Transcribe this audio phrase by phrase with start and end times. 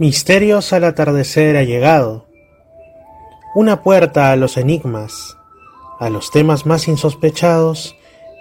[0.00, 2.24] Misterios al atardecer ha llegado.
[3.54, 5.36] Una puerta a los enigmas,
[5.98, 7.94] a los temas más insospechados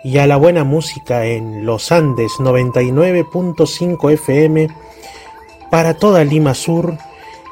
[0.06, 4.70] y a la buena música en Los Andes 99.5 FM
[5.70, 6.98] para toda Lima Sur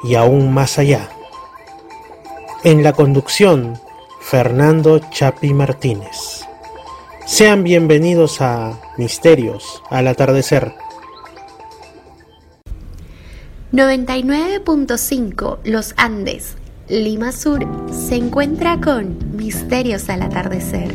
[0.02, 1.10] y aún más allá.
[2.64, 3.78] En la conducción,
[4.22, 6.46] Fernando Chapi Martínez.
[7.26, 10.87] Sean bienvenidos a Misterios al atardecer.
[13.72, 16.56] 99.5 Los Andes,
[16.88, 20.94] Lima Sur, se encuentra con Misterios al Atardecer.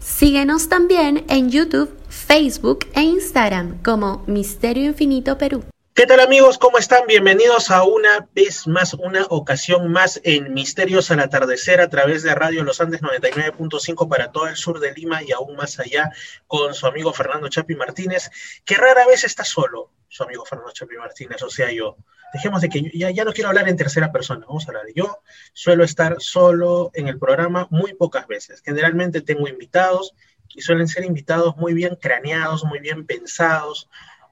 [0.00, 5.62] Síguenos también en YouTube, Facebook e Instagram como Misterio Infinito Perú.
[5.94, 6.58] ¿Qué tal amigos?
[6.58, 7.06] ¿Cómo están?
[7.06, 12.34] Bienvenidos a una vez más, una ocasión más en Misterios al Atardecer a través de
[12.34, 16.10] Radio Los Andes 99.5 para todo el sur de Lima y aún más allá
[16.48, 18.30] con su amigo Fernando Chapi Martínez,
[18.64, 21.96] que rara vez está solo, su amigo Fernando Chapi Martínez, o sea, yo.
[22.32, 25.20] Dejemos de que ya, ya no quiero hablar en tercera persona, vamos a hablar yo.
[25.52, 28.62] Suelo estar solo en el programa muy pocas veces.
[28.64, 30.14] Generalmente tengo invitados
[30.54, 33.88] y suelen ser invitados muy bien craneados, muy bien pensados,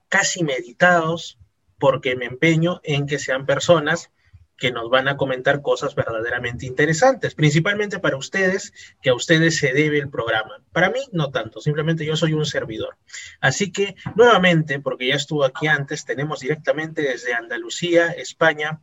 [0.08, 1.38] casi meditados
[1.78, 4.10] porque me empeño en que sean personas
[4.56, 9.72] que nos van a comentar cosas verdaderamente interesantes, principalmente para ustedes, que a ustedes se
[9.72, 10.62] debe el programa.
[10.72, 12.96] Para mí, no tanto, simplemente yo soy un servidor.
[13.40, 18.80] Así que, nuevamente, porque ya estuvo aquí antes, tenemos directamente desde Andalucía, España,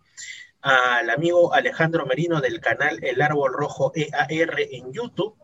[0.62, 5.36] al amigo Alejandro Merino del canal El Árbol Rojo EAR en YouTube.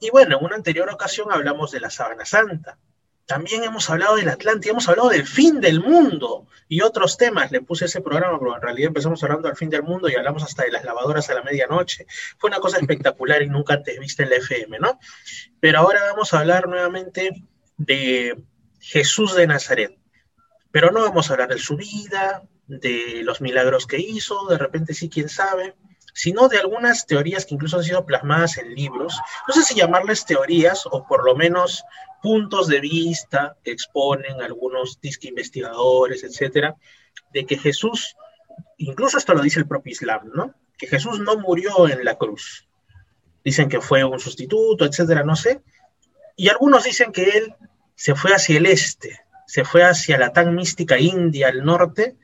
[0.00, 2.78] Y bueno, en una anterior ocasión hablamos de la Sábana Santa.
[3.26, 7.50] También hemos hablado del Atlántida, hemos hablado del fin del mundo y otros temas.
[7.52, 10.42] Le puse ese programa, pero en realidad empezamos hablando del fin del mundo y hablamos
[10.42, 12.06] hasta de las lavadoras a la medianoche.
[12.38, 14.98] Fue una cosa espectacular y nunca antes viste en la FM, ¿no?
[15.60, 17.44] Pero ahora vamos a hablar nuevamente
[17.76, 18.42] de
[18.80, 19.96] Jesús de Nazaret.
[20.70, 24.94] Pero no vamos a hablar de su vida, de los milagros que hizo, de repente
[24.94, 25.74] sí, quién sabe,
[26.14, 29.18] sino de algunas teorías que incluso han sido plasmadas en libros.
[29.46, 31.84] No sé si llamarles teorías o por lo menos
[32.22, 36.76] puntos de vista que exponen algunos disque investigadores, etcétera,
[37.32, 38.16] de que Jesús,
[38.78, 40.54] incluso esto lo dice el propio Islam, ¿no?
[40.78, 42.66] Que Jesús no murió en la cruz.
[43.44, 45.62] Dicen que fue un sustituto, etcétera, no sé.
[46.36, 47.54] Y algunos dicen que él
[47.94, 52.16] se fue hacia el este, se fue hacia la tan mística India al norte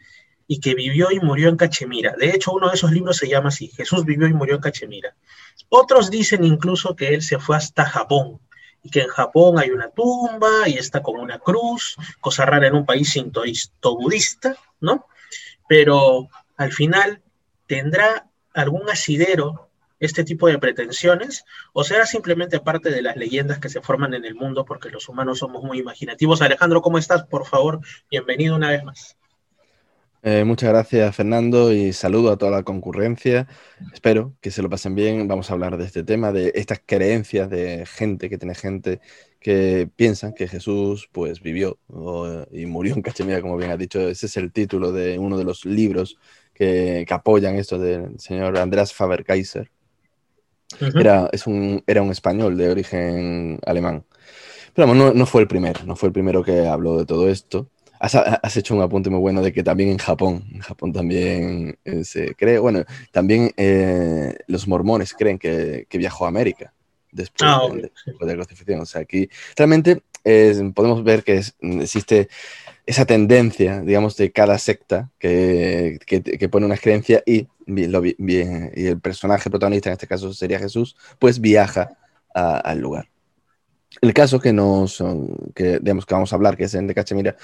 [0.47, 2.15] y que vivió y murió en Cachemira.
[2.17, 5.15] De hecho, uno de esos libros se llama así, Jesús vivió y murió en Cachemira.
[5.69, 8.41] Otros dicen incluso que él se fue hasta Japón,
[8.91, 12.87] que en Japón hay una tumba y está como una cruz, cosa rara en un
[12.87, 15.06] país sintoísto budista, ¿no?
[15.69, 17.22] Pero al final
[17.66, 19.69] tendrá algún asidero
[20.00, 24.25] este tipo de pretensiones o será simplemente parte de las leyendas que se forman en
[24.25, 26.41] el mundo porque los humanos somos muy imaginativos.
[26.41, 27.25] Alejandro, ¿cómo estás?
[27.25, 29.18] Por favor, bienvenido una vez más.
[30.23, 33.47] Eh, muchas gracias, Fernando, y saludo a toda la concurrencia.
[33.93, 35.29] Espero que se lo pasen bien.
[35.29, 39.01] Vamos a hablar de este tema, de estas creencias de gente que tiene gente
[39.41, 41.79] que piensan que Jesús pues vivió
[42.51, 44.01] y murió en Cachemira, como bien has dicho.
[44.01, 46.19] Ese es el título de uno de los libros
[46.53, 49.71] que, apoyan esto del señor András Faber-Kaiser.
[50.97, 54.05] era, es un, era un español de origen alemán.
[54.75, 57.69] Pero no, no fue el primero, no fue el primero que habló de todo esto.
[58.01, 62.05] Has, hecho un apunte muy bueno de que también en Japón, en Japón también eh,
[62.05, 66.73] se cree, bueno, también eh, los mormones creen que, viajó a América
[67.11, 68.81] después, ah, de, la crucifixión.
[68.81, 70.03] O sea, aquí realmente
[70.75, 72.29] podemos ver que existe
[72.87, 75.99] esa tendencia, digamos, de cada secta que,
[76.51, 81.97] pone una creencia y, y el personaje protagonista, en este caso sería Jesús, pues viaja
[82.35, 83.09] al lugar.
[84.01, 85.03] El caso que nos,
[85.55, 87.37] que, digamos, que vamos a hablar, que es el de Cachemira,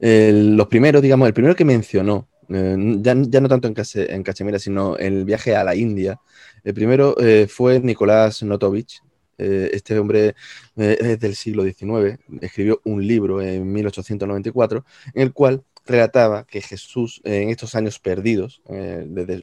[0.00, 4.96] los primeros, digamos, el primero que mencionó, eh, ya, no tanto en, en, Cachemira, sino
[4.96, 6.20] el viaje a la India,
[6.64, 9.02] el primero eh, fue Nicolás Notovich.
[9.40, 10.34] Eh, este hombre
[10.74, 14.84] es del siglo XIX, escribió un libro en 1894
[15.14, 19.34] en el cual relataba que Jesús en estos años perdidos, desde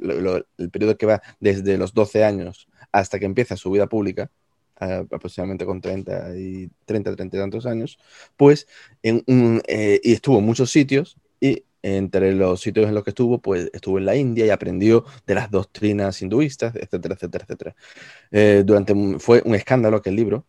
[0.57, 4.29] el periodo que va desde los 12 años hasta que empieza su vida pública,
[4.77, 7.97] aproximadamente con 30 y 30, 30 y tantos años,
[8.37, 8.67] pues
[9.03, 13.11] en un, eh, y estuvo en muchos sitios y entre los sitios en los que
[13.11, 17.75] estuvo, pues estuvo en la India y aprendió de las doctrinas hinduistas, etcétera, etcétera, etcétera.
[18.31, 20.45] Eh, durante, fue un escándalo aquel libro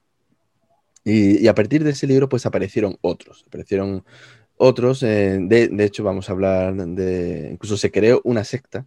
[1.04, 4.04] y, y, a partir de ese libro pues aparecieron otros, aparecieron
[4.56, 8.86] otros, eh, de, de hecho vamos a hablar de, incluso se creó una secta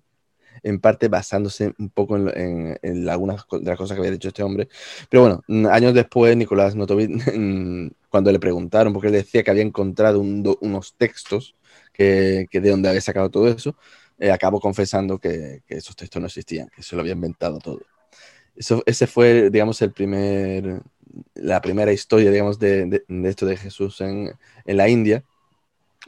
[0.63, 4.67] en parte basándose un poco en, algunas de las cosas que había dicho este hombre.
[5.09, 7.09] Pero bueno, mm, años después, Nicolás Notovit,
[8.09, 11.55] cuando le preguntaron, porque él decía que había encontrado unos textos
[11.93, 13.75] que, de dónde había sacado todo eso,
[14.19, 17.81] eh, acabó confesando que, esos textos no existían, que se lo había inventado todo.
[18.55, 20.81] Eso, ese fue, digamos, el primer,
[21.35, 24.33] la primera historia, digamos, de, esto de Jesús en,
[24.65, 25.23] en, la India.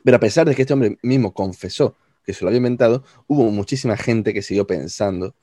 [0.04, 1.96] Pero a pesar de que este hombre mismo confesó
[2.32, 5.36] que se lo había inventado, hubo muchísima gente que siguió pensando.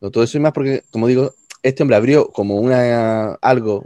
[0.00, 0.10] ¿no?
[0.10, 3.84] Todo eso y más porque, como digo, este hombre abrió como una, algo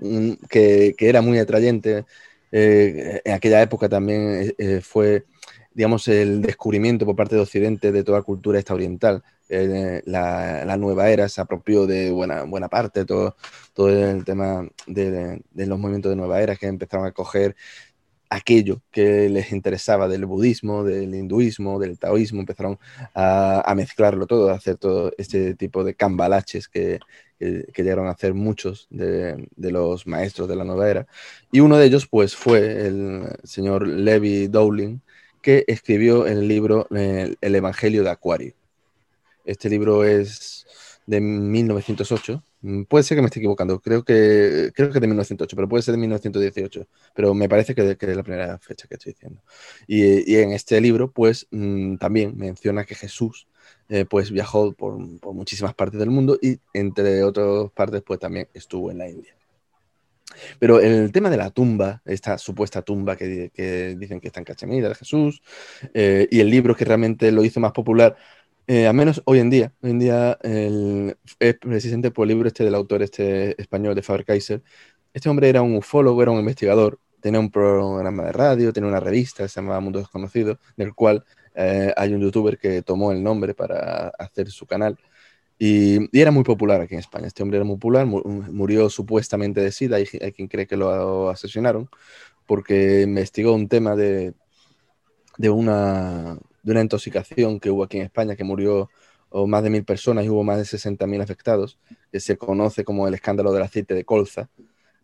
[0.48, 2.04] que, que, era muy atrayente.
[2.52, 5.24] Eh, en aquella época también eh, eh, fue,
[5.72, 9.22] digamos, el descubrimiento por parte de Occidente de toda cultura esta oriental.
[9.48, 13.36] La, nueva era se apropió de buena, buena parte, todo,
[13.74, 17.54] todo el tema de, de, los movimientos de nueva era que empezaron a coger
[18.32, 22.78] aquello que les interesaba del budismo, del hinduismo, del taoísmo, empezaron
[23.14, 26.98] a, mezclarlo todo, a hacer todo este tipo de cambalaches que,
[27.38, 31.06] que, llegaron a hacer muchos de, los maestros de la nueva era.
[31.50, 35.00] Y uno de ellos, pues, fue el señor Levi Dowling,
[35.42, 38.54] que escribió el libro El, el Evangelio de Acuario.
[39.44, 40.66] Este libro es
[41.06, 42.51] de 1908 Mm,
[42.88, 45.92] puede ser que me esté equivocando, creo que, creo que de 1908, pero puede ser
[45.92, 49.42] de 1918, pero me parece que, es la primera fecha que estoy diciendo.
[49.86, 53.48] Y, en este libro, pues mm, también menciona que Jesús
[53.88, 54.96] eh, pues viajó por,
[55.34, 59.34] muchísimas partes del mundo y entre otras partes, pues también estuvo en la India.
[60.58, 63.50] Pero el tema de la tumba, esta supuesta tumba que,
[63.98, 65.42] dicen que está en Cachemira de Jesús,
[65.94, 68.16] eh, y el libro que realmente lo hizo más popular,
[68.66, 72.64] eh, al menos hoy en día, hoy en día es precisamente por el libro este
[72.64, 74.62] del autor este español de Faber Kaiser.
[75.12, 79.00] Este hombre era un ufólogo, era un investigador, tenía un programa de radio, tenía una
[79.00, 81.24] revista, se llamaba Mundo Desconocido, del cual
[81.54, 84.98] eh, hay un youtuber que tomó el nombre para hacer su canal.
[85.58, 87.26] Y, era muy popular aquí en España.
[87.26, 91.30] Este hombre era muy popular, murió supuestamente de SIDA, hay, hay quien cree que lo
[91.30, 91.88] asesinaron,
[92.46, 94.34] porque investigó un tema de,
[95.38, 98.90] de una, de una intoxicación que hubo aquí en España, que murió
[99.46, 101.78] más de mil personas y hubo más de 60.000 afectados,
[102.10, 104.50] que se conoce como el escándalo del aceite de colza,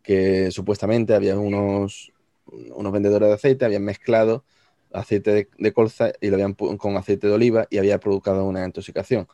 [0.03, 2.11] que supuestamente había unos,
[2.45, 4.43] unos vendedores de aceite, habían mezclado
[4.91, 9.27] aceite de, colza y lo habían con aceite de oliva y había provocado una intoxicación.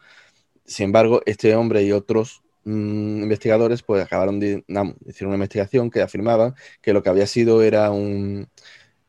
[0.65, 4.63] Sin embargo, este hombre y otros mm, investigadores pues acabaron de,
[5.05, 8.49] hicieron una investigación que afirmaba que lo que había sido era un,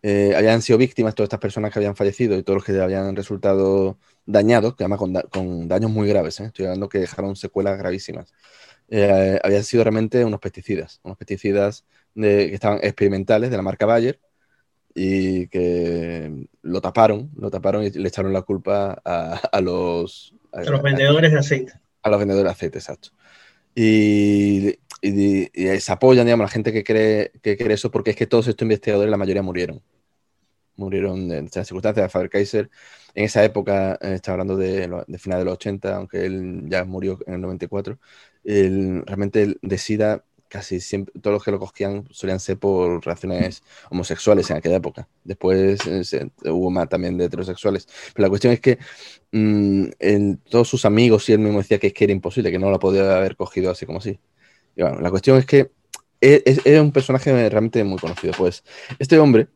[0.08, 3.16] eh, habían sido víctimas todas estas personas que habían fallecido y todos los que habían
[3.16, 5.00] resultado dañados, que además
[5.30, 6.44] con, daños muy graves, ¿eh?
[6.44, 8.32] estoy hablando que dejaron secuelas gravísimas.
[8.88, 14.20] Eh, habían sido realmente unos pesticidas, unos pesticidas que estaban experimentales de la marca Bayer
[14.94, 20.36] y que lo taparon, lo taparon y le echaron la culpa a, los...
[20.52, 21.72] A, los vendedores de aceite.
[22.04, 23.08] A los vendedores de aceite, exacto.
[23.74, 28.46] Y, se apoyan, digamos, la gente que cree, que cree eso, porque es que todos
[28.46, 29.82] estos investigadores, la mayoría murieron.
[30.76, 32.70] Murieron en las circunstancias de Faber Kaiser.
[33.14, 36.84] En esa época, eh, está hablando de, de final de los 80, aunque él ya
[36.84, 37.98] murió en el 94,
[38.44, 43.62] él, realmente de SIDA casi siempre, todos los que lo cogían solían ser por relaciones
[43.90, 45.08] homosexuales en aquella época.
[45.24, 47.88] Después eh, hubo más también de heterosexuales.
[48.14, 48.78] Pero la cuestión es que
[49.32, 52.58] mm, en todos sus amigos y él mismo decía que, es que era imposible, que
[52.58, 54.18] no lo podía haber cogido así como así.
[54.76, 55.70] Y bueno, la cuestión es que
[56.20, 58.34] e, era un personaje realmente muy conocido.
[58.36, 58.64] Pues
[58.98, 59.48] este hombre,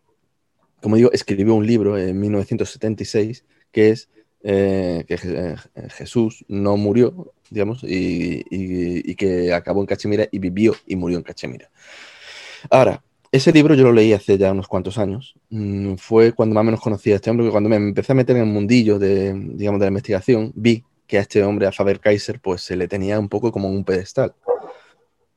[0.83, 4.09] como digo, escribió un libro en 1976 que es
[4.43, 5.57] eh, que eh,
[5.91, 11.71] Jesús no murió, digamos, y, que acabó en Cachemira y vivió y murió en Cachemira.
[12.71, 13.03] Ahora,
[13.33, 15.35] ese libro yo lo leí hace ya unos cuantos años.
[15.51, 18.15] Mm, fue cuando más o menos conocí a este hombre, que cuando me empecé a
[18.15, 21.73] meter en el mundillo de, digamos, de la investigación, vi que a este hombre, a
[21.73, 24.35] Faber Kaiser, pues se le tenía un poco como un pedestal.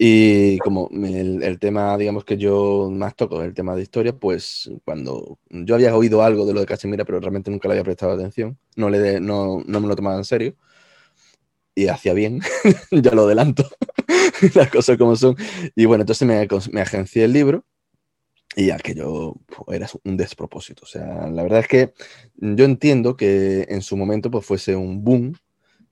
[0.05, 5.39] Y como el, tema, digamos, que yo más toco, el tema de historia, pues cuando
[5.49, 8.57] yo había oído algo de lo de Cachemira, pero realmente nunca le había prestado atención,
[8.75, 10.57] no, le no, no me lo tomaba en serio,
[11.73, 12.41] y hacía bien,
[12.91, 13.65] ya lo adelanto,
[14.55, 15.37] las cosas como son.
[15.73, 17.63] Y bueno, entonces me, me agencié el libro
[18.57, 20.83] y aquello pues, era un despropósito.
[20.83, 21.93] O sea, la verdad es que
[22.35, 25.37] yo entiendo que en su momento pues fuese un boom,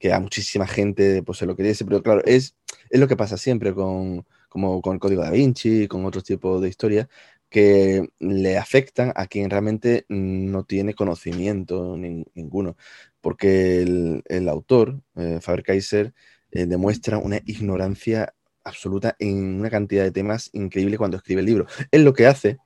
[0.01, 2.57] que a muchísima gente pues se lo quería pero claro, es,
[2.91, 6.61] es lo que pasa siempre con, como con el Código da Vinci, con otros tipos
[6.61, 7.07] de historias,
[7.49, 12.77] que le afectan a quien realmente no tiene conocimiento ninguno
[13.21, 16.13] porque el, autor, eh, Faber Kaiser,
[16.51, 18.33] eh, demuestra una ignorancia
[18.63, 21.67] absoluta en una cantidad de temas increíble cuando escribe el libro.
[21.91, 22.57] Él lo que hace,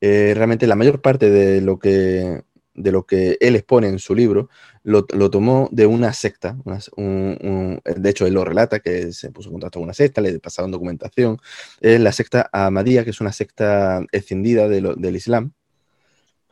[0.00, 2.42] eh, realmente la mayor parte de lo que
[2.82, 4.48] de lo que él expone en su libro,
[4.82, 6.56] lo, tomó de una secta.
[6.66, 10.70] de hecho, él lo relata, que se puso en contacto con una secta, le pasaron
[10.70, 11.38] documentación.
[11.80, 15.52] Es la secta Ahmadía, que es una secta escindida del Islam.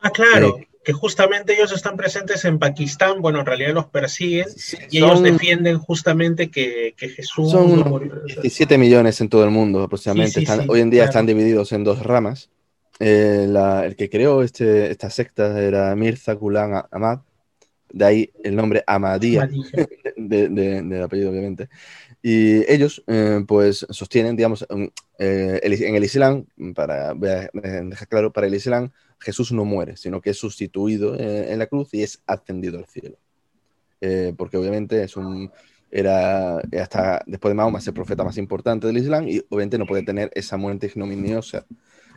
[0.01, 0.59] Ah, claro.
[0.83, 4.47] que justamente ellos están presentes en Pakistán, bueno, en realidad los persiguen
[4.89, 7.51] y ellos defienden justamente que, Jesús...
[7.51, 7.83] Son
[8.25, 10.45] 17 millones en todo el mundo aproximadamente.
[10.67, 12.49] hoy en día están divididos en dos ramas.
[12.99, 13.47] Eh,
[13.85, 17.19] el que creó este, esta secta era Mirza Ghulam Ahmad,
[17.91, 19.49] de ahí el nombre Ahmadiyya,
[20.17, 21.69] de, del apellido obviamente.
[22.21, 24.67] Y ellos, eh, pues, sostienen, digamos,
[25.17, 30.31] eh, en el Islam, para dejar claro, para el Islam, Jesús no muere, sino que
[30.31, 33.17] es sustituido en la cruz y es ascendido al cielo.
[34.37, 35.51] porque obviamente es un,
[35.91, 39.85] era hasta después de Mahoma es el profeta más importante del Islam y obviamente no
[39.85, 41.65] puede tener esa muerte ignominiosa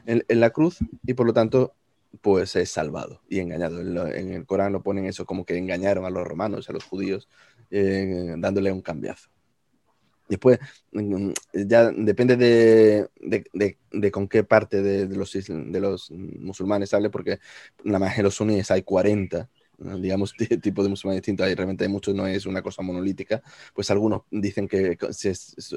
[0.06, 1.74] en, la cruz y por lo tanto
[2.20, 3.80] pues es salvado y engañado.
[3.80, 7.28] En, el Corán lo ponen eso como que engañaron a los romanos, a los judíos,
[7.70, 9.30] dándole un cambiazo.
[10.28, 10.58] Después,
[11.52, 13.08] ya depende de,
[13.92, 17.38] de, con qué parte de, los, de los musulmanes hable, porque
[17.84, 19.50] la más en los suníes hay 40
[19.98, 23.42] digamos, tipo de musulmanes distintos, y realmente hay muchos, no es una cosa monolítica,
[23.74, 24.96] pues algunos dicen que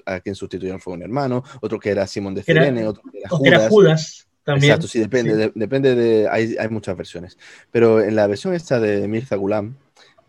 [0.06, 3.70] a quien sustituyeron fue un hermano, otro que era Simón de Cirene, otro que era
[3.70, 4.28] Judas.
[4.44, 4.72] también.
[4.72, 7.38] Exacto, sí, depende, De, depende de, hay, hay, muchas versiones,
[7.72, 9.76] pero en la versión esta de Mirza Gulam,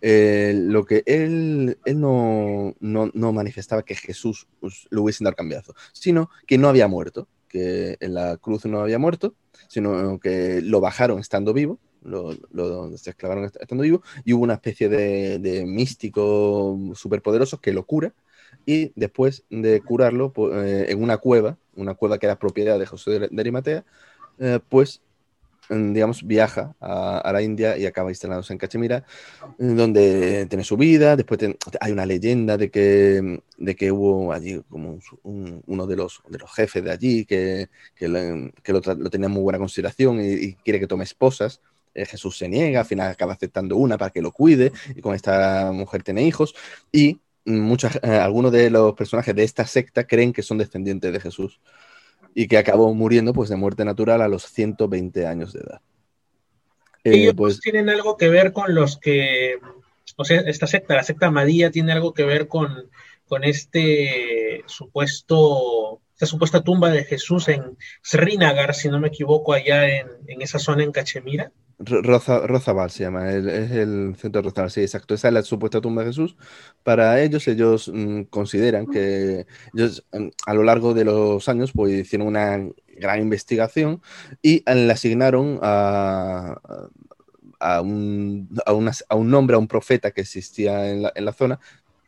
[0.03, 4.47] eh, lo que él, él no, no, no, manifestaba que Jesús
[4.91, 8.99] lo hubiese dado cambiazo, sino que no había muerto, que en la cruz no había
[8.99, 9.35] muerto,
[9.69, 14.89] sino que lo bajaron estando vivo lo, lo esclavaron estando vivo, y hubo una especie
[14.89, 18.15] de, de místico superpoderoso que lo cura,
[18.65, 23.19] y después de curarlo eh, en una cueva, una cueva que era propiedad de José
[23.31, 23.85] de, Arimatea,
[24.39, 25.03] eh, pues
[25.69, 29.05] mm, digamos, viaja a, la India y acaba instalándose en Cachemira,
[29.59, 31.17] donde tiene su vida.
[31.17, 31.41] Después
[31.81, 36.53] hay una leyenda de que, de que hubo allí como uno de los, de los
[36.53, 41.61] jefes de allí que, que, lo, tenía muy buena consideración y, quiere que tome esposas.
[41.97, 45.15] Eh, Jesús se niega, al final acaba aceptando una para que lo cuide y con
[45.15, 46.55] esta mujer tiene hijos
[46.93, 51.21] y muchos, eh, algunos de los personajes de esta secta creen que son descendientes de
[51.21, 51.59] Jesús
[52.35, 55.81] y que acabó muriendo pues de muerte natural a los 120 años de edad.
[57.03, 59.55] Eh, Ellos pues, tienen algo que ver con los que,
[60.17, 62.91] o sea, esta secta, la secta Madía, tiene algo que ver con,
[63.27, 69.89] con este supuesto, esta supuesta tumba de Jesús en Srinagar, si no me equivoco, allá
[69.89, 71.53] en, en esa zona en Cachemira.
[71.79, 75.15] Roza, Rozabal se llama, es el centro de Rozabal, sí, exacto.
[75.15, 76.37] Esa es la supuesta tumba de Jesús.
[76.83, 81.93] Para ellos, ellos mm, consideran que ellos mm, a lo largo de los años pues,
[81.93, 82.67] hicieron una
[82.97, 84.01] gran investigación
[84.41, 86.59] y le asignaron a,
[87.61, 88.71] a, un, a,
[89.09, 91.61] a un nombre, a un profeta que existía en la, en la, zona,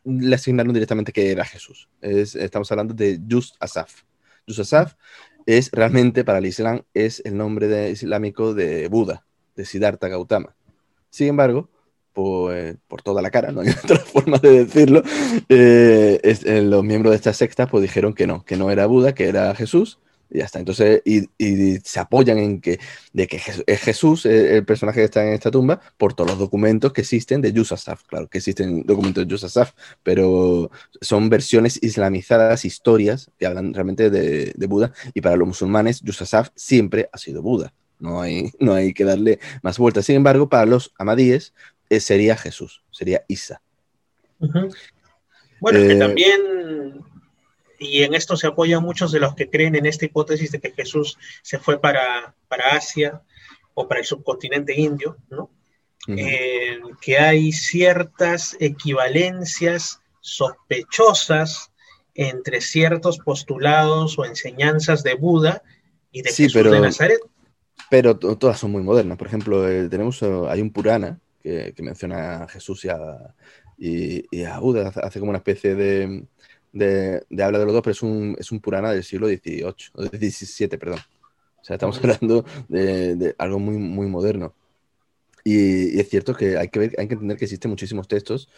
[0.05, 1.91] le asignaron directamente que era Jesús.
[2.01, 4.05] Es, estamos hablando de Just Asaf.
[4.47, 4.95] Just Asaf
[5.45, 9.28] es realmente para el Islam es el nombre de, islámico de Buda
[9.59, 10.55] de Siddhartha Gautama.
[11.11, 11.69] Sin embargo,
[12.15, 15.03] por toda la cara, no hay otra forma de decirlo,
[15.49, 19.15] eh, eh, los miembros de esta secta pues dijeron que no, que no era Buda,
[19.15, 19.99] que era Jesús,
[20.31, 20.59] y ya está.
[20.59, 21.29] Entonces, y,
[21.83, 22.79] se apoyan en que,
[23.13, 26.93] de que es Jesús el personaje que está en esta tumba por todos los documentos
[26.93, 28.03] que existen de Yusasaf.
[28.05, 29.73] Claro que existen documentos de Yusasaf,
[30.03, 34.93] pero son versiones islamizadas, historias que hablan realmente de, de Buda.
[35.15, 37.73] Y para los musulmanes, Yusasaf siempre ha sido Buda.
[37.99, 40.07] No hay, no hay que darle más vueltas.
[40.07, 41.55] Sin embargo, para los amadíes
[41.91, 43.61] eh, sería Jesús, sería Isa.
[45.61, 47.05] Bueno, que eh, también,
[47.79, 50.73] y en esto se apoyan muchos de los que creen en esta hipótesis de que
[50.73, 53.23] Jesús se fue para, para Asia
[53.75, 55.51] o para el subcontinente indio, ¿no?
[56.17, 61.71] Eh, que hay ciertas equivalencias sospechosas
[62.15, 65.63] entre ciertos postulados o enseñanzas de Buda
[66.11, 67.21] y de Jesús de Nazaret.
[67.91, 69.17] Pero todas son muy modernas.
[69.17, 73.35] Por ejemplo, eh, tenemos, eh, hay un Purana que, menciona a Jesús y a,
[73.79, 74.93] y, a Buda.
[75.03, 76.25] Hace como una especie de,
[76.73, 80.03] de, habla de los dos, pero es un, es un Purana del siglo XVIII, o
[80.05, 81.01] XVII, perdón.
[81.61, 84.55] O sea, estamos hablando de, algo muy, muy moderno.
[85.45, 88.51] Y, es cierto que hay que, ver, hay que entender que existen muchísimos textos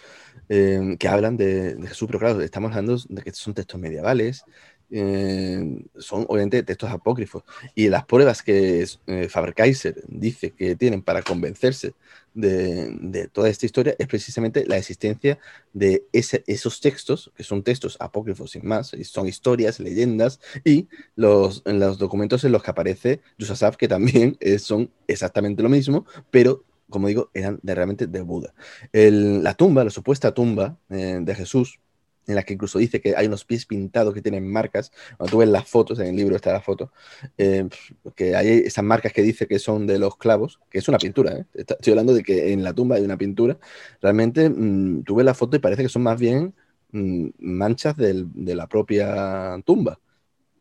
[0.49, 4.45] eh, que hablan de, de, Jesús, pero claro, estamos hablando de que son textos medievales,
[4.91, 7.45] eh, son obviamente textos apócrifos.
[7.75, 11.95] Y las pruebas que eh, Faber-Kaiser dice que tienen para convencerse
[12.35, 15.39] de, toda esta historia es precisamente la existencia
[15.73, 21.63] de esos textos, que son textos apócrifos sin más, y son historias, leyendas, y los,
[21.67, 26.65] en los documentos en los que aparece Yusasaf, que también son exactamente lo mismo, pero
[26.91, 28.53] como digo, eran de, realmente de Buda.
[28.93, 31.79] la tumba, la supuesta tumba eh, de Jesús,
[32.27, 34.93] en la que incluso dice que hay unos pies pintados que tienen marcas.
[35.17, 36.93] Cuando tú ves las fotos, en el libro está la foto,
[37.39, 37.69] eh,
[38.15, 41.33] que hay esas marcas que dice que son de los clavos, que es una pintura.
[41.39, 41.45] ¿eh?
[41.55, 43.59] Estoy hablando de que en la tumba hay una pintura.
[44.01, 46.55] Realmente mm, tú ves la foto y parece que son más bien
[46.93, 49.99] mm, manchas de la propia tumba.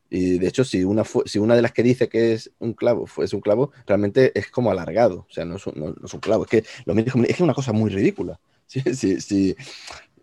[0.10, 3.08] Y de hecho, si una, si una de las que dice que es un clavo
[3.22, 5.28] es un clavo, realmente es como alargado.
[5.30, 6.46] O sea, no es un, no, es un clavo.
[6.46, 8.40] Es que lo es que es una cosa muy ridícula.
[8.70, 9.56] Sí, sí, sí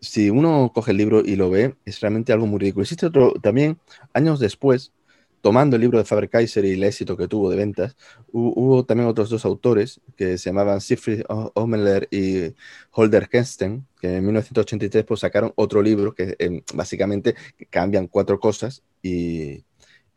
[0.06, 2.82] si uno coge el libro y lo ve, es realmente algo muy ridículo.
[2.82, 3.78] Existe otro también,
[4.12, 4.92] años después,
[5.40, 7.96] tomando el libro de Faber-Kaiser y el éxito que tuvo de ventas,
[8.32, 11.22] hubo, también otros dos autores que se llamaban Siegfried
[11.54, 12.54] Omeler y
[12.90, 17.34] Holder Kensten, que en 1983 pues, sacaron otro libro que em, básicamente
[17.70, 19.64] cambian cuatro cosas y,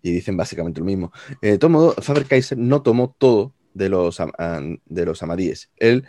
[0.01, 1.11] dicen básicamente lo mismo.
[1.41, 4.17] Eh, de todo modo, Faber-Kaiser no tomó todo de los,
[4.85, 5.69] de los amadíes.
[5.77, 6.07] Él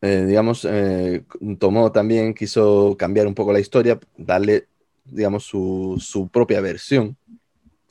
[0.00, 1.24] eh, digamos, eh,
[1.58, 4.66] tomó también, quiso cambiar un poco la historia, darle,
[5.04, 7.16] digamos, su, propia versión.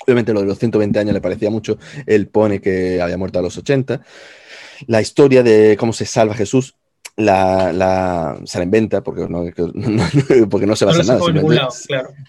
[0.05, 3.41] Obviamente lo de los 120 años le parecía mucho, él pone que había muerto a
[3.41, 4.01] los 80.
[4.85, 6.75] La historia de cómo se salva Jesús
[7.17, 9.43] la, se la inventa porque no,
[10.49, 11.19] porque no se basa en nada.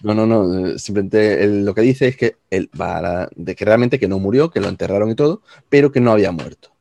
[0.01, 0.77] No, no, no.
[0.79, 4.59] Simplemente lo que dice es que, él va de que realmente que no murió, que
[4.59, 6.71] lo enterraron y todo, pero que no había muerto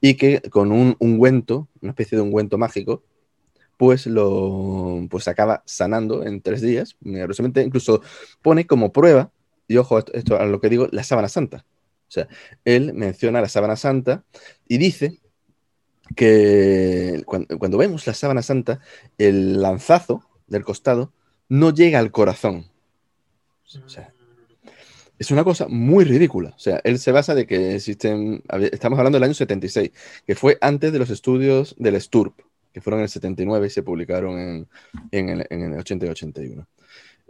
[0.00, 3.02] y que con un ungüento, una especie de ungüento mágico,
[3.76, 8.02] pues lo pues acaba sanando en tres días, milagrosamente, incluso
[8.42, 9.30] pone como prueba,
[9.68, 11.64] y ojo, esto, a lo que digo, la sábana santa.
[12.08, 12.26] O sea,
[12.64, 14.24] él menciona la sábana santa
[14.66, 15.20] y dice
[16.16, 18.80] que cuando, vemos la sábana santa,
[19.18, 21.12] el lanzazo del costado
[21.48, 22.66] no llega al corazón.
[23.84, 24.12] O sea,
[25.18, 26.50] es una cosa muy ridícula.
[26.56, 29.90] O sea, él se basa de que existen, estamos hablando del año 76,
[30.26, 32.40] que fue antes de los estudios del STURP,
[32.72, 34.68] que fueron en el 79 y se publicaron en,
[35.10, 36.66] en, el, en el, 80 y 81.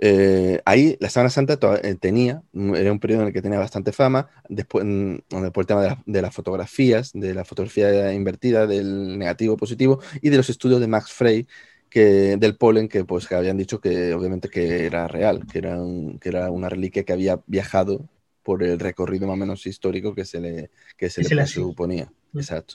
[0.01, 3.91] Eh, ahí la Sábana Santa eh, tenía, era un periodo en el que tenía bastante
[3.93, 4.85] fama, después,
[5.29, 10.37] por el tema de, las fotografías, de la fotografía invertida, del negativo positivo y de
[10.37, 11.49] los estudios de Max Frey,
[11.89, 15.79] que, del polen que pues que habían dicho que obviamente que era real, que era,
[16.21, 18.09] que era una reliquia que había viajado
[18.43, 22.11] por el recorrido más o menos histórico que se le, que se le suponía.
[22.33, 22.39] Mm.
[22.39, 22.75] Exacto.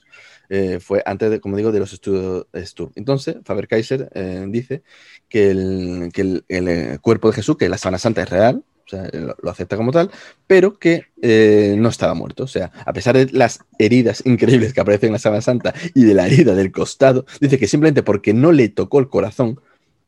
[0.50, 2.92] Eh, fue antes, de, como digo, de los estudios Sturm.
[2.96, 4.84] Entonces, Faber-Kaiser eh, dice
[5.30, 8.90] que, el, que el, el, cuerpo de Jesús, que la Semana Santa es real, o
[8.90, 10.12] sea, lo, acepta como tal,
[10.48, 12.44] pero que eh, no estaba muerto.
[12.44, 16.04] O sea, a pesar de las heridas increíbles que aparecen en la Sábana Santa y
[16.04, 19.60] de la herida del costado, dice que simplemente porque no le tocó el corazón,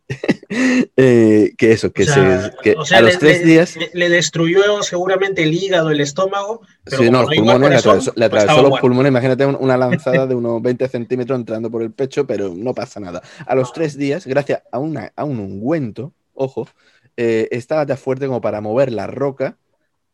[0.97, 3.75] eh, que eso, que, se, a los tres días.
[3.93, 6.61] Le, destruyó seguramente el hígado, el estómago.
[6.85, 7.85] sí, no, los pulmones,
[8.15, 9.09] le atravesó, pues los pulmones.
[9.09, 13.21] Imagínate una lanzada de unos 20 centímetros entrando por el pecho, pero no pasa nada.
[13.45, 16.67] A los tres días, gracias a, una, a un ungüento, ojo,
[17.17, 19.57] eh, estaba ya fuerte como para mover la roca,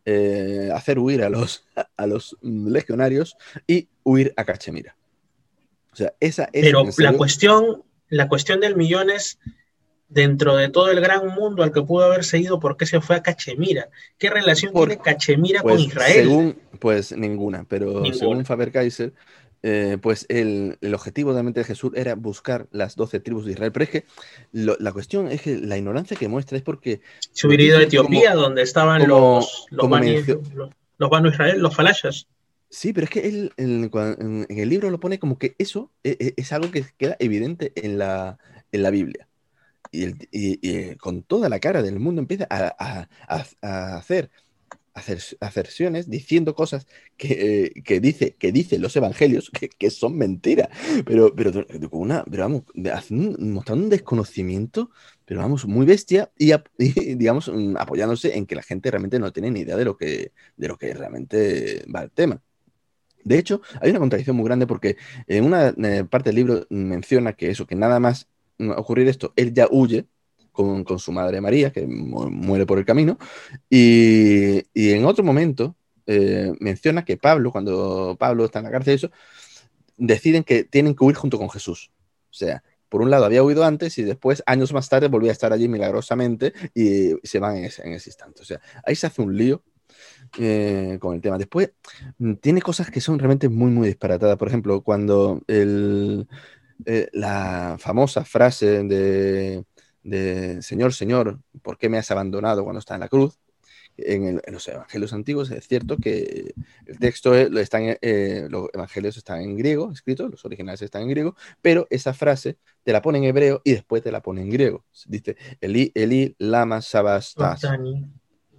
[0.06, 1.66] eh, hacer huir a los,
[1.98, 3.36] a los legionarios
[3.68, 4.96] y huir a Cachemira.
[5.94, 9.40] O sea, esa es Pero la cuestión, la cuestión del millón es
[10.08, 13.16] dentro de todo el gran mundo al que pudo haber seguido, ¿por qué se fue
[13.16, 13.90] a Cachemira?
[14.18, 16.56] ¿Qué relación tiene Cachemira con pues, Israel?
[16.80, 19.14] pues ninguna, pero según Faber Kaiser,
[19.64, 23.52] eh, pues el, objetivo de la mente de Jesús era buscar las doce tribus de
[23.52, 23.72] Israel.
[23.72, 24.06] Pero es que
[24.52, 27.02] la cuestión es que la ignorancia que muestra es porque...
[27.32, 32.28] Se hubiera ido a Etiopía, donde estaban los, los, los, Israel, los falashas.
[32.70, 36.34] Sí, pero es que él en, el libro lo pone como que eso e, e,
[36.38, 38.40] es, algo que queda evidente en la,
[38.72, 39.28] en la Biblia.
[39.92, 44.32] Y, y, con toda la cara del mundo empieza a, a, a hacer
[44.94, 50.68] aserciones diciendo cosas que, que, dice que dicen los evangelios que, que son mentiras
[51.06, 51.52] pero pero
[51.92, 52.64] una pero vamos
[53.40, 54.92] mostrando un desconocimiento
[55.26, 56.52] pero vamos muy bestia y,
[57.16, 60.34] digamos mm, apoyándose en que la gente realmente no tiene ni idea de lo que
[60.58, 62.42] de lo que realmente va el tema.
[63.24, 67.34] De hecho hay una contradicción muy grande porque en una eh, parte del libro menciona
[67.34, 68.28] que eso que nada más
[68.60, 70.06] ocurrir esto él ya huye
[70.52, 73.18] con, su madre María, que muere por el camino,
[73.70, 79.12] y, en otro momento eh, menciona que Pablo, cuando Pablo está en la cárcel, eso,
[79.98, 81.92] deciden que tienen que huir junto con Jesús.
[82.30, 85.34] O sea, por un lado había huido antes y después, años más tarde, volvía a
[85.34, 88.42] estar allí milagrosamente y se van en ese, instante.
[88.42, 89.64] O sea, ahí se hace un lío
[90.38, 91.38] eh, con el tema.
[91.38, 91.72] Después,
[92.18, 94.38] mm, tiene cosas que son realmente muy, muy disparatadas.
[94.38, 96.28] Por ejemplo, cuando el,
[96.86, 99.64] eh, la famosa frase de
[100.04, 103.40] de Señor, Señor, ¿por qué me has abandonado cuando está en la cruz?
[103.98, 106.54] en, los evangelios antiguos es cierto que
[106.86, 111.36] el texto está eh, los evangelios están en griego, escritos, los originales están en griego,
[111.62, 114.86] pero esa frase te la pone en hebreo y después te la pone en griego.
[115.08, 117.64] Dice Eli, Eli, Lama, Sabastas.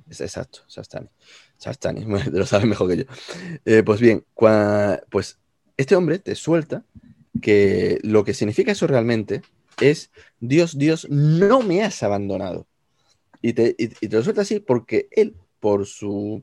[0.09, 1.09] Exacto, Sastani.
[1.57, 3.05] Sastani, lo sabes mejor que yo.
[3.65, 4.25] Eh, pues bien,
[5.11, 5.39] pues
[5.77, 6.85] este hombre te suelta
[7.41, 9.43] que lo que significa eso realmente
[9.91, 12.67] es Dios, Dios, no me has abandonado.
[13.41, 13.77] Y te,
[14.09, 16.43] lo suelta así porque él, por su,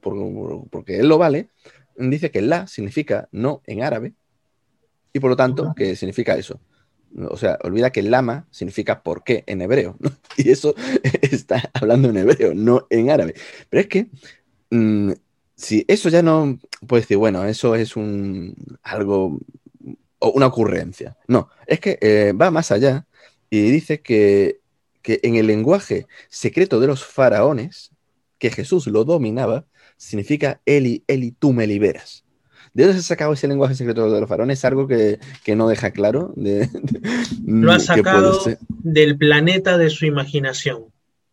[0.72, 1.50] porque él lo vale,
[1.98, 4.14] dice que la significa no en árabe
[5.14, 6.60] y por lo tanto que significa eso.
[7.30, 9.98] O sea, olvida que lama significa por qué en hebreo,
[10.38, 10.76] Y eso
[11.22, 13.34] está hablando en hebreo, no en árabe.
[13.70, 14.08] Pero es que
[14.70, 15.12] mm,
[15.56, 19.40] si eso ya no puedes decir, bueno, eso es un algo
[20.20, 21.18] o una ocurrencia.
[21.28, 23.08] No, es que eh, va más allá
[23.50, 24.60] y dice que,
[25.04, 27.92] en el lenguaje secreto de los faraones,
[28.38, 29.66] que Jesús lo dominaba,
[29.98, 32.24] significa Eli, Eli, tú me liberas.
[32.74, 34.60] ¿De dónde se ha sacado ese lenguaje secreto de los faraones?
[34.60, 35.20] Es algo que,
[35.56, 36.34] no deja claro.
[37.46, 40.86] lo ha sacado del planeta de su imaginación.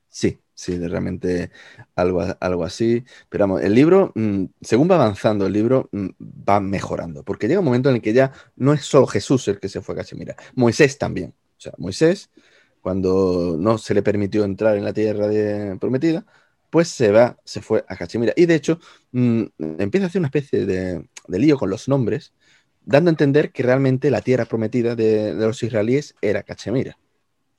[0.09, 1.51] Sí, sí, realmente
[1.95, 3.05] algo, algo así.
[3.29, 6.09] Pero vamos, el libro, mm, según va avanzando, el libro mm,
[6.49, 9.61] va mejorando, porque llega un momento en el que ya no es solo Jesús el
[9.61, 11.35] que se fue a Cachemira, Moisés también.
[11.59, 12.31] O sea, Moisés,
[12.81, 15.29] cuando no se le permitió entrar en la tierra
[15.79, 16.25] prometida,
[16.71, 18.33] pues se va, se fue a Cachemira.
[18.37, 18.79] Y de hecho,
[19.13, 19.43] mm,
[19.79, 22.33] empieza a hacer una especie de, lío con los nombres,
[22.85, 26.99] dando a entender que realmente la tierra prometida de, los israelíes era Cachemira.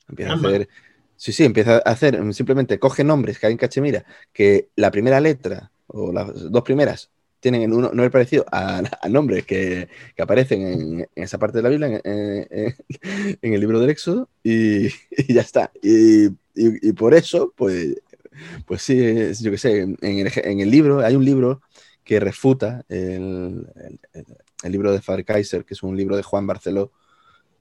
[0.08, 0.70] Empieza a hacer
[1.18, 5.20] Sí, sí, empieza a hacer, simplemente coge nombres que hay en Cachemira, que la primera
[5.20, 11.38] letra o las dos primeras tienen un nombre parecido a, nombres que, aparecen en, esa
[11.38, 14.90] parte de la Biblia, en, el libro del Éxodo, y,
[15.28, 15.72] ya está.
[15.82, 16.30] Y,
[16.94, 18.02] por eso, pues,
[18.66, 18.98] pues sí,
[19.42, 21.62] yo qué sé, en el, libro, hay un libro
[22.04, 23.68] que refuta el,
[24.64, 26.92] libro de Faber Kaiser, que es un libro de Juan Barceló,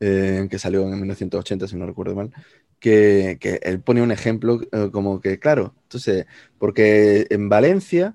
[0.00, 2.32] eh, que salió en 1980, si no recuerdo mal,
[2.78, 6.26] que, él pone un ejemplo eh, como que, claro, entonces,
[6.58, 8.14] porque en Valencia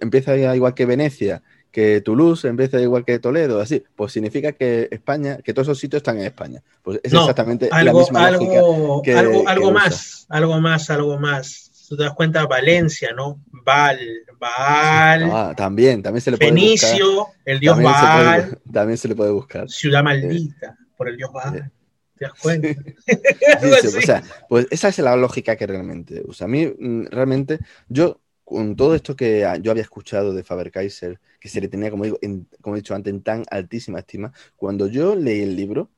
[0.00, 1.42] empieza igual que Venecia,
[1.74, 5.98] que Toulouse empieza igual que Toledo, así, pues significa que España, que todos esos sitios
[5.98, 6.62] están en España.
[6.82, 11.72] Pues es exactamente la misma algo, que, algo, algo más, algo más, algo más.
[11.88, 13.42] Tú te das cuenta, Valencia, ¿no?
[13.50, 13.98] Val,
[14.38, 15.30] Val.
[15.32, 18.58] Ah, también, también se le puede Fenicio, el dios Val.
[18.72, 19.68] también se le puede buscar.
[19.68, 21.72] Ciudad maldita, por el dios Val.
[22.16, 22.68] ¿Te das cuenta?
[23.98, 26.22] o sea, pues esa es la lógica que realmente.
[26.28, 30.44] O sea, a mí mm, realmente, yo con todo esto que yo había escuchado de
[30.44, 32.18] Faber Kaiser, que se le tenía, como, digo,
[32.60, 35.90] como he dicho antes, en tan altísima estima, cuando yo leí el libro,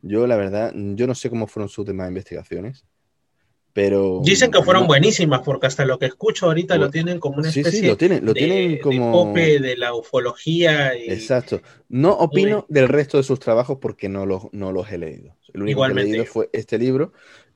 [0.00, 2.84] yo la verdad, yo no sé cómo fueron sus demás investigaciones,
[3.72, 4.20] pero...
[4.24, 7.70] Dicen que fueron buenísimas, porque hasta lo que escucho ahorita lo tienen como una especie
[7.70, 9.32] sí, sí, lo tienen, lo tienen como...
[9.34, 10.94] de, la ufología.
[10.94, 11.60] Exacto.
[11.88, 15.36] No opino del resto de sus trabajos porque no los, no los he leído.
[15.52, 17.12] El único que he leído fue este libro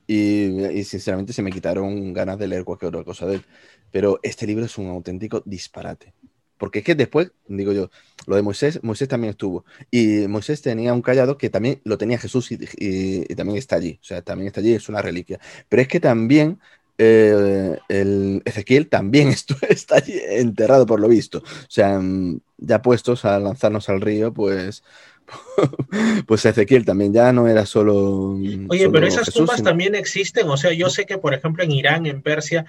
[0.07, 3.45] y, sinceramente se me quitaron ganas de leer cualquier otra cosa de él.
[3.93, 6.13] Pero este libro es un auténtico disparate.
[6.57, 7.91] Porque es que después, digo yo,
[8.25, 9.65] lo de Moisés, Moisés también estuvo.
[9.91, 13.99] Y Moisés tenía un callado que también lo tenía Jesús y, también está allí.
[14.01, 15.39] O sea, también está allí, es una reliquia.
[15.69, 16.59] Pero es que también
[16.97, 19.27] eh, el Ezequiel también
[19.69, 21.37] está allí enterrado por lo visto.
[21.39, 24.81] O sea, mm, ya puestos a lanzarnos al río, pues
[26.25, 28.39] pues Ezequiel también ya no era solo.
[28.69, 30.49] Oye, pero esas tumbas también existen.
[30.49, 32.65] O sea, yo sé que, por ejemplo, en Irán, en Persia,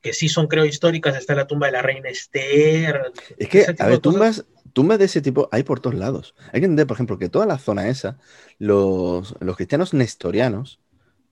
[0.00, 3.12] que sí son, creo, históricas, está la tumba de la reina Esther.
[3.36, 6.34] Es que, a ver, tumbas, tumbas de ese tipo hay por todos lados.
[6.52, 8.18] Hay que entender, por ejemplo, que toda la zona esa,
[8.58, 10.80] los, los cristianos nestorianos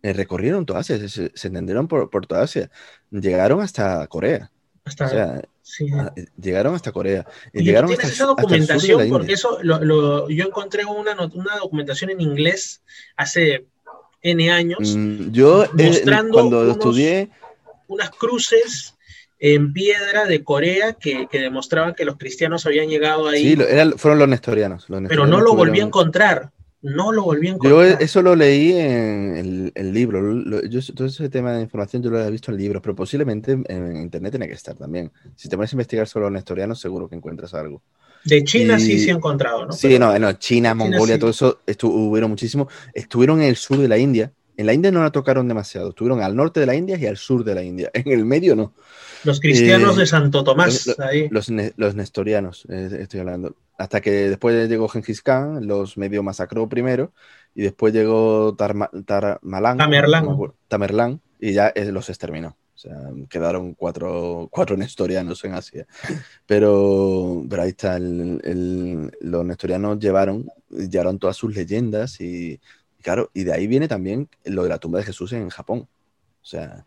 [0.03, 2.71] eh, recorrieron toda Asia, se, entendieron por, por toda Asia,
[3.11, 4.51] llegaron hasta Corea.
[4.85, 5.43] Hasta, o sea,
[6.41, 7.27] llegaron hasta Corea.
[7.53, 9.09] Y llegaron ¿Tienes esa documentación?
[9.11, 12.83] Porque eso lo, yo encontré una, una documentación en inglés
[13.17, 13.67] hace
[14.23, 14.97] N años.
[14.97, 17.31] Mm, yo, eh, cuando estudié.
[17.89, 18.95] Unas cruces
[19.39, 23.55] en piedra de Corea que, que, demostraban que los cristianos habían llegado ahí.
[23.55, 23.63] Sí,
[23.97, 25.09] fueron los nestorianos, los nestorianos.
[25.09, 26.53] Pero no lo volví a encontrar
[26.87, 27.73] no lo volví a encontrar.
[27.73, 30.63] Yo eso lo leí en el, libro.
[30.69, 33.97] yo, todo ese tema de información yo lo había visto en libros, pero posiblemente en,
[33.97, 35.11] internet tiene que estar también.
[35.35, 37.83] Si te pones a investigar sobre los nestorianos, seguro que encuentras algo.
[38.25, 39.73] De China sí se ha encontrado, ¿no?
[39.73, 42.69] Sí, no, no, China, Mongolia, todo eso estuvieron muchísimo.
[42.93, 44.33] Estuvieron en el sur de la India.
[44.57, 45.91] En la India no la tocaron demasiado.
[45.91, 47.91] Estuvieron al norte de la India y al sur de la India.
[47.93, 48.73] En el medio no.
[49.25, 50.87] Los cristianos eh, de Santo Tomás.
[50.87, 51.29] Los, ahí.
[51.31, 53.57] los, nestorianos, eh, estoy hablando.
[53.79, 57.13] Hasta que después llegó Genghis Khan, los medio masacró primero,
[57.55, 60.33] y después llegó Tamerlán, Tamerlán.
[60.69, 62.57] Tamerlán, y ya eh, los exterminó.
[62.75, 62.93] O sea,
[63.29, 65.87] quedaron cuatro, cuatro nestorianos en Asia.
[66.47, 72.61] Pero, pero ahí está, los nestorianos llevaron, llevaron todas sus leyendas y,
[73.07, 75.87] claro, y de ahí viene también lo de la tumba de Jesús en Japón.
[76.43, 76.85] O sea,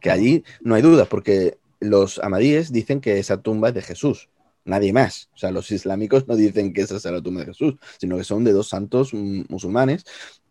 [0.00, 4.30] que allí no hay dudas, porque los amadíes dicen que esa tumba es de Jesús,
[4.64, 5.30] nadie más.
[5.32, 8.24] O sea, los islámicos no dicen que esa sea la tumba de Jesús, sino que
[8.24, 10.04] son de dos santos musulmanes.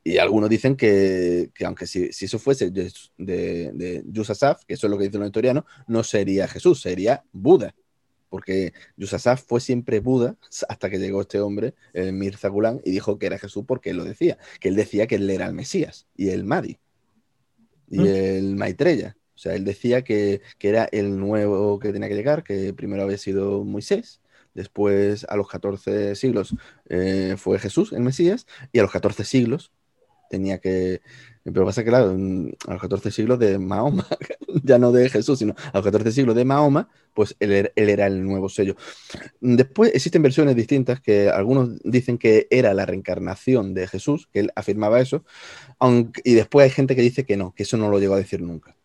[0.06, 4.98] Y algunos dicen que, aunque si, eso fuese de, de, Yusasaf, que eso es lo
[4.98, 7.76] que dice el historiano, no sería Jesús, sería Buda.
[8.30, 10.36] Porque Yusasaf fue siempre Buda
[10.68, 13.98] hasta que llegó este hombre, el Mirza Ghulam, y dijo que era Jesús porque él
[13.98, 16.78] lo decía, que él decía que él era el Mesías y el Mahdi
[17.90, 19.18] y el Maitreya.
[19.36, 23.18] O sea, él decía que, era el nuevo que tenía que llegar, que primero había
[23.18, 24.22] sido Moisés,
[24.54, 26.56] después a los 14 siglos
[26.90, 29.72] eh, fue Jesús, el Mesías, y a los 14 siglos
[30.30, 31.02] tenía que...
[31.44, 32.12] Pero pasa que, claro,
[32.68, 34.06] a los 14 siglos de Mahoma,
[34.64, 37.90] ya no de Jesús, sino a los 14 siglos de Mahoma, pues él, er, él,
[37.90, 38.76] era el nuevo sello.
[39.40, 44.52] Después existen versiones distintas que algunos dicen que era la reencarnación de Jesús, que él
[44.56, 45.24] afirmaba eso,
[46.24, 48.42] y después hay gente que dice que no, que eso no lo llegó a decir
[48.42, 48.76] nunca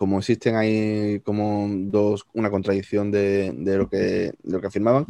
[0.00, 5.04] como existen ahí como dos, una contradicción de, lo, que, lo que afirmaban,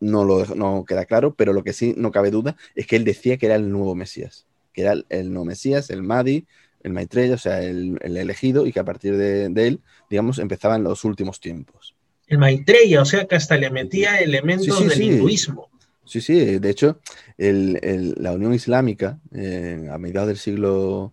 [0.00, 3.04] no, lo, no queda claro, pero lo que sí no cabe duda es que él
[3.04, 4.46] decía que era el nuevo Mesías,
[4.78, 6.46] que era el, nuevo Mesías, el Mahdi,
[6.84, 11.04] el Maitreya, o sea, el, elegido, y que a partir de, él, digamos, empezaban los
[11.04, 11.96] últimos tiempos.
[12.28, 15.68] El Maitreya, o sea, que hasta le metía elementos del hinduismo.
[16.04, 17.00] Sí, sí, de hecho,
[17.38, 21.12] la Unión Islámica, eh, a mediados del siglo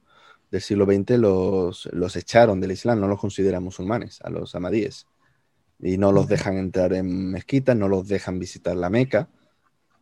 [0.51, 5.07] del siglo XX los, los echaron del Islam, no los consideran musulmanes, a los amadíes.
[5.79, 9.27] Y no los dejan entrar en mezquitas, no los dejan visitar la Meca,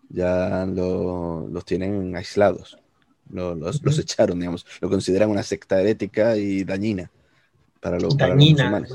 [0.09, 2.82] ya los tienen aislados.
[3.33, 7.09] Los, echaron, digamos, lo consideran una secta herética y dañina
[7.79, 8.93] para, los, musulmanes.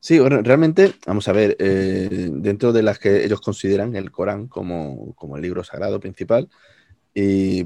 [0.00, 5.14] Sí, realmente, vamos a ver, eh, dentro de las que ellos consideran el Corán como,
[5.14, 6.48] como el libro sagrado principal,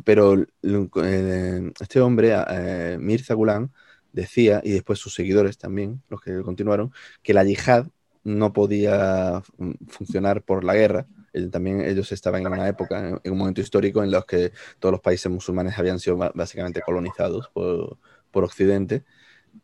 [0.04, 3.70] pero eh, este hombre, eh, Mirza Ghulam,
[4.12, 7.86] decía, y después sus seguidores también, los que continuaron, que la yihad
[8.24, 9.42] no podía
[9.88, 11.06] funcionar por la guerra.
[11.50, 15.00] También ellos estaban en una época, en un momento histórico en los que todos los
[15.00, 17.98] países musulmanes habían sido básicamente colonizados por,
[18.34, 19.04] Occidente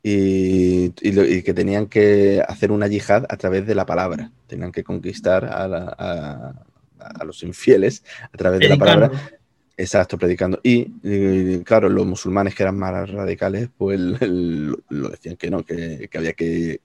[0.02, 4.30] y, que tenían que hacer una yihad a través de la palabra.
[4.46, 6.64] Tenían que conquistar a,
[6.98, 9.10] a los infieles a través de la palabra
[9.80, 10.58] Exacto, predicando.
[10.64, 16.32] Y, claro, los musulmanes que eran más radicales, pues lo decían que no, que, había
[16.32, 16.80] que,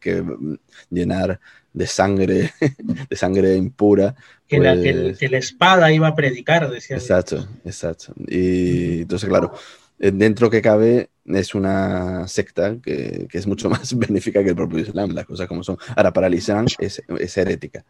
[0.92, 1.40] llenar
[1.74, 2.52] de sangre,
[3.10, 4.16] de sangre impura.
[4.58, 7.00] Que, la, pues que, la, espada iba a predicar, decían.
[7.00, 8.14] Exacto, exacto.
[8.28, 9.54] Y entonces, claro,
[10.00, 14.80] eh, dentro que cabe es una secta que, es mucho más benéfica que el propio
[14.80, 15.78] Islam, las cosas como son.
[15.96, 17.02] Ahora, para el Islam es,
[17.38, 17.84] herética.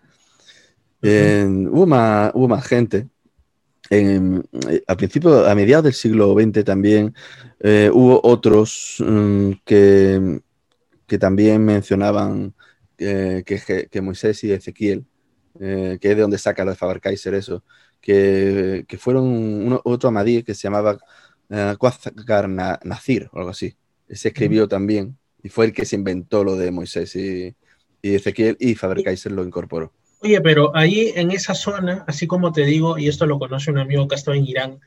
[1.02, 3.08] hubo, hubo más gente
[3.90, 7.14] en, eh, a principio, a mediados del siglo XX también
[7.60, 10.42] eh, hubo otros mm, que,
[11.06, 12.54] que, también mencionaban
[12.98, 15.06] eh, que, Moisés y Ezequiel,
[15.58, 17.64] que es de donde saca de Faber Kaiser eso,
[18.02, 20.98] que, fueron otro amadí que se llamaba
[21.78, 23.76] Quazgar Nazir o algo así.
[24.10, 27.56] Se escribió también y fue el que se inventó lo de Moisés y,
[28.02, 29.94] y Ezequiel y Faber Kaiser lo incorporó.
[30.24, 33.80] Oye, pero ahí en esa zona, así como te digo, y esto lo conoce un
[33.80, 34.80] amigo que ha estado en Irán,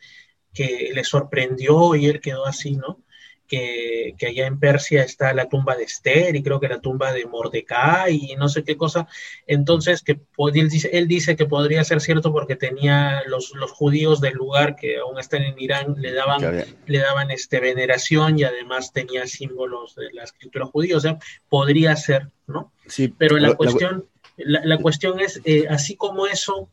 [0.55, 3.03] que le sorprendió y él quedó así, ¿no?
[3.49, 7.13] Que, que, allá en Persia está la tumba de Esther y creo que la tumba
[7.13, 9.07] de Mordecai y no sé qué cosa.
[9.47, 10.21] Entonces, que
[10.55, 14.77] él dice, él dice que podría ser cierto porque tenía los, los judíos del lugar
[14.77, 19.95] que aún están en Irán, le daban, le daban este, veneración y además tenía símbolos
[19.95, 20.97] de la escritura judía.
[20.97, 22.73] O sea, podría ser, ¿no?
[22.87, 24.09] Sí, pero la cuestión...
[24.39, 26.69] La, cuestión es, eh, así como eso,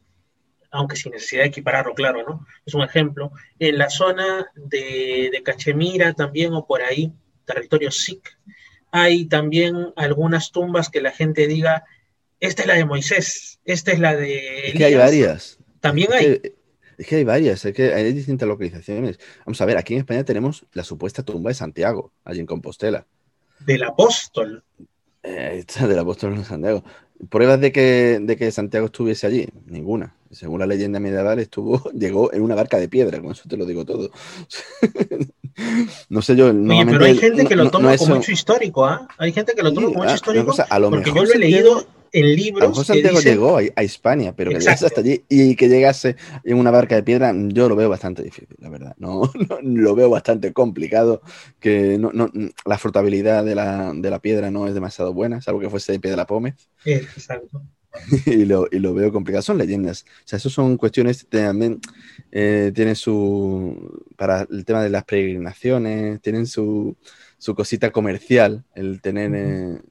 [0.74, 2.48] aunque sin necesidad de equipararlo, claro, ¿no?
[2.66, 3.32] Es un ejemplo.
[3.60, 7.14] En la zona de, Cachemira también o por ahí,
[7.46, 8.28] territorio Sikh,
[8.92, 11.86] hay también algunas tumbas que la gente diga,
[12.40, 14.70] esta es la de Moisés, esta es la de...
[14.70, 15.60] Es que hay varias.
[15.80, 16.42] También hay.
[16.98, 19.20] es que hay varias, es que hay distintas localizaciones.
[19.46, 23.06] Vamos a ver, aquí en España tenemos la supuesta tumba de Santiago, allí en Compostela.
[23.60, 24.64] Del apóstol.
[25.22, 26.84] Eh, del apóstol de Santiago.
[27.30, 30.16] Pruebas de que, de que Santiago estuviese allí, ninguna.
[30.32, 33.66] Según la leyenda medieval, estuvo, llegó en una barca de piedra, con eso te lo
[33.66, 34.10] digo todo.
[36.10, 36.48] no sé yo.
[36.48, 39.08] Oye, pero hay gente que lo toma como hecho histórico, ¿ah?
[39.18, 40.56] Hay gente que lo toma como hecho ah, histórico.
[40.90, 42.80] porque yo lo he leído en libros.
[42.80, 46.72] A Santiago llegó a, España, pero que llegase hasta allí y que llegase en una
[46.72, 48.96] barca de piedra, yo lo veo bastante difícil, la verdad.
[48.98, 49.30] No,
[49.64, 51.22] lo veo bastante complicado.
[51.60, 52.12] Que no,
[52.66, 56.00] la frutabilidad de la, de la, piedra no es demasiado buena, salvo que fuese de
[56.00, 56.56] piedra pómez.
[56.86, 57.64] Exacto.
[58.26, 59.42] y, lo, y, lo, veo complicado.
[59.42, 60.06] Son leyendas.
[60.26, 61.80] O sea, eso son cuestiones también.
[62.32, 64.06] Eh, tienen su.
[64.16, 66.96] Para el tema de las peregrinaciones, tienen su,
[67.38, 69.82] su cosita comercial, el tener eh,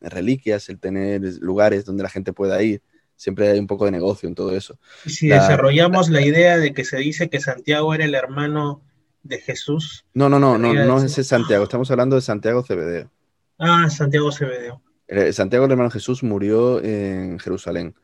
[0.00, 2.82] reliquias, el tener lugares donde la gente pueda ir.
[3.16, 4.78] Siempre hay un poco de negocio en todo eso.
[5.04, 8.82] Y si desarrollamos la idea de que se dice que Santiago era el hermano
[9.22, 10.06] de Jesús.
[10.14, 11.64] No, no, no, no, no es Santiago.
[11.64, 13.10] Estamos hablando de Santiago Cebedeo.
[13.58, 14.80] Ah, Santiago Cebedeo.
[15.32, 17.94] Santiago, el hermano Jesús, murió en Jerusalén.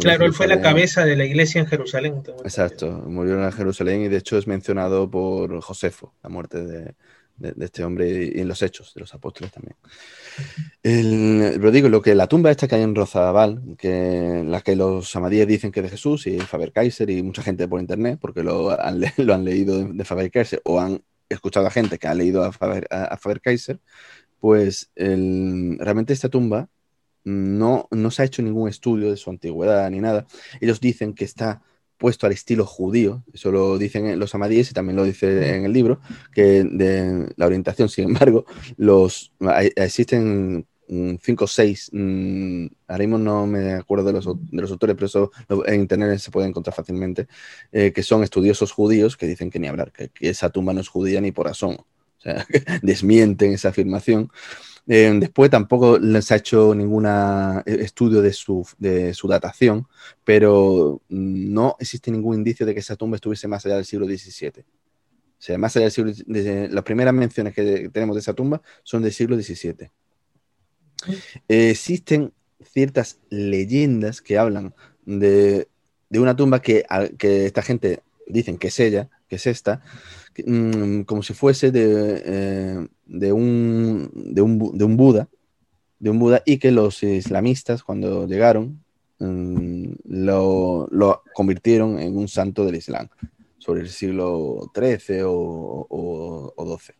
[0.00, 2.22] claro, él fue la cabeza de la iglesia en Jerusalén.
[2.42, 6.94] Exacto, murió en Jerusalén y de hecho es mencionado por Josefo, la muerte de,
[7.60, 9.76] este hombre y en los hechos de los apóstoles también.
[10.82, 15.14] pero digo, lo que la tumba esta que hay en Rozabal, que la que los
[15.16, 18.42] amadíes dicen que es de Jesús y Faber Kaiser y mucha gente por internet, porque
[18.42, 22.14] lo han, lo han leído de, Faber Kaiser o han escuchado a gente que ha
[22.14, 23.80] leído a Faber, a Faber Kaiser,
[24.40, 26.68] pues realmente esta tumba
[27.24, 30.26] no, no se ha hecho ningún estudio de su antigüedad ni nada.
[30.60, 31.62] Ellos dicen que está
[31.98, 35.72] puesto al estilo judío, eso lo dicen los amadíes y también lo dice en el
[35.72, 36.00] libro,
[36.32, 39.32] que de la orientación, sin embargo, los,
[39.76, 40.66] existen
[41.20, 45.06] cinco o seis, mm, ahora mismo no me acuerdo de los, de los autores, pero
[45.06, 45.30] eso
[45.66, 47.28] en internet se puede encontrar fácilmente,
[47.72, 50.80] eh, que son estudiosos judíos que dicen que ni hablar, que, que, esa tumba no
[50.80, 51.86] es judía ni por asomo.
[52.18, 52.46] O sea,
[52.82, 54.30] desmienten esa afirmación.
[54.90, 59.86] Eh, después tampoco les ha hecho ningún eh, estudio de su, de su, datación,
[60.24, 64.62] pero no existe ningún indicio de que esa tumba estuviese más allá del siglo XVII.
[64.62, 68.62] O sea, más allá del siglo XVII, las primeras menciones que tenemos de esa tumba
[68.82, 69.90] son del siglo XVII.
[71.46, 74.74] existen ciertas leyendas que hablan
[75.04, 75.68] de,
[76.08, 76.86] de una tumba que,
[77.18, 79.82] que, esta gente dicen que es ella, que es esta,
[80.46, 85.28] Mm, como si fuese de, eh, de, un, de, un, de, un, Buda,
[85.98, 88.82] de un Buda, y que los islamistas cuando llegaron
[89.18, 93.08] mm, lo, lo, convirtieron en un santo del Islam,
[93.58, 95.86] sobre el siglo XIII o,
[96.56, 96.94] o, XII.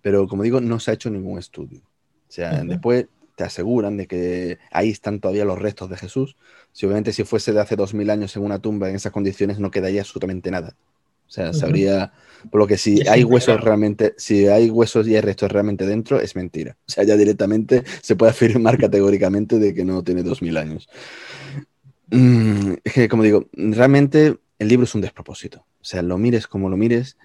[0.00, 1.80] Pero como digo, no se ha hecho ningún estudio.
[1.80, 6.36] O sea, después te aseguran de que ahí están todavía los restos de Jesús.
[6.72, 9.58] Si obviamente si fuese de hace dos mil años en una tumba en esas condiciones
[9.58, 10.76] no quedaría absolutamente nada.
[11.28, 12.12] O sea, sabría.
[12.50, 16.20] Por lo que si hay huesos realmente, si hay huesos y hay restos realmente dentro,
[16.20, 16.76] es mentira.
[16.86, 20.88] O sea, ya directamente se puede afirmar categóricamente de que no tiene 2000 años.
[22.10, 25.66] Mm, es que, como digo, realmente el libro es un despropósito.
[25.80, 27.18] O sea, lo mires como lo mires,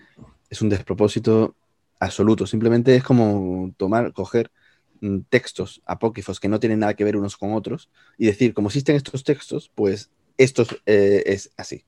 [0.49, 1.55] es un despropósito
[1.99, 2.45] absoluto.
[2.45, 4.51] Simplemente es como tomar, coger
[4.99, 8.67] mm, textos apócrifos que no tienen nada que ver unos con otros y decir, como
[8.67, 11.85] existen estos textos, pues esto eh, es así.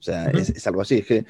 [0.00, 0.98] O sea, es, es, algo así.
[0.98, 1.24] Es que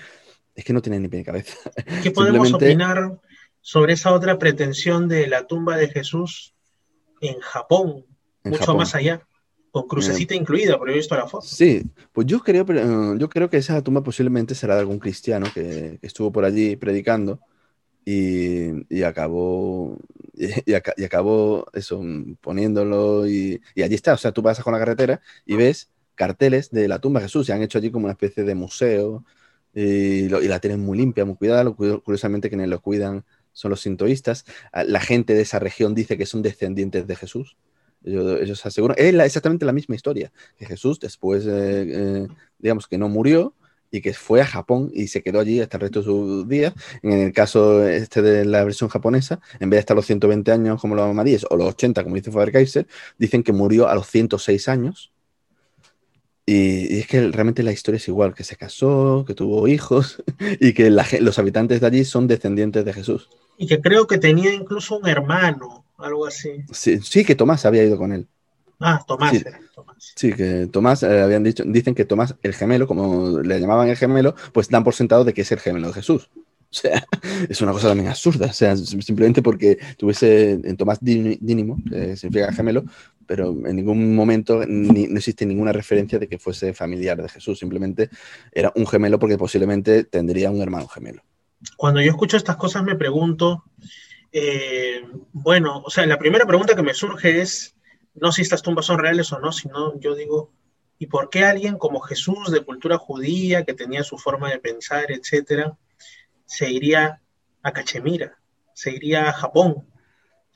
[0.54, 1.56] es que no tiene ni pie ni cabeza.
[2.02, 3.18] ¿Qué podemos opinar
[3.60, 6.54] sobre esa otra pretensión de la tumba de Jesús
[7.20, 8.04] en Japón,
[8.44, 9.26] mucho más allá?
[9.70, 11.44] Con crucecita incluida, por he visto la foto.
[11.44, 15.48] Sí, pues yo creo, eh, yo creo que esa tumba posiblemente será de algún cristiano
[15.52, 17.40] que, estuvo por allí predicando
[18.04, 19.98] y, acabó
[20.32, 22.00] y, acabó eso
[22.40, 24.14] poniéndolo y, y, allí está.
[24.14, 27.46] O sea, tú pasas con la carretera y ves carteles de la tumba de Jesús.
[27.46, 29.24] Se han hecho allí como una especie de museo
[29.74, 31.70] y, la tienen muy limpia, muy cuidada.
[31.70, 34.44] Curiosamente, quienes lo cuidan son los sintoístas.
[34.72, 37.56] Ah, la gente de esa región dice que son descendientes de Jesús.
[38.04, 43.54] Ellos, aseguran, es exactamente la misma historia, que Jesús después, eh, digamos que no murió
[43.90, 46.74] y que fue a Japón y se quedó allí hasta el resto de sus días.
[47.02, 50.80] En el caso este de la versión japonesa, en vez de estar los 120 años
[50.82, 52.86] como los mamadíes o los 80 como dice Faber-Kaiser,
[53.18, 55.13] dicen que murió a los 106 años
[56.46, 60.22] y, es que realmente la historia es igual, que se casó, que tuvo hijos
[60.60, 63.28] y que los habitantes de allí son descendientes de Jesús.
[63.56, 66.64] Y que creo que tenía incluso un hermano, algo así.
[66.72, 68.26] Sí, que Tomás había ido con él.
[68.80, 70.12] Ah, Tomás sí, era, Tomás.
[70.16, 73.96] Sí, que Tomás, eh, habían dicho, dicen que Tomás, el gemelo, como le llamaban el
[73.96, 76.30] gemelo, pues dan por sentado de que es el gemelo de Jesús.
[76.74, 77.06] O sea,
[77.48, 78.46] es una cosa también absurda.
[78.46, 82.82] O sea, simplemente porque tuviese en Tomás Dínimo, que significa gemelo,
[83.26, 87.58] pero en ningún momento no existe ninguna referencia de que fuese familiar de Jesús.
[87.58, 88.10] Simplemente
[88.52, 91.22] era un gemelo porque posiblemente tendría un hermano gemelo.
[91.76, 93.64] Cuando yo escucho estas cosas me pregunto,
[94.32, 97.74] eh, bueno, o sea, la primera pregunta que me surge es,
[98.14, 100.52] no si estas tumbas son reales o no, sino yo digo,
[100.98, 105.10] ¿y por qué alguien como Jesús de cultura judía, que tenía su forma de pensar,
[105.10, 105.76] etcétera,
[106.44, 107.20] se iría
[107.62, 108.38] a Cachemira,
[108.74, 109.86] se iría a Japón.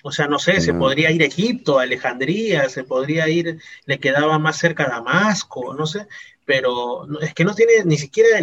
[0.03, 3.99] O sea, no sé, se podría ir a Egipto, a Alejandría, se podría ir, le
[3.99, 6.07] quedaba más cerca a Damasco, no sé,
[6.45, 8.41] pero es que no tiene ni siquiera,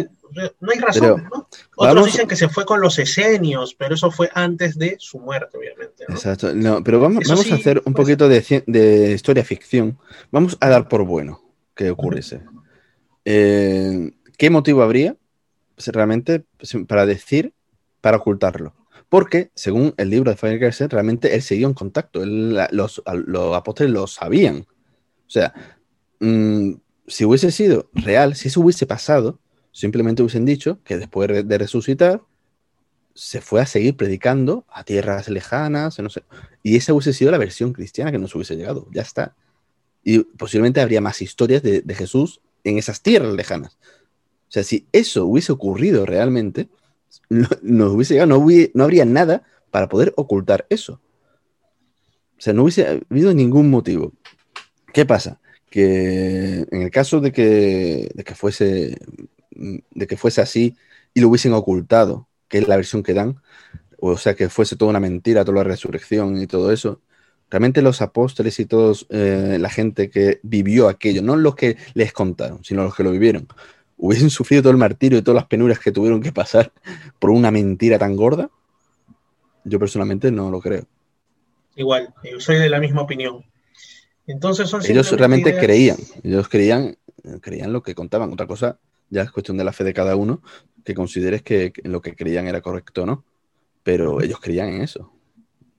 [0.60, 1.48] no hay razón, ¿no?
[1.76, 5.56] Otros dicen que se fue con los esenios, pero eso fue antes de su muerte,
[5.56, 6.04] obviamente.
[6.08, 9.98] Exacto, no, pero vamos, vamos a hacer un pues poquito de, de, historia ficción,
[10.30, 11.42] vamos a dar por bueno
[11.74, 12.42] que ocurriese.
[13.24, 15.16] Eh, ¿Qué motivo habría
[15.74, 17.54] pues, realmente pues, para decir,
[18.00, 18.74] para ocultarlo?
[19.08, 22.24] Porque, según el libro de Faber realmente él seguía en contacto.
[22.24, 23.02] los,
[23.54, 24.66] apóstoles lo sabían.
[25.26, 25.54] O sea,
[26.20, 26.72] mm,
[27.06, 29.38] si hubiese sido real, si eso hubiese pasado,
[29.70, 32.22] simplemente hubiesen dicho que después de resucitar,
[33.14, 35.96] se fue a seguir predicando a tierras lejanas.
[36.62, 38.88] Y esa hubiese sido la versión cristiana que nos hubiese llegado.
[38.92, 39.34] Ya está.
[40.02, 43.78] Y posiblemente habría más historias de, de Jesús en esas tierras lejanas.
[44.48, 46.68] O sea, si eso hubiese ocurrido realmente,
[47.28, 48.38] no, hubiese llegado,
[48.74, 51.00] no, habría nada para poder ocultar eso.
[52.38, 54.12] O sea, no hubiese habido ningún motivo.
[54.92, 55.40] ¿Qué pasa?
[55.70, 58.98] Que en el caso de que, de que, fuese,
[59.50, 60.76] de que fuese así
[61.14, 63.40] y lo hubiesen ocultado, que es la versión que dan,
[63.98, 67.00] o sea, que fuese toda una mentira, toda la resurrección y todo eso,
[67.50, 72.12] realmente los apóstoles y todos eh, la gente que vivió aquello, no los que les
[72.12, 73.48] contaron, sino los que lo vivieron,
[73.96, 76.72] hubiesen sufrido todo el martirio y todas las penurias que tuvieron que pasar
[77.18, 78.50] por una mentira tan gorda,
[79.64, 80.86] yo personalmente no lo creo.
[81.74, 83.44] Igual, yo soy de la misma opinión.
[84.26, 86.96] Entonces son ellos realmente creían, ellos creían,
[87.40, 88.32] creían lo que contaban.
[88.32, 88.78] Otra cosa
[89.08, 90.42] ya es cuestión de la fe de cada uno,
[90.84, 93.24] que consideres que, lo que creían era correcto o no.
[93.82, 95.12] Pero ellos creían en eso.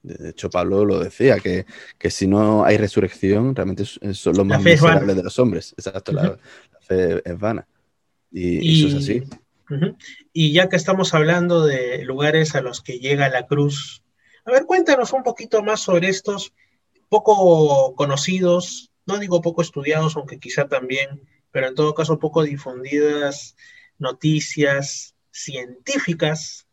[0.02, 1.66] De hecho, Pablo lo decía, que,
[2.10, 5.74] si no hay resurrección, realmente son los más miserables de los hombres.
[5.78, 6.38] Exacto, la
[6.80, 7.68] fe es vana.
[8.32, 9.24] Y, eso es así.
[10.34, 14.04] Y ya que estamos hablando de lugares a los que llega la cruz,
[14.46, 16.54] a ver, cuéntanos un poquito más sobre estos
[17.10, 21.22] poco conocidos, no digo poco estudiados, aunque quizá también,
[21.52, 23.56] pero en todo caso poco difundidas
[24.00, 26.66] noticias científicas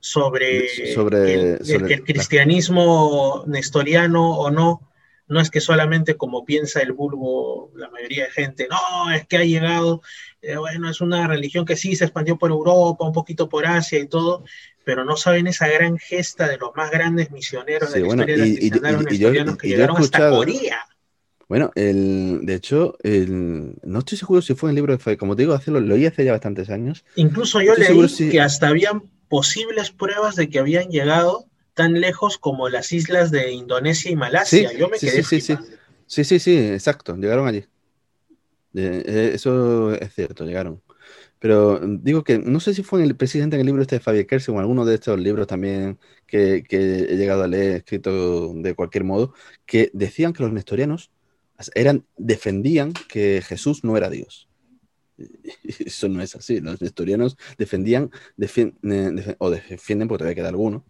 [0.00, 4.88] sobre, sobre, el, cristianismo nestoriano o no
[5.26, 9.38] no es que solamente como piensa el vulgo, la mayoría de gente, no, es que
[9.38, 10.02] ha llegado,
[10.42, 13.98] eh, bueno, es una religión que sí se expandió por Europa, un poquito por Asia
[13.98, 14.44] y todo,
[14.84, 19.44] pero no saben esa gran gesta de los más grandes misioneros de la historia de
[19.44, 20.86] la que llegaron hasta Corea.
[21.48, 25.36] Bueno, el, de hecho, el, no estoy seguro si fue en el libro de como
[25.36, 27.04] te digo, hace, lo, lo oí hace ya bastantes años.
[27.16, 32.68] Incluso yo leí que hasta habían posibles pruebas de que habían llegado tan lejos como
[32.68, 34.72] las islas de Indonesia y Malasia.
[34.72, 35.56] Yo me quedé sí, sí,
[36.06, 37.64] sí, sí, sí, exacto, llegaron allí.
[38.74, 40.82] Eh, eso es cierto, llegaron.
[41.38, 44.24] Pero digo que no sé si fue el presidente en el libro este de Fabián
[44.24, 48.74] Kersi o en alguno de estos libros también que, he llegado a leer escrito de
[48.74, 49.34] cualquier modo,
[49.66, 51.10] que decían que los nestorianos
[51.74, 54.48] eran, defendían que Jesús no era Dios.
[55.62, 56.60] Eso no es así.
[56.60, 58.10] Los nestorianos defendían,
[59.38, 60.84] o defienden, porque todavía queda alguno,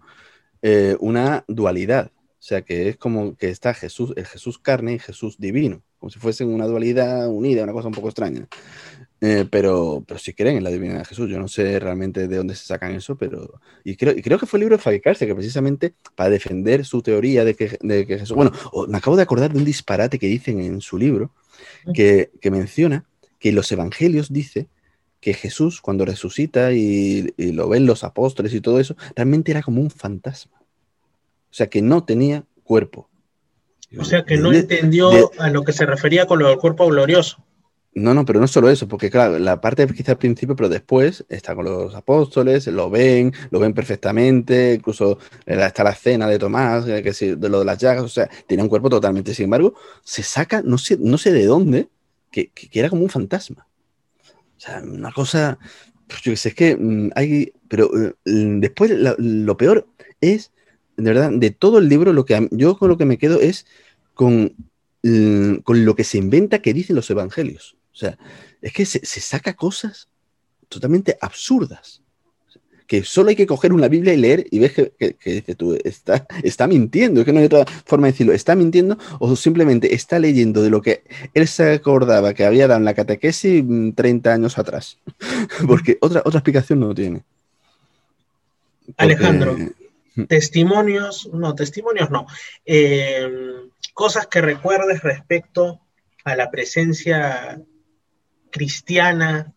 [0.66, 2.10] eh, una dualidad.
[2.16, 6.08] O sea, que es como que está Jesús, el Jesús carne y Jesús divino, como
[6.08, 8.48] si fuesen una dualidad unida, una cosa un poco extraña.
[9.20, 12.36] Eh, pero, pero si creen en la divinidad de Jesús, yo no sé realmente de
[12.36, 13.60] dónde se sacan eso, pero.
[13.84, 17.02] Y creo, y creo que fue el libro de Fabricarse, que precisamente para defender su
[17.02, 18.34] teoría de que, de que Jesús.
[18.34, 18.52] Bueno,
[18.88, 21.30] me acabo de acordar de un disparate que dicen en su libro,
[21.92, 23.04] que, que menciona
[23.38, 24.68] que los evangelios dice
[25.24, 29.80] que Jesús, cuando resucita y, lo ven los apóstoles y todo eso, realmente era como
[29.80, 30.58] un fantasma.
[30.60, 33.08] O sea, que no tenía cuerpo.
[33.98, 37.42] O sea, que no entendió a lo que se refería con lo del cuerpo glorioso.
[37.94, 41.24] No, no, pero no solo eso, porque claro, la parte quizá al principio, pero después
[41.30, 46.84] está con los apóstoles, lo ven, lo ven perfectamente, incluso está la cena de Tomás,
[46.84, 50.22] que de lo de las llagas, o sea, tiene un cuerpo totalmente, sin embargo, se
[50.22, 51.88] saca, no sé, no sé de dónde,
[52.30, 53.66] que era como un fantasma.
[54.64, 55.58] Sea, una cosa,
[56.06, 59.88] pues yo sé, es que mm, hay, pero eh, después lo peor
[60.20, 60.52] es,
[60.96, 63.66] de verdad, de todo el libro, lo que yo con lo que me quedo es
[64.14, 64.54] con,
[65.64, 67.76] con lo que se inventa que dicen los evangelios.
[67.92, 68.16] O sea,
[68.62, 70.08] es que se, se saca cosas
[70.68, 72.03] totalmente absurdas
[72.94, 76.68] que solo hay que coger una Biblia y leer y ves que, tú, está, está
[76.68, 80.62] mintiendo, es que no hay otra forma de decirlo, está mintiendo o simplemente está leyendo
[80.62, 81.02] de lo que
[81.34, 83.64] él se acordaba que había dado en la catequesis
[83.96, 84.98] 30 años atrás,
[85.66, 87.22] porque otra, otra explicación no tiene.
[88.96, 89.56] Alejandro,
[90.28, 92.26] testimonios, no, testimonios no,
[92.64, 93.28] eh,
[93.92, 95.80] cosas que recuerdes respecto
[96.22, 97.60] a la presencia
[98.50, 99.52] cristiana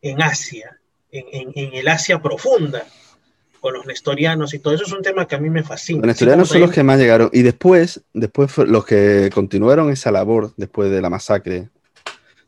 [0.00, 0.79] en Asia
[1.12, 2.84] en, el Asia profunda.
[3.60, 5.98] con los nestorianos y todo eso es un tema que a mí me fascina.
[5.98, 10.54] Los nestorianos son los que más llegaron y después, después los que continuaron esa labor
[10.56, 11.68] después de la masacre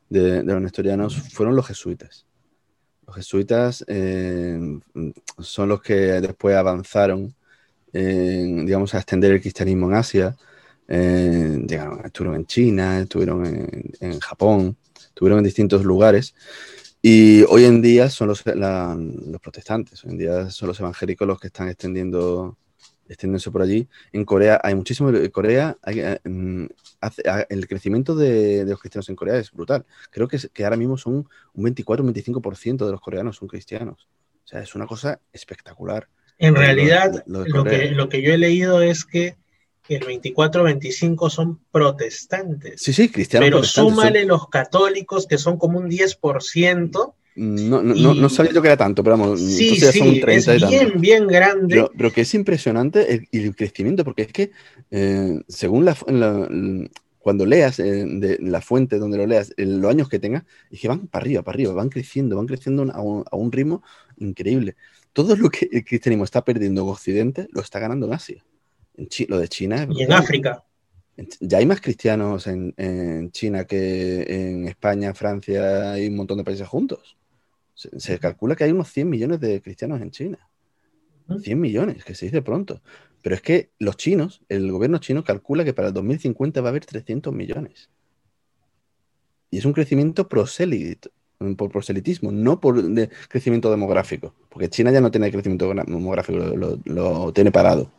[0.09, 2.25] de, los nestorianos fueron los jesuitas.
[3.07, 4.59] Los jesuitas eh,
[5.39, 7.35] son los que después avanzaron,
[7.93, 10.37] digamos, a extender el cristianismo en Asia.
[10.89, 16.35] Eh, llegaron, estuvieron en China, estuvieron en, en Japón, estuvieron en distintos lugares.
[17.05, 21.41] Y hoy en día son los, los protestantes, hoy en día son los evangélicos los
[21.41, 22.57] que están extendiendo,
[23.09, 23.89] extendiéndose por allí.
[24.13, 26.67] En Corea hay muchísimo, en Corea hay, eh, mm,
[27.49, 29.85] el crecimiento de, los cristianos en Corea es brutal.
[30.13, 34.09] Creo que, que ahora mismo son un 24, un 25% de los coreanos son cristianos.
[34.45, 36.09] O sea, es una cosa espectacular.
[36.39, 39.37] En realidad, lo, que, lo que yo he leído es que
[39.89, 42.81] el 24-25 son protestantes.
[42.81, 43.47] Sí, sí, cristianos.
[43.47, 47.15] Pero súmale los católicos, que son como un 10%.
[47.35, 50.69] No, no, no, sabía yo que era tanto, pero vamos, sí, sí, son 30 es
[50.69, 51.89] bien, bien grande.
[51.97, 54.51] Pero, que es impresionante el, crecimiento, porque es que
[54.91, 55.97] eh, según la,
[57.21, 60.89] cuando leas eh, de la fuente donde lo leas, los años que tengas, es que
[60.89, 63.83] van para arriba, para arriba, van creciendo, van creciendo a un, a un ritmo
[64.19, 64.77] increíble.
[65.15, 68.45] Todo lo que el cristianismo está perdiendo en Occidente lo está ganando en Asia
[69.29, 69.87] lo de China.
[69.91, 70.65] y en África.
[71.41, 76.67] Ya hay más cristianos en, China que en España, Francia y un montón de países
[76.67, 77.17] juntos.
[77.75, 80.49] Se, calcula que hay unos 100 millones de cristianos en China.
[81.41, 82.83] 100 millones, que se dice pronto.
[83.23, 86.71] Pero es que los chinos, el gobierno chino calcula que para el 2050 va a
[86.71, 87.91] haber 300 millones.
[89.51, 91.11] Y es un crecimiento proselito,
[91.57, 92.83] por proselitismo, no por
[93.29, 94.35] crecimiento demográfico.
[94.49, 97.91] Porque China ya no tiene crecimiento demográfico, lo tiene parado.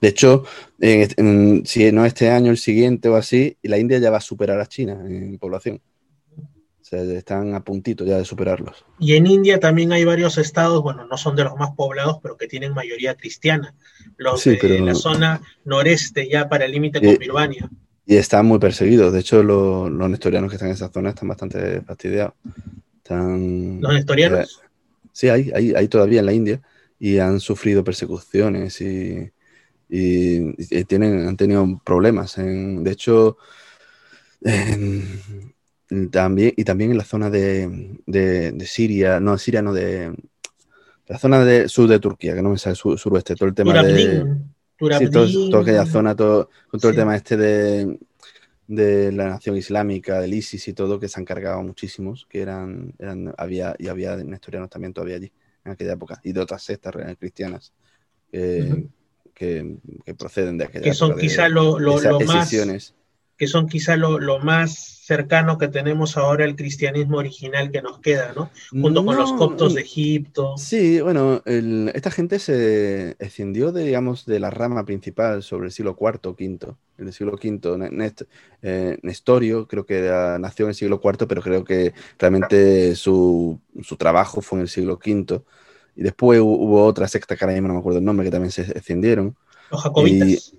[0.00, 0.44] De hecho,
[0.78, 4.66] si no este año, el siguiente o así, la India ya va a superar a
[4.66, 5.80] China en población.
[6.38, 8.84] O sea, están a puntito ya de superarlos.
[9.00, 12.36] Y en India también hay varios estados, bueno, no son de los más poblados, pero
[12.36, 13.74] que tienen mayoría cristiana.
[14.16, 17.68] Los de la zona noreste, ya para el límite con Birmania.
[18.04, 19.12] Y están muy perseguidos.
[19.12, 22.34] De hecho, los, nestorianos que están en esa zona están bastante fastidiados.
[22.98, 24.60] Están, ¿Los nestorianos?
[24.62, 24.68] Eh,
[25.10, 26.60] sí, hay, hay, hay todavía en la India
[27.00, 29.32] y han sufrido persecuciones y,
[29.88, 32.36] y, tienen, han tenido problemas.
[32.36, 33.36] de hecho,
[36.10, 40.14] también, y también en la zona de, de, Siria, no, Siria no, de
[41.06, 43.82] la zona de sur de Turquía, que no me sale sur, suroeste, todo el tema
[43.82, 44.36] de...
[44.78, 47.98] Sí, todo, aquella zona, todo, con todo el tema este de,
[48.66, 52.92] de la nación islámica, del ISIS y todo, que se han cargado muchísimos, que eran,
[52.98, 55.32] eran había, y había nestorianos también todavía allí,
[55.64, 57.16] en aquella época, y de otras sectas reales
[59.36, 61.78] que, que, proceden de aquella que son quizá lo,
[62.26, 62.50] más
[63.36, 68.32] que son quizá lo, más cercano que tenemos ahora al cristianismo original que nos queda,
[68.34, 68.50] ¿no?
[68.70, 70.54] Junto con los coptos de Egipto.
[70.56, 75.96] Sí, bueno, esta gente se escindió de, digamos, de la rama principal sobre el siglo
[76.00, 76.74] IV o V.
[76.98, 78.26] En el siglo V,
[78.62, 80.00] eh, Nestorio creo que
[80.40, 84.68] nació en el siglo IV, pero creo que realmente su, su trabajo fue en el
[84.68, 85.42] siglo V
[85.96, 88.52] y después hubo otra secta que ahora mismo no me acuerdo el nombre, que también
[88.52, 89.34] se extendieron.
[89.70, 90.52] Los jacobitas.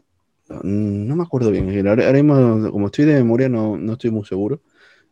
[0.49, 1.87] no me acuerdo bien.
[1.87, 4.61] Ahora, mismo, como estoy de memoria, no, no, estoy muy seguro.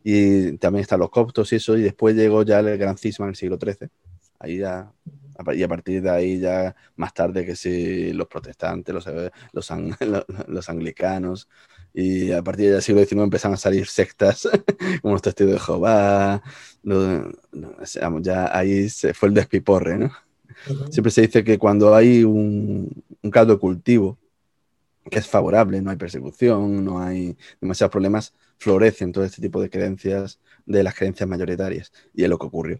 [0.03, 1.77] Y también están los coptos y eso.
[1.77, 3.89] Y después llegó ya el gran cisma en el siglo XIII.
[4.39, 4.91] Ahí ya.
[5.53, 9.05] Y a partir de ahí ya más tarde que si los protestantes, los,
[9.53, 11.47] los, los anglicanos,
[11.95, 14.49] y a partir del siglo XIX empezaron a salir sectas
[15.01, 16.43] como los testigos de Jehová.
[18.21, 20.11] Ya ahí se fue el despiporre, ¿no?
[20.89, 24.17] Siempre se dice que cuando hay un, un caldo de cultivo
[25.09, 29.69] que es favorable, no hay persecución, no hay demasiados problemas, florecen todo este tipo de
[29.69, 31.91] creencias, de las creencias mayoritarias.
[32.13, 32.79] Y es lo que ocurrió.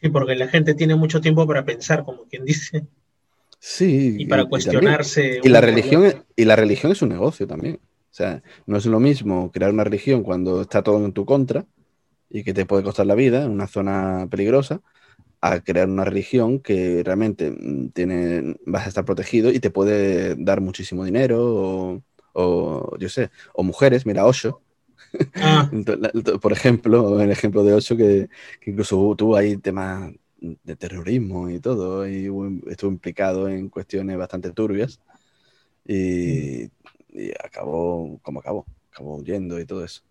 [0.00, 2.86] Sí, porque la gente tiene mucho tiempo para pensar, como quien dice.
[3.58, 4.16] Sí.
[4.18, 5.40] Y para cuestionarse.
[5.42, 7.76] Y, la religión, y la religión es un negocio también.
[7.76, 11.66] O sea, no es lo mismo crear una religión cuando está todo en tu contra
[12.30, 14.80] y que te puede costar la vida en una zona peligrosa,
[15.40, 20.34] a crear una religión que realmente mm, tiene, vas a estar protegido y te puede
[20.36, 22.02] dar muchísimo dinero
[22.32, 24.62] o, yo sé, o mujeres, mira, Osho.
[25.36, 25.70] Ah.
[26.42, 28.28] Por ejemplo, el ejemplo de Osho, que,
[28.66, 32.30] incluso tuvo ahí temas de terrorismo y todo, y
[32.66, 35.00] estuvo implicado en cuestiones bastante turbias.
[35.86, 36.70] Y
[37.16, 40.02] y acabó como acabó, acabó huyendo y todo eso.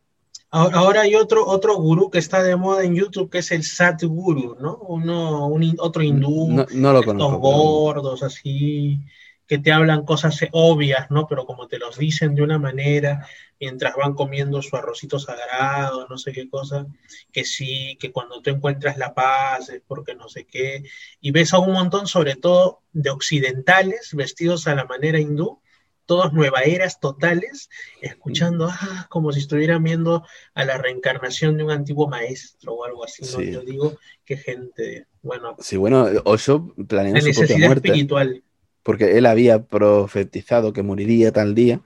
[0.55, 4.55] Ahora hay otro, otro gurú que está de moda en YouTube que es el Satguru,
[4.57, 4.77] ¿no?
[4.77, 9.01] Uno, un, otro hindú, no, lo conozco, gordos así,
[9.47, 11.27] que te hablan cosas obvias, ¿no?
[11.27, 13.27] Pero como te los dicen de una manera,
[13.59, 16.87] mientras van comiendo su arrocito sagrado, no sé qué cosa,
[17.33, 20.83] que sí, que cuando tú encuentras la paz es porque no sé qué,
[21.19, 25.59] y ves a un montón, sobre todo de occidentales, vestidos a la manera hindú,
[26.05, 27.69] todos nuevaeras totales,
[28.01, 33.03] escuchando, ah, como si estuvieran viendo a la reencarnación de un antiguo maestro o algo
[33.03, 33.41] así, ¿no?
[33.41, 35.55] Yo digo, qué gente, bueno.
[35.59, 37.87] Sí, bueno, Osho planeó su propia muerte.
[37.89, 38.43] espiritual.
[38.83, 41.81] Porque él había profetizado que moriría tal día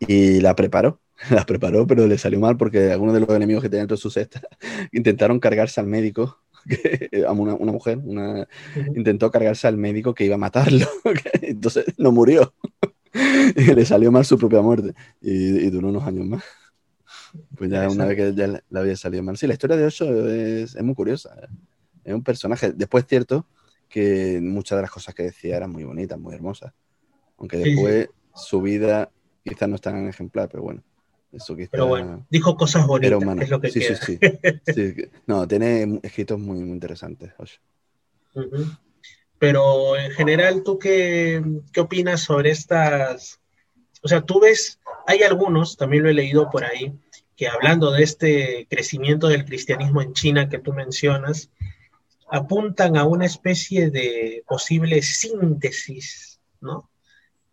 [0.00, 1.00] y la preparó.
[1.30, 4.02] La preparó, pero le salió mal porque algunos de los enemigos que tenía dentro de
[4.02, 4.40] su cesta
[4.92, 6.40] intentaron cargarse al médico
[7.26, 8.48] a una, mujer, una,
[8.94, 10.86] intentó cargarse al médico que iba a matarlo.
[11.40, 12.54] Entonces no murió.
[13.56, 14.94] y le salió mal su propia muerte.
[15.20, 16.42] Y, duró unos años más.
[17.56, 19.36] Pues ya una vez que ya le, había salido mal.
[19.36, 21.34] Sí, la historia de Osho es, es muy curiosa.
[22.04, 22.72] Es un personaje.
[22.72, 23.46] Después, cierto
[23.88, 26.72] que muchas de las cosas que decía eran muy bonitas, muy hermosas.
[27.36, 29.10] Aunque después su vida
[29.44, 30.82] quizás no es tan ejemplar, pero bueno.
[31.30, 34.18] Eso pero bueno, dijo cosas bonitas, es lo que sí, Sí,
[34.66, 34.94] sí,
[35.26, 37.32] No, tiene escritos muy, muy interesantes.
[37.38, 37.58] Osho.
[39.42, 43.40] Pero en general, ¿tú qué, qué opinas sobre estas?
[44.00, 46.92] O sea, tú ves, hay algunos, también lo he leído por ahí,
[47.36, 51.50] que hablando de este crecimiento del cristianismo en China que tú mencionas,
[52.30, 56.88] apuntan a una especie de posible síntesis, ¿no?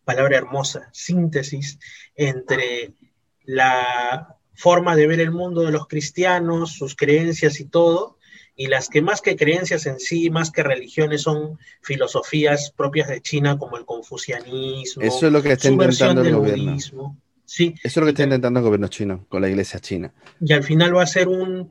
[0.05, 1.79] Palabra hermosa, síntesis
[2.13, 2.93] entre
[3.45, 8.18] la forma de ver el mundo de los cristianos, sus creencias y todo,
[8.59, 13.21] y las que más que creencias en sí, más que religiones, son filosofías propias de
[13.21, 15.01] China, como el confucianismo.
[15.01, 16.77] Eso es lo que está intentando el gobierno.
[17.45, 17.73] Sí.
[17.81, 20.13] Eso es lo que está intentando el gobierno chino, con la iglesia china.
[20.41, 21.69] Y al final va a ser un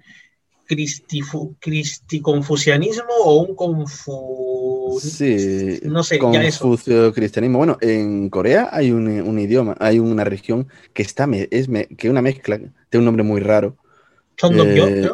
[1.60, 4.98] cristiconfucianismo o un confu...
[4.98, 7.58] Sí, no sé, confucio cristianismo.
[7.58, 11.68] Bueno, en Corea hay un, idioma, hay una región que está, es
[11.98, 13.76] que una mezcla, tiene un nombre muy raro.
[14.42, 15.10] Eh,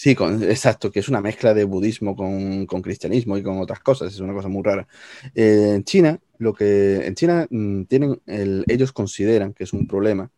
[0.00, 4.20] Sí, exacto, que es una mezcla de budismo con, cristianismo y con otras cosas, es
[4.20, 4.86] una cosa muy rara.
[5.34, 8.20] Eh, en China, lo que en China mm, tienen,
[8.68, 10.30] ellos consideran que es un problema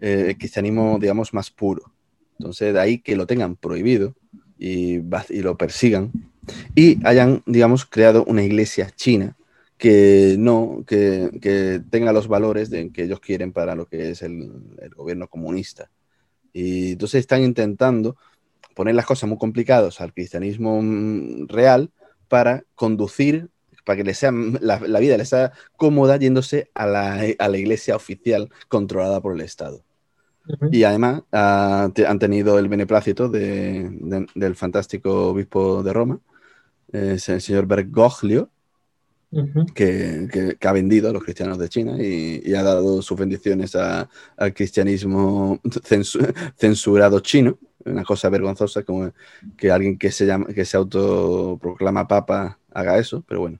[0.00, 1.92] eh, el cristianismo, digamos, más puro.
[2.40, 4.16] Entonces, de ahí que lo tengan prohibido
[4.58, 4.98] y,
[5.40, 6.10] lo persigan
[6.74, 9.36] y hayan, digamos, creado una iglesia china
[9.78, 14.50] que no, que, que, tenga los valores que ellos quieren para lo que es el
[14.96, 15.92] gobierno comunista.
[16.52, 18.16] Y entonces están intentando
[18.76, 21.90] poner las cosas muy complicadas al cristianismo mm, real
[22.28, 23.48] para conducir,
[23.84, 29.20] para que le sea, la, vida les sea cómoda yéndose a la, iglesia oficial controlada
[29.20, 29.82] por el Estado.
[30.70, 36.20] Y además ah, han tenido el beneplácito del fantástico obispo de Roma,
[36.92, 38.50] el señor Bergoglio,
[39.74, 45.60] que, ha vendido a los cristianos de China y, ha dado sus bendiciones al cristianismo
[46.56, 49.12] censurado chino una cosa vergonzosa como
[49.56, 53.58] que alguien que se llama, que se autoproclama papa haga eso, pero bueno.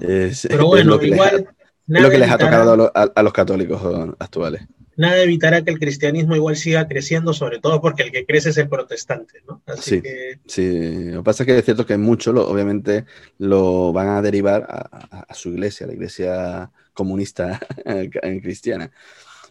[0.00, 1.48] Es, lo que igual
[1.86, 4.62] les, lo que les ha tocado a, los católicos actuales.
[4.96, 8.58] Nada evitará que el cristianismo igual siga creciendo, sobre todo porque el que crece es
[8.58, 9.62] el protestante, ¿no?
[9.76, 10.02] sí,
[10.46, 11.10] sí.
[11.10, 13.06] Lo que pasa es que es cierto que muchos, obviamente,
[13.38, 14.66] lo van a derivar
[15.10, 17.58] a, su iglesia, la iglesia comunista
[18.42, 18.90] cristiana.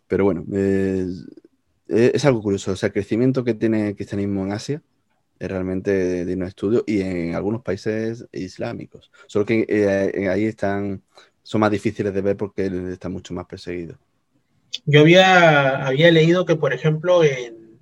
[0.07, 1.07] Pero bueno, eh,
[1.91, 2.71] es algo curioso.
[2.71, 4.81] O sea, el crecimiento que tiene el cristianismo en Asia
[5.39, 9.11] es realmente digno de estudio y en algunos países islámicos.
[9.27, 11.01] Solo que eh, ahí están,
[11.41, 13.97] son más difíciles de ver porque están mucho más perseguidos.
[14.85, 17.79] Yo había, había leído que, por ejemplo, en,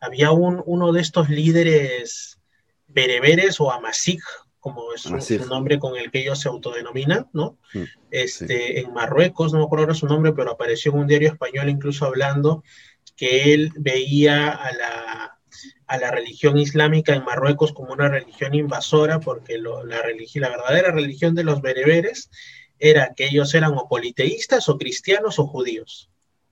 [0.00, 2.38] había un, uno de estos líderes
[2.88, 4.20] bereberes o amasig,
[4.58, 7.58] como es su, nombre con el que ellos se autodenominan, ¿no?
[7.74, 11.68] Mm, este, En Marruecos, no me acuerdo su nombre, pero apareció en un diario español
[11.68, 12.64] incluso hablando
[13.16, 15.38] que él veía a la,
[15.86, 20.90] a la religión islámica en Marruecos como una religión invasora, porque la, religión, la verdadera
[20.90, 22.30] religión de los bereberes
[22.78, 26.10] era que ellos eran o politeístas o cristianos o judíos,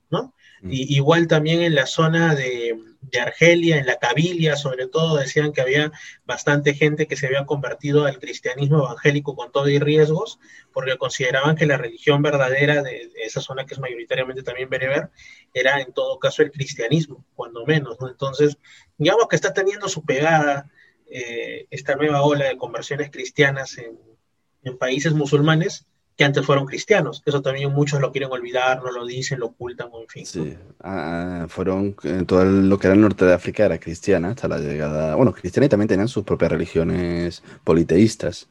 [0.09, 0.33] ¿no?
[0.69, 2.75] Y, igual también en la zona de,
[3.11, 5.91] de Argelia, en la Cabilia sobre todo, decían que había
[6.25, 10.39] bastante gente que se había convertido al cristianismo evangélico con todo y riesgos,
[10.73, 15.09] porque consideraban que la religión verdadera de, esa zona, que es mayoritariamente también bereber,
[15.53, 17.97] era en todo caso el cristianismo, cuando menos.
[18.01, 18.57] Entonces,
[18.97, 20.71] digamos que está teniendo su pegada
[21.07, 25.85] eh, esta nueva ola de conversiones cristianas en países musulmanes,
[26.15, 27.21] que antes fueron cristianos.
[27.25, 30.25] Eso también muchos lo quieren olvidar, no lo dicen, lo ocultan, en fin.
[30.25, 34.47] Sí, ah, fueron, eh, todo lo que era el norte de África era cristiana hasta
[34.47, 38.47] la llegada, bueno, cristianos también tenían sus propias religiones politeístas,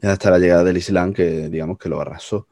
[0.00, 2.48] hasta la llegada del Islam que digamos que lo arrasó.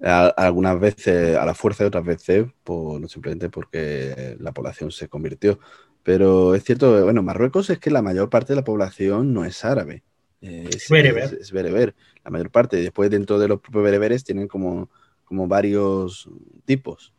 [0.00, 5.58] algunas veces a la fuerza y otras veces por, simplemente porque la población se convirtió.
[6.02, 9.64] Pero es cierto, bueno, Marruecos es que la mayor parte de la población no es
[9.64, 10.02] árabe.
[10.40, 11.38] Es, bereber.
[11.38, 11.94] Es, bereber.
[12.24, 12.76] La mayor parte.
[12.76, 14.88] Después, dentro de los propios bereberes, tienen como,
[15.24, 16.28] como varios
[16.64, 17.12] tipos.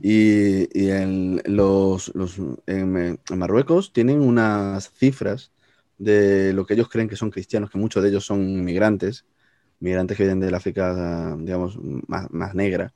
[0.00, 2.12] Y, en, los,
[2.66, 5.52] en, Marruecos tienen unas cifras
[5.98, 9.24] de lo que ellos creen que son cristianos, que muchos de ellos son inmigrantes,
[9.78, 11.78] migrantes que vienen del África, digamos,
[12.08, 12.92] más, negra.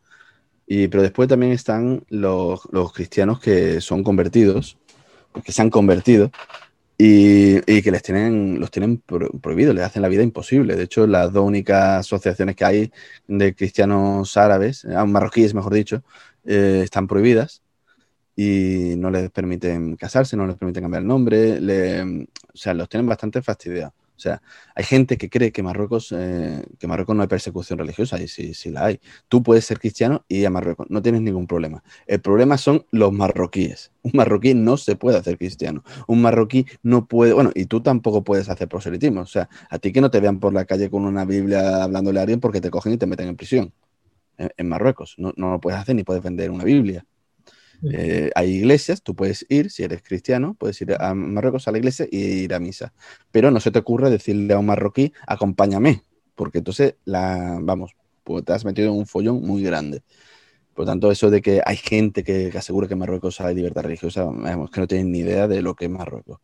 [0.67, 2.61] Y, pero después también están los,
[2.93, 4.77] cristianos que son convertidos,
[5.45, 6.31] que se han convertido
[6.99, 10.75] y, que les tienen, los tienen prohibidos, les hacen la vida imposible.
[10.75, 12.93] De hecho, las dos únicas asociaciones que hay
[13.29, 16.03] de cristianos árabes, ah, marroquíes mejor dicho,
[16.45, 17.63] eh, están prohibidas
[18.37, 21.59] y no les permiten casarse, no les permiten cambiar el nombre,
[22.53, 23.95] o sea, los tienen bastante fastidiados.
[24.19, 24.43] O sea,
[24.75, 28.53] hay gente que cree que Marruecos, eh, que Marruecos no hay persecución religiosa, y sí,
[28.53, 29.01] sí la hay.
[29.29, 31.85] Tú puedes ser cristiano y ir a Marruecos, no tienes ningún problema.
[32.09, 33.93] El problema son los marroquíes.
[34.03, 35.85] Un marroquí no se puede hacer cristiano.
[36.09, 39.21] Un marroquí no puede, bueno, y tú tampoco puedes hacer proselitismo.
[39.21, 42.19] O sea, a ti que no te vean por la calle con una Biblia hablándole
[42.19, 43.73] a alguien porque te cogen y te meten en prisión
[44.39, 45.15] en, Marruecos.
[45.19, 47.05] No, no lo puedes hacer ni puedes vender una Biblia.
[47.93, 51.79] Eh, hay iglesias, tú puedes ir, si eres cristiano, puedes ir a Marruecos a la
[51.79, 52.93] iglesia y ir a misa.
[53.31, 56.03] Pero no se te ocurre decirle a un marroquí, acompáñame,
[56.35, 57.93] porque entonces, la, vamos,
[58.25, 60.03] pues te has metido en un follón muy grande.
[60.75, 64.25] Por tanto, eso de que hay gente que, asegura que en Marruecos hay libertad religiosa,
[64.25, 66.41] vamos, que no tienen ni idea de lo que es Marruecos.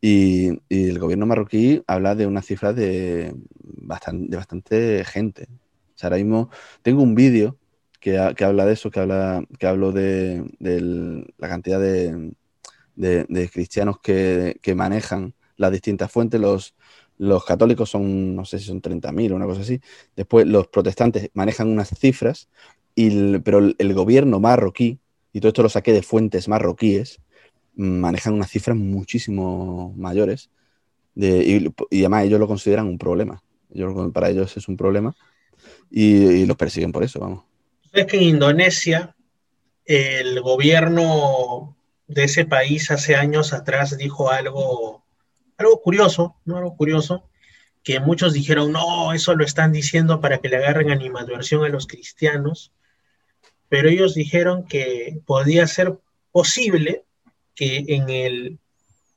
[0.00, 5.48] Y, el gobierno marroquí habla de una cifra de bastante, gente.
[5.50, 6.50] O ahora mismo
[6.82, 7.56] tengo un vídeo
[8.04, 10.44] que, habla de eso, que habla que hablo de,
[11.38, 16.38] la cantidad de, cristianos que, manejan las distintas fuentes.
[16.38, 19.80] Los, católicos son, no sé si son 30.000 o una cosa así.
[20.16, 22.50] Después los protestantes manejan unas cifras,
[22.94, 24.98] y pero el, gobierno marroquí,
[25.32, 27.22] y todo esto lo saqué de fuentes marroquíes,
[27.74, 30.50] manejan unas cifras muchísimo mayores.
[31.14, 31.68] y,
[32.00, 33.42] además ellos lo consideran un problema.
[34.12, 35.16] para ellos es un problema
[35.90, 37.53] y los persiguen por eso, vamos.
[37.94, 39.14] Es que en Indonesia
[39.84, 41.76] el gobierno
[42.08, 45.04] de ese país hace años atrás dijo algo,
[45.56, 46.56] algo curioso, ¿no?
[46.56, 47.30] Algo curioso,
[47.84, 51.86] que muchos dijeron, no, eso lo están diciendo para que le agarren animadversión a los
[51.86, 52.72] cristianos,
[53.68, 55.96] pero ellos dijeron que podía ser
[56.32, 57.04] posible
[57.54, 58.58] que en el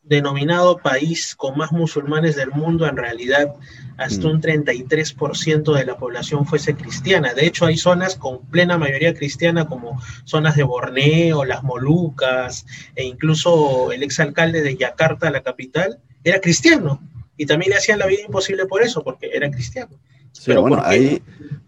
[0.08, 3.54] denominado país con más musulmanes del mundo, en realidad
[3.98, 4.32] hasta mm.
[4.32, 7.34] un 33% de la población fuese cristiana.
[7.34, 13.04] De hecho, hay zonas con plena mayoría cristiana, como zonas de Borneo, las Molucas, e
[13.04, 17.02] incluso el exalcalde de Yakarta, la capital, era cristiano.
[17.38, 20.00] Y también le hacían la vida imposible por eso, porque era cristiano.
[20.46, 21.22] Pero bueno, ahí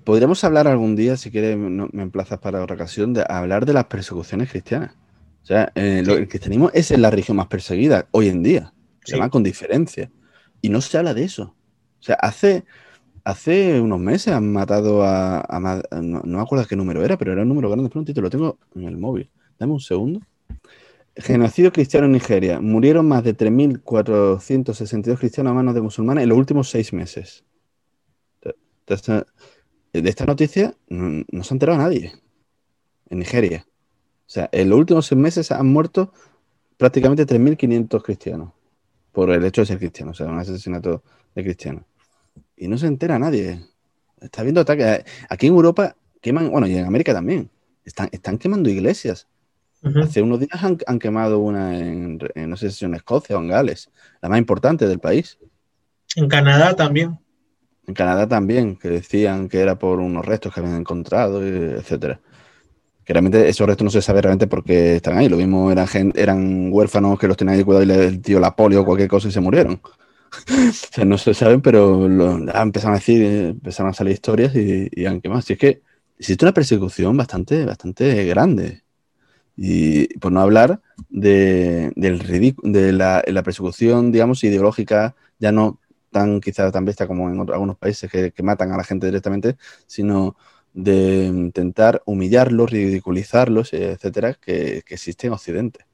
[0.03, 3.85] podríamos hablar algún día, si quieres, me emplazas para otra ocasión, de hablar de las
[3.85, 4.91] persecuciones cristianas.
[5.49, 8.71] O sea, eh, el cristianismo es la religión más perseguida hoy en día.
[9.03, 10.11] Se llama con diferencia.
[10.61, 11.55] Y no se habla de eso.
[11.99, 12.65] O sea, hace,
[13.23, 15.43] hace unos meses han matado a,
[16.03, 17.89] no, me acuerdo qué número era, pero era un número grande.
[17.89, 19.31] Pero lo tengo en el móvil.
[19.57, 20.21] Dame un segundo.
[21.15, 22.61] Genocidio cristiano en Nigeria.
[22.61, 27.43] Murieron más de 3.462 cristianos a manos de musulmanes en los últimos seis meses.
[28.43, 32.13] De esta noticia no se ha enterado nadie
[33.09, 33.65] en Nigeria.
[34.29, 36.13] O sea, en los últimos seis meses han muerto
[36.77, 38.51] prácticamente 3.500 cristianos
[39.11, 41.01] por el hecho de ser cristiano, o sea, un asesinato
[41.33, 41.83] de cristianos.
[42.55, 43.59] Y no se entera nadie.
[44.21, 45.03] Está viendo ataques.
[45.29, 47.49] Aquí en Europa queman, bueno, y en América también,
[47.83, 49.27] están, están quemando iglesias.
[49.81, 53.89] Hace unos días han, quemado una en, no sé si en Escocia o en Gales,
[54.21, 55.39] la más importante del país.
[56.15, 57.17] En Canadá también.
[57.87, 62.21] En Canadá también, que decían que era por unos restos que habían encontrado, etcétera
[63.09, 65.27] que realmente esos restos no se sabe realmente por qué están ahí.
[65.27, 68.81] Lo mismo eran, eran huérfanos que los tenían ahí cuidado y les dio la polio
[68.81, 69.81] o cualquier cosa y se murieron.
[69.83, 74.89] o sea, no se saben, pero lo, empezaron a decir, empezaron a salir historias y,
[74.91, 75.43] y aunque más.
[75.43, 75.81] Si es que
[76.19, 78.83] existe una persecución bastante, bastante grande.
[79.57, 80.79] Y por no hablar
[81.09, 82.19] de, del
[82.61, 85.79] de la, la, persecución, digamos, ideológica, ya no
[86.11, 89.57] tan quizá tan bestia como en algunos países que, que matan a la gente directamente,
[89.87, 90.35] sino
[90.73, 95.85] de intentar humillarlos, ridiculizarlos, etcétera, que, existe en Occidente.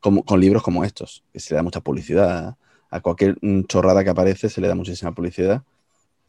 [0.00, 2.56] Como, con libros como estos, que se le da mucha publicidad.
[2.90, 3.36] A cualquier
[3.66, 5.62] chorrada que aparece se le da muchísima publicidad.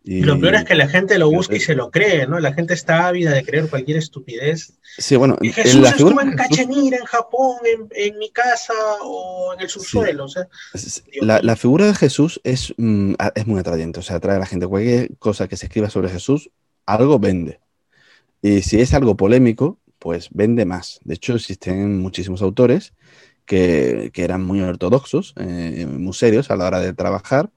[0.03, 2.39] Y, lo peor es que la gente lo busca y se lo cree, ¿no?
[2.39, 4.73] La gente está ávida de creer cualquier estupidez.
[4.97, 7.57] Sí, bueno, y Jesús en la estuvo en Cachemira, en Japón,
[7.91, 8.73] en, mi casa
[9.03, 10.25] o en el subsuelo.
[11.21, 14.67] la, figura de Jesús es, mm, es muy atrayente, o sea, atrae a la gente.
[14.67, 16.49] Cualquier cosa que se escriba sobre Jesús
[16.85, 17.59] algo vende.
[18.41, 20.99] Y si es algo polémico, pues vende más.
[21.03, 22.93] De hecho, existen muchísimos autores
[23.45, 27.51] que, eran muy ortodoxos, eh, muy serios a la hora de trabajar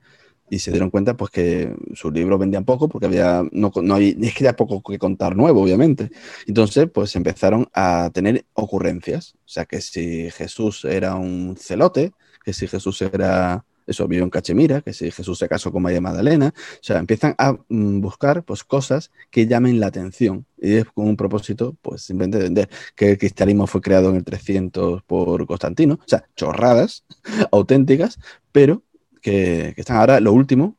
[0.53, 4.17] y se dieron cuenta pues que sus libros vendían poco porque había no, no hay,
[4.21, 6.11] es que había poco que contar nuevo, obviamente.
[6.47, 9.35] Entonces, pues empezaron a tener ocurrencias.
[9.47, 12.13] O sea, que si Jesús era un celote,
[12.45, 16.01] que si Jesús era eso, vivió en Cachemira, que si Jesús se casó con María
[16.01, 20.47] Magdalena, o sea, empiezan a mm, buscar pues cosas que llamen la atención.
[20.59, 24.17] Y es con un propósito, pues simplemente de vender que el cristianismo fue creado en
[24.17, 27.05] el 300 por Constantino, o sea, chorradas
[27.51, 28.19] auténticas,
[28.53, 28.83] pero
[29.21, 30.21] que, están ahora.
[30.21, 30.77] Lo último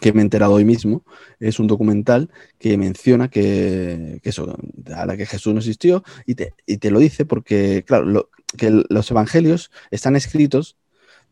[0.00, 1.04] que me he enterado hoy mismo
[1.40, 4.56] es un documental que menciona que, eso,
[4.94, 8.84] a la que Jesús no existió y te, y te lo dice porque, claro, que
[8.88, 10.76] los evangelios están escritos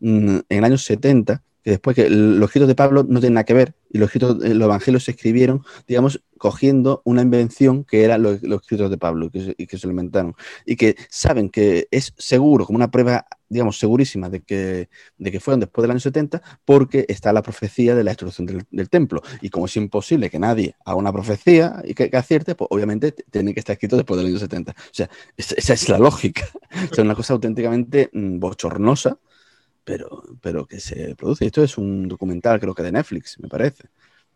[0.00, 3.54] en el año 70 que después que los escritos de Pablo no tienen nada que
[3.54, 8.42] ver y los escritos, los evangelios se escribieron, digamos, cogiendo una invención que eran los,
[8.42, 10.34] escritos de Pablo y que, se inventaron.
[10.64, 15.40] Y que saben que es seguro, como una prueba, digamos, segurísima de que, de que
[15.40, 19.22] fueron después del año 70, porque está la profecía de la destrucción del, templo.
[19.40, 23.52] Y como es imposible que nadie haga una profecía y que, acierte, pues obviamente tiene
[23.52, 24.72] que estar escrito después del año 70.
[24.72, 26.46] O sea, esa es la lógica.
[26.92, 29.18] es una cosa auténticamente mm, bochornosa
[29.88, 31.46] pero, pero que se produce.
[31.46, 33.84] Esto es un documental, creo que de Netflix, me parece.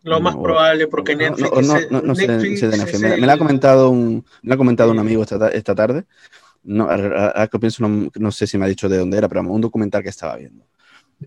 [0.03, 1.51] Lo más probable, porque Netflix.
[1.69, 1.75] No.
[2.99, 6.05] Me, lo ha comentado un, me ha comentado un amigo esta, esta tarde.
[6.65, 9.61] No, a, que pienso, no, sé si me ha dicho de dónde era, pero un
[9.61, 10.65] documental que estaba viendo.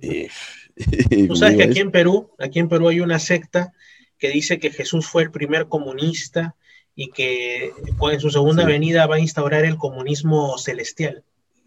[0.01, 0.27] Y,
[1.27, 3.73] Tú sabes que aquí en Perú, aquí en Perú hay una secta
[4.17, 6.55] que dice que Jesús fue el primer comunista
[6.95, 7.73] y que
[8.11, 11.23] en su segunda venida va a instaurar el comunismo celestial.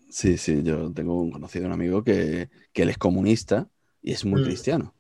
[0.09, 3.69] Sí, sí, yo tengo un conocido, un amigo que, él es comunista
[4.03, 4.45] y es muy mm.
[4.45, 4.95] cristiano.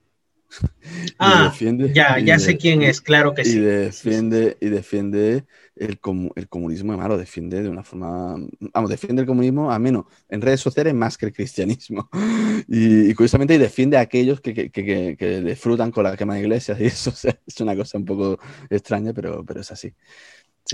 [1.18, 1.52] Ah,
[1.92, 3.59] ya, ya sé quién es, claro que y sí.
[3.59, 5.44] Defiende, y defiende
[5.76, 5.98] el,
[6.36, 8.36] el comunismo, además lo defiende de una forma,
[8.72, 12.09] vamos, defiende el comunismo, a menos en redes sociales más que el cristianismo.
[12.66, 17.12] Y, curiosamente defiende a aquellos que, que, disfrutan con la quema de iglesias y eso
[17.46, 18.38] es una cosa un poco
[18.70, 19.92] extraña, pero, pero es así.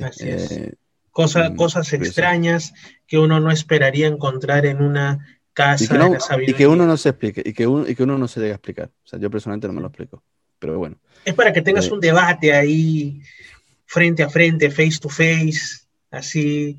[0.03, 0.77] así es.
[1.17, 2.75] Eh, Mm, cosas extrañas
[3.07, 6.87] que uno no esperaría encontrar en una casa y que, de la y que uno
[6.87, 8.91] no se explique, y que, uno, y que uno no se llegue a explicar.
[9.05, 10.25] O sea, yo personalmente no me lo explico,
[10.59, 10.97] pero bueno.
[11.25, 13.23] Es para que tengas eh, un debate ahí
[13.87, 16.79] frente a frente, face to face, así,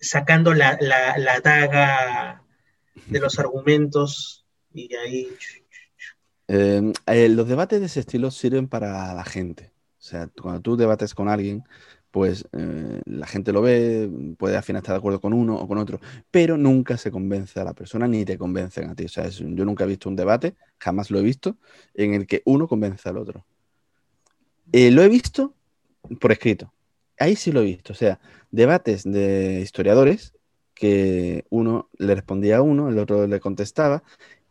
[0.00, 2.42] sacando la, la, daga
[3.06, 4.44] de los argumentos
[4.74, 5.28] y ahí...
[6.48, 9.70] Em, eh, los debates de ese estilo sirven para la gente.
[9.98, 11.62] O sea, cuando tú debates con alguien,
[12.12, 14.08] pues eh, la gente lo ve,
[14.38, 15.98] puede al final estar de acuerdo con uno o con otro,
[16.30, 19.06] pero nunca se convence a la persona ni te convencen a ti.
[19.06, 21.56] O sea, yo nunca he visto un debate, jamás lo he visto,
[21.94, 23.46] en el que uno convence al otro.
[24.72, 25.54] Eh, lo he visto
[26.20, 26.72] por escrito.
[27.18, 27.94] Ahí sí lo he visto.
[27.94, 30.34] O sea, debates de historiadores
[30.74, 34.02] que uno le respondía a uno, el otro le contestaba.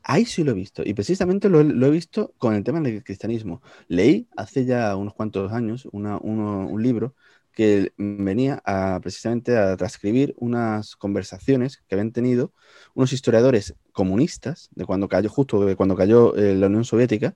[0.02, 0.82] Ahí sí lo he visto.
[0.84, 3.62] Y precisamente lo, he visto con el tema del cristianismo.
[3.88, 7.14] Leí hace ya unos cuantos años un libro
[7.54, 12.54] que venía a, precisamente a transcribir unas conversaciones que habían tenido
[12.94, 17.36] unos historiadores comunistas de cuando cayó, justo de cuando cayó eh, la Unión Soviética,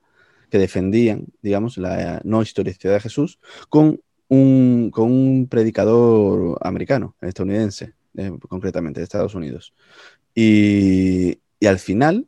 [0.50, 3.40] que defendían, digamos, la no historicidad de Jesús,
[3.70, 9.74] con un, con un predicador americano, estadounidense, eh, concretamente, de Estados Unidos.
[10.34, 12.28] Y, al final,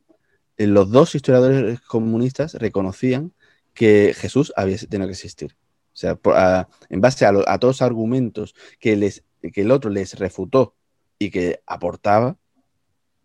[0.56, 3.32] eh, los dos historiadores comunistas reconocían
[3.74, 5.54] que Jesús había tenido que existir.
[5.98, 10.76] O sea, en base a, todos los argumentos que, les, que el otro les refutó
[11.18, 12.36] y que aportaba,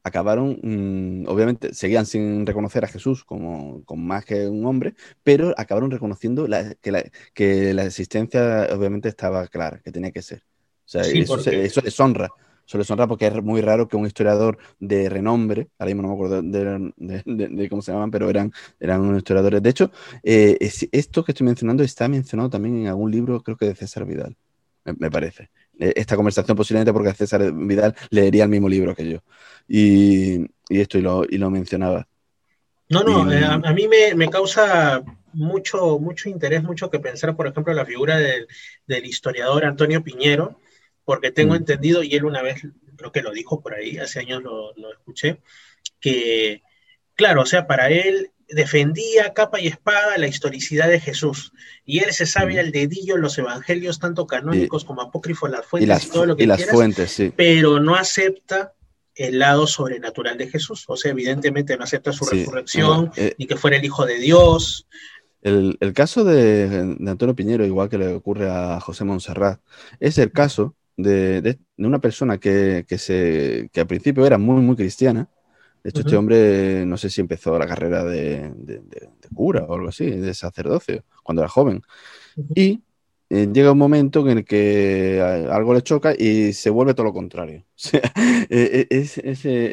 [0.02, 5.92] acabaron, mm, obviamente, seguían sin reconocer a Jesús como, más que un hombre, pero acabaron
[5.92, 6.46] reconociendo
[6.82, 7.04] que, la,
[7.36, 10.40] que, la, existencia, obviamente, estaba clara, que tenía que ser.
[10.40, 12.32] O sea, eso, eso les honra
[12.66, 16.08] se les honra porque es muy raro que un historiador de renombre, ahora mismo no
[16.10, 19.62] me acuerdo de, cómo se llaman, pero eran, eran unos historiadores.
[19.62, 19.92] De hecho,
[20.24, 20.58] eh,
[20.92, 24.36] esto que estoy mencionando está mencionado también en algún libro, creo que de César Vidal,
[24.86, 25.50] me, parece.
[25.80, 29.20] Eh, esta conversación posiblemente porque César Vidal leería el mismo libro que yo.
[29.68, 32.08] Y, esto y lo, y lo mencionaba.
[32.90, 35.04] No, no, eh, a, mí me, causa
[35.34, 38.48] mucho, mucho interés, mucho que pensar, por ejemplo, la figura del,
[38.86, 40.60] del historiador Antonio Piñero,
[41.06, 41.58] porque tengo mm.
[41.58, 42.62] entendido, y él una vez
[42.96, 45.40] creo que lo dijo por ahí, hace años lo, escuché,
[46.00, 46.62] que,
[47.16, 51.54] claro, o sea, para él defendía capa y espada la historicidad de Jesús.
[51.86, 52.60] Y él se sabe mm.
[52.60, 56.66] al dedillo los evangelios, tanto canónicos como apócrifos, las fuentes y, todo lo que las
[56.66, 57.34] fuentes, sí.
[57.36, 58.74] pero no acepta
[59.16, 60.86] el lado sobrenatural de Jesús.
[60.88, 64.88] O sea, evidentemente no acepta su resurrección, eh, ni que fuera el Hijo de Dios.
[65.42, 69.60] El, caso de, Antonio Piñero, igual que le ocurre a José Monserrat,
[70.00, 75.30] es el caso de, una persona que, se, que al principio era muy, muy cristiana.
[75.84, 78.54] De hecho, este hombre, no sé si empezó la carrera de,
[79.34, 81.82] cura o algo así, de sacerdocio, cuando era joven.
[82.56, 82.82] Y
[83.30, 85.20] eh, llega un momento en el que
[85.50, 87.66] algo le choca y se vuelve todo lo contrario.
[88.50, 89.72] Eh, eh,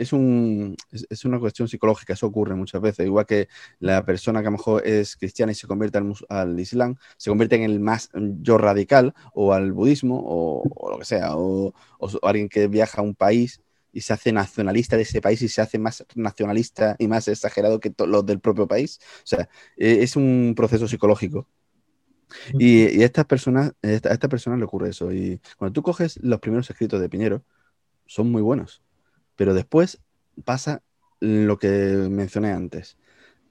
[1.11, 3.05] es, una cuestión psicológica, eso ocurre muchas veces.
[3.05, 3.48] Igual que
[3.78, 5.98] la persona que a lo mejor es cristiana y se convierte
[6.28, 11.05] al, Islam, se convierte en el más yo radical o al budismo o, lo que
[11.05, 11.74] sea, o,
[12.22, 13.61] alguien que viaja a un país
[13.92, 17.80] y se hace nacionalista de ese país y se hace más nacionalista y más exagerado
[17.80, 19.01] que los del propio país.
[19.24, 21.48] O sea, es un proceso psicológico
[22.58, 25.12] y, a estas personas, a esta persona le ocurre eso.
[25.12, 27.42] Y cuando tú coges los primeros escritos de Piñero,
[28.06, 28.82] son muy buenos.
[29.36, 30.00] Pero después
[30.44, 30.82] pasa
[31.20, 32.96] lo que mencioné antes,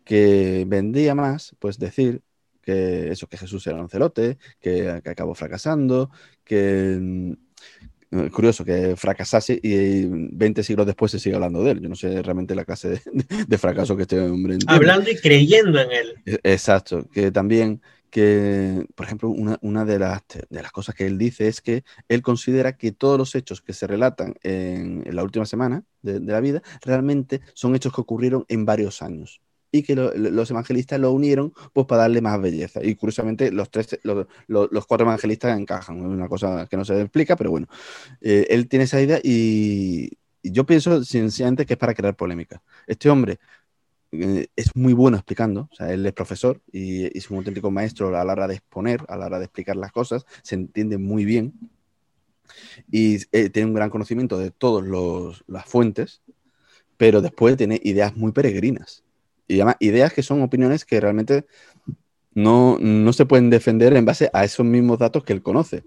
[0.03, 2.21] que vendía más, pues decir
[2.61, 6.11] que eso, que Jesús era un celote, que, acabó fracasando,
[6.43, 7.33] que mm,
[8.31, 11.81] curioso que fracasase y 20 siglos después se sigue hablando de él.
[11.81, 13.01] Yo no sé realmente la clase
[13.47, 16.13] de, fracaso que este hombre Hablando y creyendo en él.
[16.25, 21.17] E, exacto, que también que, por ejemplo, una, de, las, de, las, cosas que él
[21.17, 25.45] dice es que él considera que todos los hechos que se relatan en, la última
[25.45, 29.41] semana de, la vida realmente son hechos que ocurrieron en varios años
[29.71, 32.83] y que los evangelistas lo unieron pues para darle más belleza.
[32.83, 37.35] Y curiosamente los, tres, los, cuatro evangelistas encajan, es una cosa que no se explica,
[37.35, 37.67] pero bueno,
[38.21, 40.09] eh, él tiene esa idea y,
[40.43, 42.61] yo pienso sencillamente que es para crear polémica.
[42.87, 43.39] Este hombre
[44.11, 48.23] es muy bueno explicando, o sea, él es profesor y, es un auténtico maestro a
[48.23, 51.53] la hora de exponer, a la hora de explicar las cosas, se entiende muy bien
[52.91, 54.85] y eh, tiene un gran conocimiento de todas
[55.47, 56.21] las fuentes,
[56.97, 59.03] pero después tiene ideas muy peregrinas.
[59.47, 61.45] Y además, ideas que son opiniones que realmente
[62.33, 65.83] no, no se pueden defender en base a esos mismos datos que él conoce.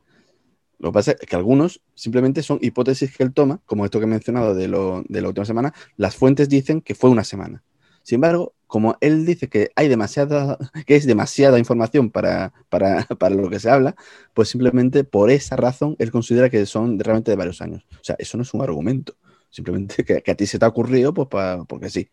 [0.79, 4.05] Lo que pasa es que algunos simplemente son hipótesis que él toma, como esto que
[4.05, 5.73] he mencionado de, lo, de la última semana.
[5.97, 7.63] Las fuentes dicen que fue una semana.
[8.03, 13.51] Sin embargo, como él dice que hay demasiada, que es demasiada información para, para, lo
[13.51, 13.95] que se habla,
[14.35, 17.85] pues simplemente por esa razón él considera que son realmente de varios años.
[17.93, 19.15] O sea, eso no es un argumento.
[19.51, 21.29] Simplemente que, a ti se te ha ocurrido, pues
[21.69, 22.11] porque sí.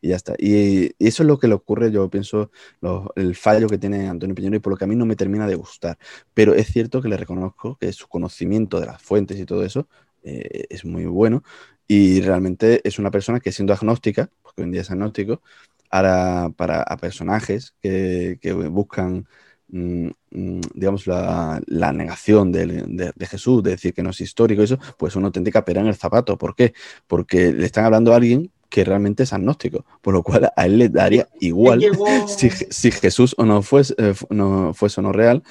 [0.00, 0.34] Y ya está.
[0.38, 2.52] Y, eso es lo que le ocurre, yo pienso,
[3.16, 5.48] el fallo que tiene Antonio Piñero y por lo que a mí no me termina
[5.48, 5.98] de gustar.
[6.34, 9.88] Pero es cierto que le reconozco que su conocimiento de las fuentes y todo eso
[10.22, 11.42] eh, es muy bueno
[11.88, 15.42] y realmente es una persona que siendo agnóstica, hoy en día es agnóstico,
[15.90, 19.26] para, para a personajes que, que buscan,
[19.68, 22.66] mm, mm, digamos, la, la negación de,
[23.14, 25.94] de, Jesús, de decir que no es histórico, eso, pues una auténtica pera en el
[25.94, 26.36] zapato.
[26.36, 26.74] ¿Por qué?
[27.06, 30.78] Porque le están hablando a alguien que realmente es agnóstico, por lo cual a él
[30.78, 31.80] le daría igual
[32.26, 35.42] si, si, Jesús o no fuese, eh, no fuese o no real.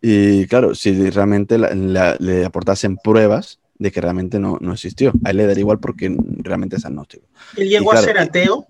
[0.00, 5.12] Y claro, si realmente le aportasen pruebas, de que realmente no, no, existió.
[5.24, 7.26] A él le daría igual porque realmente es agnóstico.
[7.56, 8.66] ¿Él llegó a ser ateo?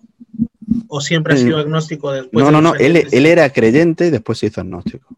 [0.89, 2.45] ¿O siempre ha sido agnóstico después?
[2.45, 5.15] No, no, no, él, él, era creyente y después se hizo agnóstico.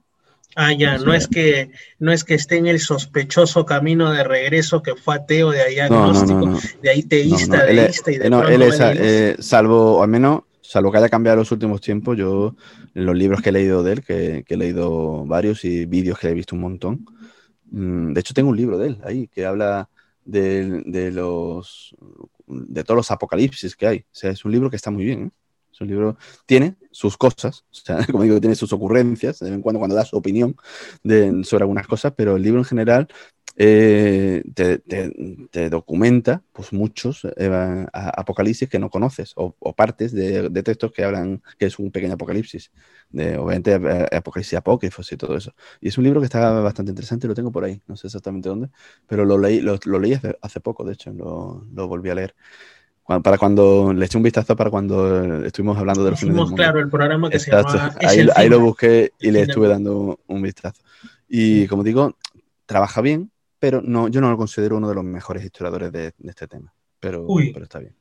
[0.57, 4.82] Ah, ya, no es que no es que esté en el sospechoso camino de regreso
[4.82, 8.78] que fue ateo, de ahí agnóstico, de ahí teísta, deísta y de No, él es,
[8.80, 12.55] eh, salvo, al menos, salvo que haya cambiado en los últimos tiempos, yo,
[12.95, 16.28] los libros que he leído de él, que, que he leído varios y vídeos que
[16.28, 17.24] he visto un montón, Mm,
[17.65, 19.89] de hecho, tengo un libro de él ahí que habla
[20.25, 21.95] de, los
[22.47, 23.99] de todos los apocalipsis que hay.
[23.99, 25.25] O sea, es un libro que está muy bien.
[25.27, 25.31] ¿eh?
[25.73, 29.57] Es un libro, tiene sus cosas, o sea, como digo, tiene sus ocurrencias, de vez
[29.57, 30.57] en cuando, cuando da su opinión
[31.43, 33.09] sobre algunas cosas, pero el libro en general
[33.57, 41.05] eh, te, documenta pues muchos eh, apocalipsis que no conoces o, partes de, textos que
[41.05, 42.73] hablan que es un pequeño apocalipsis
[43.11, 45.55] de obviamente eh, apocalipsis apócrifos y todo eso.
[45.81, 48.49] Y es un libro que está bastante interesante lo tengo por ahí no sé exactamente
[48.49, 48.71] dónde
[49.07, 52.35] pero lo leí lo, leí hace, poco de hecho lo, volví a leer.
[53.07, 56.89] Para cuando le eché un vistazo para cuando estuvimos hablando de los Hicimos, claro, el
[56.89, 60.83] programa que se llama ahí, ahí lo busqué y le estuve dando un vistazo.
[61.29, 62.17] Y como digo,
[62.65, 63.31] trabaja bien,
[63.65, 66.75] pero no, yo no lo considero uno de los mejores historiadores de, este tema.
[67.01, 67.97] Pero, pero, está bien.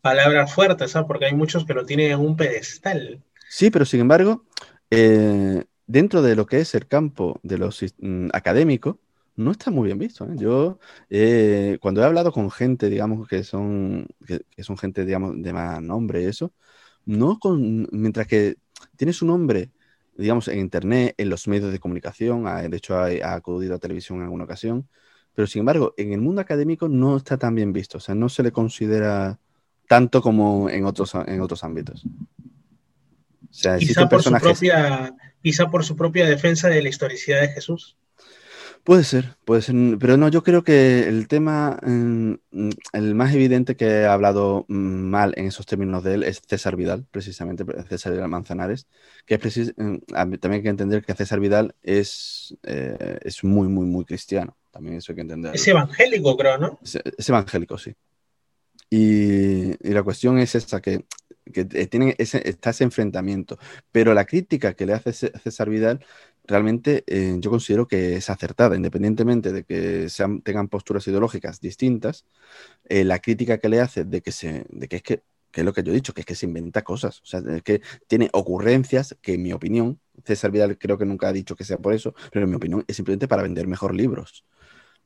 [0.00, 1.08] Palabras fuertes, ¿sabes?
[1.08, 3.20] Porque hay muchos que lo tienen en un pedestal.
[3.48, 4.44] Sí, pero sin embargo,
[4.92, 8.94] eh, dentro de lo que es el campo de los mm, académicos,
[9.34, 10.24] no está muy bien visto.
[10.24, 10.36] ¿eh?
[10.36, 10.78] Yo,
[11.10, 15.82] eh, cuando he hablado con gente, digamos, que son, que, son gente, digamos, de más
[15.82, 16.52] nombre y eso,
[17.06, 18.58] no con, mientras que
[18.96, 19.72] tiene su nombre,
[20.16, 24.18] digamos, en internet, en los medios de comunicación, de hecho ha, ha acudido a televisión
[24.18, 24.88] en alguna ocasión,
[25.38, 28.28] pero sin embargo, en el mundo académico no está tan bien visto, o sea, no
[28.28, 29.38] se le considera
[29.86, 32.04] tanto como en otros, en otros ámbitos.
[32.04, 37.50] O sea, Quizá por su propia quizá por su propia defensa de la historicidad de
[37.50, 37.96] Jesús.
[38.82, 42.32] Puede ser, puede ser, pero no, yo creo que el tema, mm,
[42.94, 46.74] el más evidente que ha hablado mm, mal en esos términos de él es César
[46.74, 48.88] Vidal, precisamente, César Vidal Manzanares,
[49.24, 49.98] que es precis, mm,
[50.40, 54.98] también hay que entender que César Vidal es, eh, es muy, muy, muy cristiano, también
[54.98, 55.56] eso hay que entender.
[55.56, 56.78] Es evangélico, creo, ¿no?
[56.84, 57.92] Es, evangélico, sí.
[58.88, 61.04] Y, y, la cuestión es esta, que,
[61.52, 63.58] que tienen ese, está ese enfrentamiento,
[63.90, 65.98] pero la crítica que le hace César Vidal
[66.44, 72.24] realmente eh, yo considero que es acertada, independientemente de que sean, tengan posturas ideológicas distintas,
[72.88, 75.64] eh, la crítica que le hace de que, se, de que es que, que es
[75.64, 77.82] lo que yo he dicho, que es que se inventa cosas, o sea, es que
[78.06, 81.78] tiene ocurrencias que en mi opinión, César Vidal creo que nunca ha dicho que sea
[81.78, 84.44] por eso, pero en mi opinión es simplemente para vender mejor libros.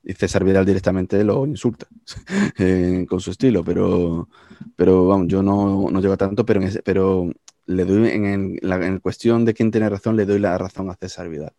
[0.04, 1.86] Y César Vidal directamente lo insulta
[2.58, 4.28] eh, con su estilo, pero,
[4.74, 7.30] pero vamos, yo no, no llego tanto, pero, en pero
[7.66, 11.28] le doy en, la, cuestión de quién tiene razón, le doy la razón a César
[11.28, 11.52] Vidal.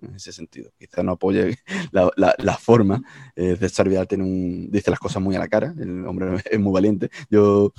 [0.00, 0.72] En ese sentido.
[0.78, 1.58] Quizá no apoye
[1.92, 3.02] la, forma.
[3.36, 5.72] Eh, César Vidal tiene un, dice las cosas muy a la cara.
[5.78, 7.10] El hombre es muy valiente.
[7.30, 7.72] Yo,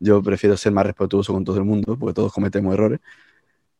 [0.00, 3.00] yo prefiero ser más respetuoso con todo el mundo, porque todos cometemos errores.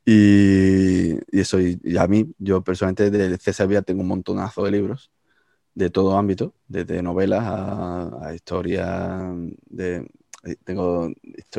[0.04, 5.10] Y, eso, y, a mí, yo personalmente de César Vidal tengo un montonazo de libros
[5.78, 9.32] de todo ámbito, desde novelas a, a historia
[9.70, 10.08] de,
[10.44, 11.12] eh, tengo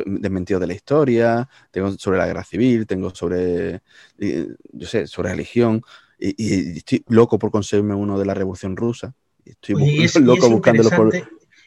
[0.04, 3.80] desmentido de la historia, tengo sobre la guerra civil, tengo sobre,
[4.18, 5.82] eh, yo sé, sobre religión,
[6.18, 9.14] y, estoy loco por conseguirme uno de la Revolución Rusa.
[9.42, 9.74] Estoy
[10.22, 11.14] loco buscándolo por,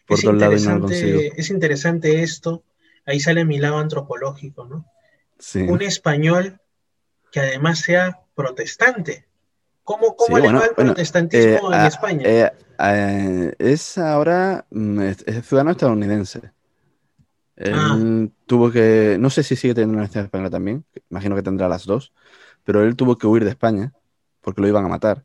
[0.05, 1.21] por todos lados y no lo consigo.
[1.35, 2.63] Es interesante esto,
[3.07, 4.85] ahí sale mi lado antropológico, ¿no?
[5.55, 6.61] Un español
[7.31, 9.25] que además sea protestante.
[9.83, 12.23] ¿Cómo, cómo le va el protestantismo eh, en España?
[13.59, 16.51] es ahora mm, es ciudadano estadounidense.
[17.57, 17.97] Ah.
[17.97, 21.67] Él tuvo que, no sé si sigue teniendo una nacionalidad española también, imagino que tendrá
[21.69, 22.13] las dos,
[22.63, 23.93] pero él tuvo que huir de España
[24.41, 25.23] porque lo iban a matar.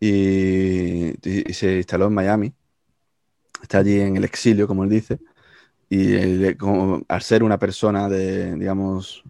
[0.00, 1.12] Y,
[1.52, 2.54] se instaló en Miami.
[3.62, 5.18] Está allí en el exilio, como él dice.
[5.90, 6.14] Y
[7.08, 9.22] al ser una persona de, digamos,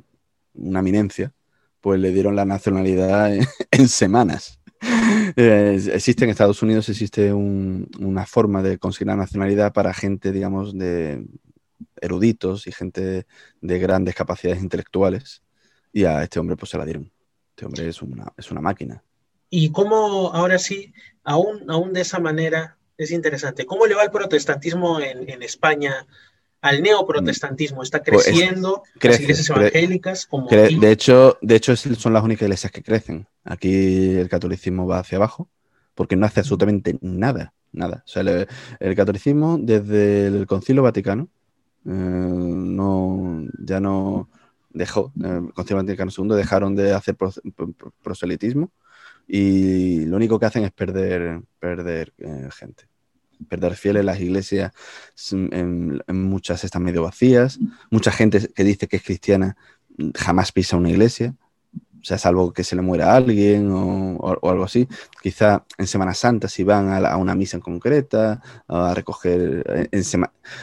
[0.54, 1.32] una eminencia,
[1.80, 4.60] pues le dieron la nacionalidad en, semanas.
[5.36, 10.76] Eh, existe en Estados Unidos, existe una forma de conseguir la nacionalidad para gente, digamos,
[10.76, 11.24] de
[12.00, 13.26] eruditos y gente
[13.60, 15.42] de grandes capacidades intelectuales.
[15.92, 17.10] Y a este hombre pues se la dieron.
[17.50, 19.02] Este hombre es una, es una máquina.
[19.50, 23.66] Y cómo, ahora sí, aún, aún de esa manera, es interesante.
[23.66, 26.06] ¿Cómo le va el protestantismo en, España?
[26.62, 30.28] Al neoprotestantismo está pues creciendo, las iglesias evangélicas.
[30.50, 33.26] de hecho, de hecho son las únicas iglesias que crecen.
[33.44, 35.48] Aquí el catolicismo va hacia abajo
[35.94, 38.02] porque no hace absolutamente nada, nada.
[38.06, 41.28] O sea, el catolicismo desde el Concilio Vaticano
[41.86, 44.28] eh, no, ya no
[44.68, 47.16] dejó, eh, Concilio Vaticano II dejaron de hacer
[48.02, 48.70] proselitismo
[49.26, 52.89] y lo único que hacen es perder, perder eh, gente.
[53.48, 54.72] Perder fieles, las iglesias
[55.32, 57.58] en, muchas están medio vacías,
[57.90, 59.56] mucha gente que dice que es cristiana
[60.14, 61.34] jamás pisa una iglesia,
[62.00, 64.88] o sea, salvo que se le muera a alguien o, algo así.
[65.22, 70.02] Quizá en Semana Santa, si van a, una misa en concreta, a recoger, en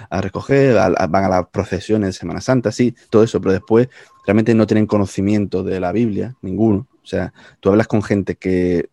[0.09, 3.87] a recoger van a las procesiones de Semana Santa, sí, todo eso, pero después
[4.25, 6.87] realmente no tienen conocimiento de la Biblia, ninguno.
[7.03, 8.89] O sea, tú hablas con gente que,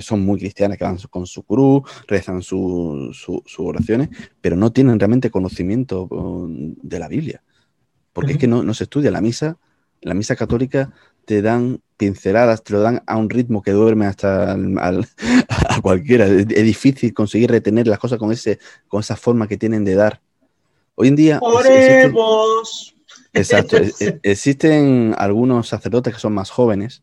[0.00, 4.08] son muy cristianas, que van con su cruz, rezan sus oraciones,
[4.40, 6.08] pero no tienen realmente conocimiento
[6.48, 7.42] de la Biblia.
[8.12, 9.56] Porque es que no, no se estudia la misa.
[10.00, 10.92] La misa católica
[11.24, 16.26] te dan pinceladas, te lo dan a un ritmo que duerme hasta a cualquiera.
[16.26, 18.58] Es, difícil conseguir retener las cosas con, ese,
[18.88, 20.20] con esa forma que tienen de dar.
[20.94, 21.38] Hoy en día...
[23.32, 23.78] exacto.
[24.22, 27.02] existen algunos sacerdotes que son más jóvenes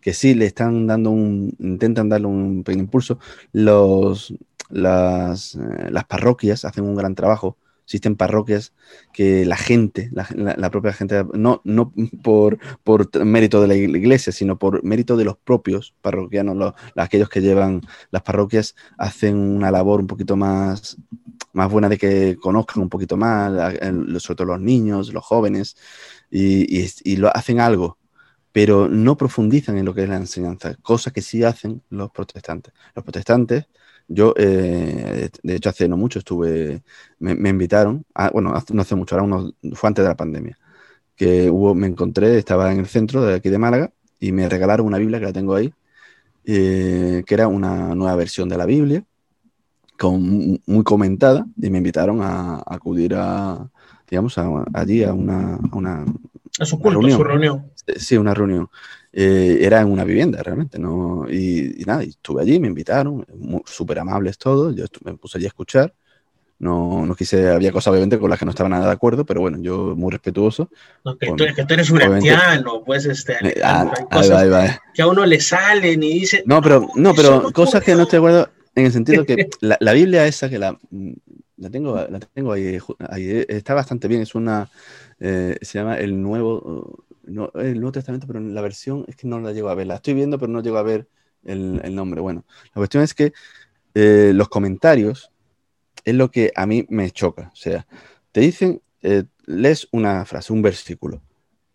[0.00, 3.18] que sí le están dando un, intentan darle un pequeño impulso.
[3.52, 4.34] Los,
[4.68, 7.56] las, eh, las parroquias hacen un gran trabajo
[7.90, 8.72] existen parroquias
[9.12, 11.92] que la gente, la, propia gente, no, no
[12.22, 17.28] por, por, mérito de la iglesia, sino por mérito de los propios parroquianos, los, aquellos
[17.28, 17.80] que llevan
[18.12, 20.98] las parroquias, hacen una labor un poquito más,
[21.52, 23.74] más buena de que conozcan un poquito más,
[24.18, 25.76] sobre todo los niños, los jóvenes,
[26.30, 27.98] y, y lo hacen algo
[28.52, 32.74] pero no profundizan en lo que es la enseñanza, cosa que sí hacen los protestantes.
[32.94, 33.66] Los protestantes
[34.12, 36.82] yo, eh, de hecho, hace no mucho estuve,
[37.20, 40.58] me, invitaron, bueno, no hace mucho, ahora uno, fue antes de la pandemia,
[41.14, 44.86] que hubo, me encontré, estaba en el centro de aquí de Málaga y me regalaron
[44.86, 45.72] una Biblia que la tengo ahí,
[46.44, 49.04] eh, que era una nueva versión de la Biblia,
[49.96, 53.70] con, muy comentada, y me invitaron a, acudir a,
[54.10, 54.36] digamos,
[54.74, 56.04] allí a una, a una
[56.58, 57.16] a su culto, reunión.
[57.16, 57.70] su reunión.
[57.98, 58.68] Sí, una reunión.
[59.12, 61.26] Eh, era en una vivienda realmente, ¿no?
[61.28, 63.26] Y, nada, estuve allí, me invitaron,
[63.66, 65.92] súper amables todos, yo me puse allí a escuchar.
[66.60, 69.40] No, no quise, había cosas obviamente con las que no estaba nada de acuerdo, pero
[69.40, 70.68] bueno, yo muy respetuoso.
[71.18, 73.90] que, tú, que, tú, eres un haitiano, pues este, eh, ah,
[74.92, 76.42] que a uno le salen y dice.
[76.44, 79.78] No, pero, no, pero cosas que no estoy de acuerdo en el sentido que la,
[79.80, 80.78] la, Biblia esa que la,
[81.56, 84.68] la tengo, la tengo ahí, ahí, está bastante bien, es una,
[85.18, 89.26] eh, se llama el Nuevo, no, el Nuevo Testamento, pero en la versión es que
[89.26, 89.86] no la llego a ver.
[89.86, 91.08] La estoy viendo, pero no llego a ver
[91.44, 92.20] el, nombre.
[92.20, 93.32] Bueno, la cuestión es que
[93.94, 95.30] eh, los comentarios
[96.04, 97.50] es lo que a mí me choca.
[97.52, 97.86] O sea,
[98.32, 101.22] te dicen, eh, lees una frase, un versículo,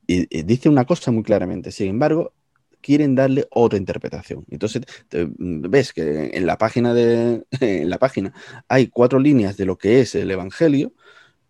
[0.08, 1.72] y, dice una cosa muy claramente.
[1.72, 2.34] Sin embargo,
[2.82, 4.46] quieren darle otra interpretación.
[4.50, 8.34] Entonces, ves que en la página de en la página
[8.68, 10.94] hay cuatro líneas de lo que es el evangelio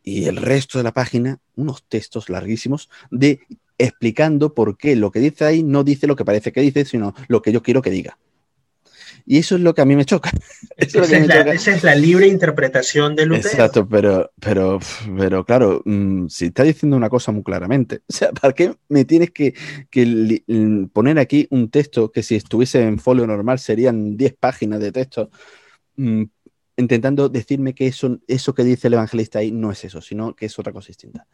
[0.04, 3.42] y el resto de la página unos textos larguísimos de
[3.78, 7.14] explicando por qué lo que dice ahí no dice lo que parece que dice, sino
[7.28, 8.18] lo que yo quiero que diga.
[9.28, 10.32] Y eso es lo que a mí me choca.
[10.78, 11.02] esa,
[11.54, 13.50] es la, libre interpretación de Lutero.
[13.50, 14.80] Exacto, pero, pero,
[15.18, 19.06] pero claro, mm, si está diciendo una cosa muy claramente, o sea, ¿para qué me
[19.06, 19.54] tienes que,
[20.48, 24.92] mm, poner aquí un texto que si estuviese en folio normal serían 10 páginas de
[24.92, 25.32] texto,
[25.96, 26.24] mm,
[26.78, 30.46] intentando decirme que eso, eso que dice el evangelista ahí no es eso, sino que
[30.46, 31.26] es otra cosa distinta?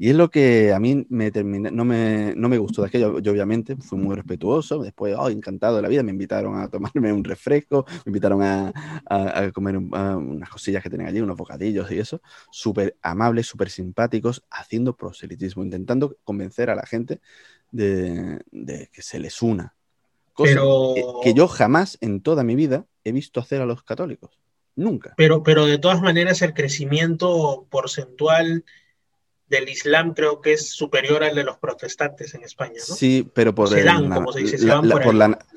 [0.00, 3.18] Y es lo que a mí me no, me, no me gustó de aquello.
[3.18, 4.80] Yo obviamente fui muy respetuoso.
[4.80, 8.72] Después, oh, encantado de la vida, me invitaron a tomarme un refresco, me invitaron a,
[9.06, 12.22] a, comer unas cosillas que tenían allí, unos bocadillos y eso.
[12.52, 17.20] Súper amables, súper simpáticos, haciendo proselitismo, intentando convencer a la gente
[17.72, 19.74] de, de que se les una.
[20.32, 20.94] Cosa pero...
[21.24, 24.38] que, yo jamás en toda mi vida he visto hacer a los católicos.
[24.76, 25.14] Nunca.
[25.16, 28.64] Pero, pero de todas maneras el crecimiento porcentual
[29.48, 32.94] del Islam creo que es superior al de los protestantes en España, ¿no?
[32.94, 33.68] Sí, pero por,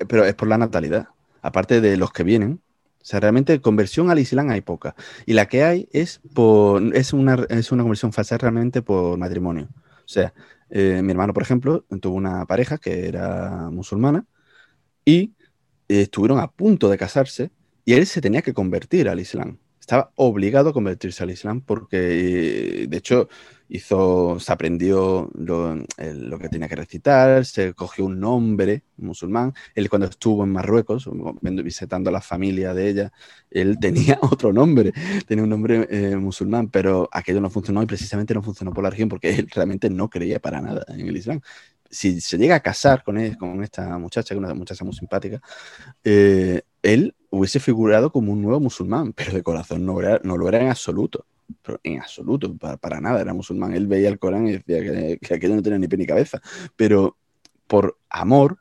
[0.08, 1.08] pero es por la natalidad.
[1.42, 2.60] Aparte de los que vienen,
[3.02, 4.94] o sea, realmente conversión al Islam hay poca.
[5.26, 9.68] Y la que hay es por es una, es una conversión falsa realmente por matrimonio.
[10.04, 10.32] O sea,
[10.70, 14.24] eh, mi hermano, por ejemplo, tuvo una pareja que era musulmana
[15.04, 15.32] y
[15.88, 17.50] estuvieron a punto de casarse
[17.84, 19.58] y él se tenía que convertir al Islam.
[19.82, 23.28] Estaba obligado a convertirse al Islam porque, de hecho,
[23.68, 25.84] hizo, se aprendió lo,
[26.38, 29.54] que tenía que recitar, se cogió un nombre musulmán.
[29.74, 31.10] Él cuando estuvo en Marruecos,
[31.40, 33.12] visitando a la familia de ella,
[33.50, 34.92] él tenía otro nombre,
[35.26, 38.90] tenía un nombre eh, musulmán, pero aquello no funcionó y precisamente no funcionó por la
[38.90, 41.40] región porque él realmente no creía para nada en el Islam.
[41.92, 44.94] Si se llega a casar con, él, con esta muchacha, que es una muchacha muy
[44.94, 45.40] simpática,
[46.02, 50.60] eh, él hubiese figurado como un nuevo musulmán, pero de corazón no, no lo era
[50.60, 51.26] en absoluto
[51.62, 53.74] pero en absoluto, para, nada era musulmán.
[53.74, 56.40] Él veía el Corán y decía que, aquello no tenía ni pie ni cabeza,
[56.76, 57.16] pero
[57.66, 58.58] por amor,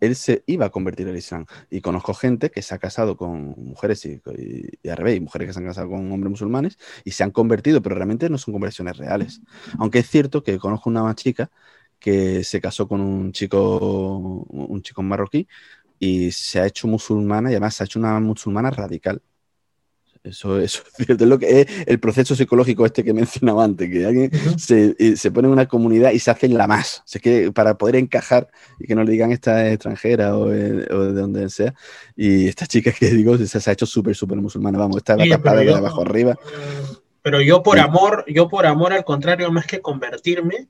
[0.00, 1.46] él se iba a convertir al Islam.
[1.70, 4.20] Y conozco gente que se ha casado con mujeres y,
[4.82, 7.82] y, al revés, mujeres que se han casado con hombres musulmanes y se han convertido,
[7.82, 9.40] pero realmente no son conversiones reales.
[9.78, 11.50] Aunque es cierto que conozco una chica
[12.02, 13.78] que se casó con un chico,
[14.50, 15.46] un chico marroquí
[15.98, 19.22] y se ha hecho musulmana y además se ha hecho una musulmana radical.
[20.24, 23.88] Eso, eso es cierto, es lo que es el proceso psicológico este que mencionaba antes,
[23.88, 27.04] que alguien se, se, pone en una comunidad y se hace la más.
[27.14, 28.48] O que para poder encajar
[28.80, 31.72] y que no le digan esta es extranjera o, de donde sea.
[32.16, 34.78] Y esta chica que digo se, ha hecho súper, súper musulmana.
[34.78, 36.36] Vamos, está la tapada de abajo arriba.
[37.22, 40.68] Pero yo por amor, yo por amor al contrario, más que convertirme,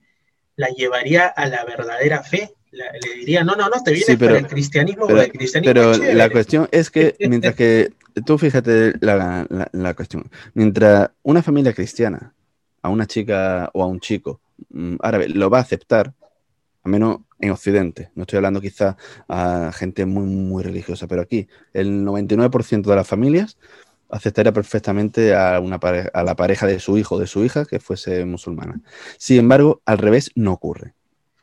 [0.55, 4.47] la llevaría a la verdadera fe le diría, no, no, no, te vienes pero, el
[4.47, 5.73] cristianismo pero, el cristianismo.
[5.73, 7.93] Pero la cuestión es que mientras que,
[8.25, 12.33] tú fíjate la, la, cuestión, mientras una familia cristiana
[12.81, 16.13] a una chica o a un chico mm, árabe lo va a aceptar,
[16.83, 18.97] al menos en Occidente, no estoy hablando quizá
[19.27, 23.57] a gente muy, muy religiosa, pero aquí el 99% de las familias
[24.13, 25.79] aceptaría perfectamente a, una
[26.13, 28.79] a la pareja de su hijo o de su hija que fuese musulmana.
[29.17, 30.93] Sin embargo, al revés no ocurre.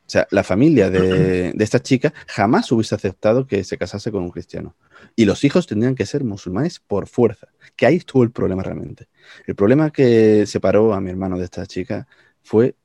[0.07, 4.31] O sea, la familia de, esta chica jamás hubiese aceptado que se casase con un
[4.31, 4.77] cristiano.
[5.17, 7.49] Y los hijos tendrían que ser musulmanes por fuerza.
[7.75, 9.09] Que ahí estuvo el problema realmente.
[9.47, 12.07] El problema que separó a mi hermano de esta chica
[12.43, 12.77] fue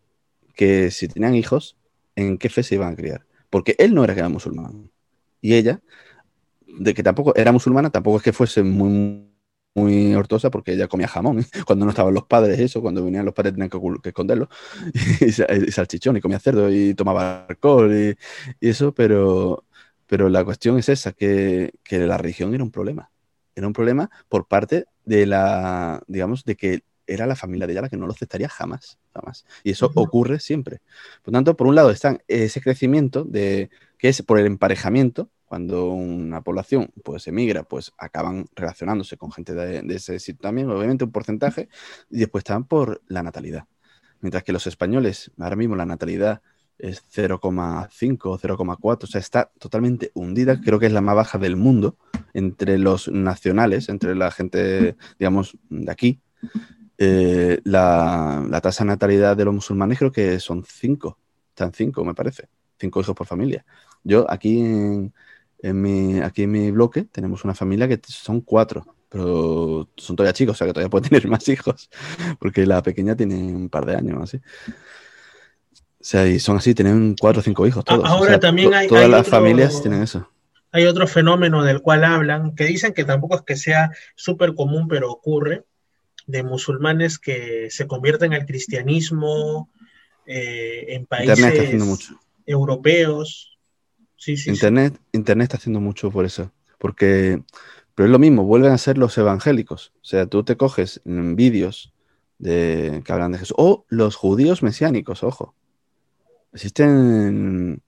[0.56, 1.78] que si tenían hijos,
[2.16, 3.26] ¿en qué fe se iban a criar?
[3.52, 4.90] Porque él no era que era musulmán.
[5.42, 5.80] Y ella,
[6.66, 9.35] de que tampoco era musulmana, tampoco es que fuese muy
[9.76, 11.46] muy hortosa porque ella comía jamón.
[11.68, 14.50] Cuando no estaban los padres, eso, cuando venían los padres tenían que, esconderlo.
[15.22, 15.32] y,
[15.72, 19.66] salchichón, y comía cerdo, y tomaba alcohol, y, eso, pero,
[20.08, 23.12] pero la cuestión es esa, que, que, la religión era un problema.
[23.54, 27.84] Era un problema por parte de la, digamos, de que era la familia de ella
[27.84, 29.46] la que no lo aceptaría jamás, jamás.
[29.64, 30.82] Y eso ocurre siempre.
[31.22, 35.90] Por tanto, por un lado está ese crecimiento de que es por el emparejamiento, cuando
[35.90, 41.12] una población pues emigra, pues acaban relacionándose con gente de, ese sitio también, obviamente un
[41.12, 41.70] porcentaje,
[42.10, 43.66] y después están por la natalidad.
[44.22, 46.42] Mientras que los españoles, ahora mismo la natalidad
[46.78, 51.38] es 0,5 o 0,4, o sea, está totalmente hundida, creo que es la más baja
[51.38, 51.98] del mundo
[52.34, 56.22] entre los nacionales, entre la gente, digamos, de aquí.
[56.98, 61.18] Eh, la, tasa de natalidad de los musulmanes creo que son 5,
[61.50, 62.48] están 5 me parece,
[62.80, 63.66] 5 hijos por familia.
[64.04, 65.14] Yo aquí en,
[65.74, 70.56] mi, aquí en mi bloque tenemos una familia que son 4, pero son todavía chicos,
[70.56, 71.90] o sea que todavía pueden tener más hijos,
[72.40, 74.38] porque la pequeña tiene un par de años, así.
[76.06, 78.08] O sea, y son así, tienen cuatro o cinco hijos todos.
[78.08, 78.88] Ahora también hay.
[78.88, 80.30] Todas las familias tienen eso.
[80.72, 84.88] Hay otro fenómeno del cual hablan, que dicen que tampoco es que sea súper común,
[84.88, 85.64] pero ocurre,
[86.28, 89.72] de musulmanes que se convierten al cristianismo
[90.26, 91.74] eh, en países
[92.46, 93.55] europeos.
[94.48, 96.52] Internet, Internet está haciendo mucho por eso.
[96.78, 97.42] Porque,
[97.94, 99.94] pero es lo mismo, vuelven a ser los evangélicos.
[100.02, 101.94] O sea, tú te coges vídeos
[102.38, 103.56] de, que hablan de Jesús.
[103.58, 105.54] O los judíos mesiánicos, ojo.
[106.54, 107.82] Existen,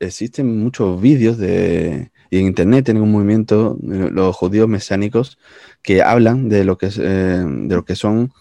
[0.00, 5.38] existen muchos vídeos de, y en internet tienen un movimiento, los judíos mesiánicos,
[5.82, 8.32] que hablan de lo que, eh, de lo que son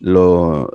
[0.00, 0.72] los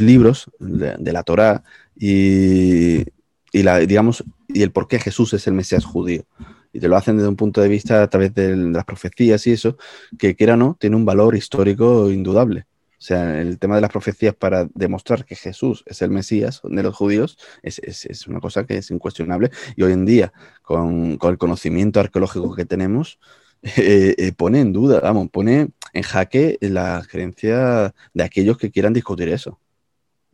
[0.00, 1.64] libros de, la Torá
[1.96, 3.04] y,
[3.52, 4.24] y, la, digamos,
[4.56, 6.24] y el por qué Jesús es el Mesías judío.
[6.72, 9.52] Y te lo hacen desde un punto de vista a través de, las profecías y
[9.52, 9.76] eso,
[10.18, 12.66] que quiera o no, tiene un valor histórico indudable.
[12.92, 16.82] O sea, el tema de las profecías para demostrar que Jesús es el Mesías de
[16.82, 19.50] los judíos es, una cosa que es incuestionable.
[19.76, 23.18] Y hoy en día, con, el conocimiento arqueológico que tenemos,
[23.62, 28.94] eh, eh, pone en duda, vamos, pone en jaque la creencia de aquellos que quieran
[28.94, 29.60] discutir eso.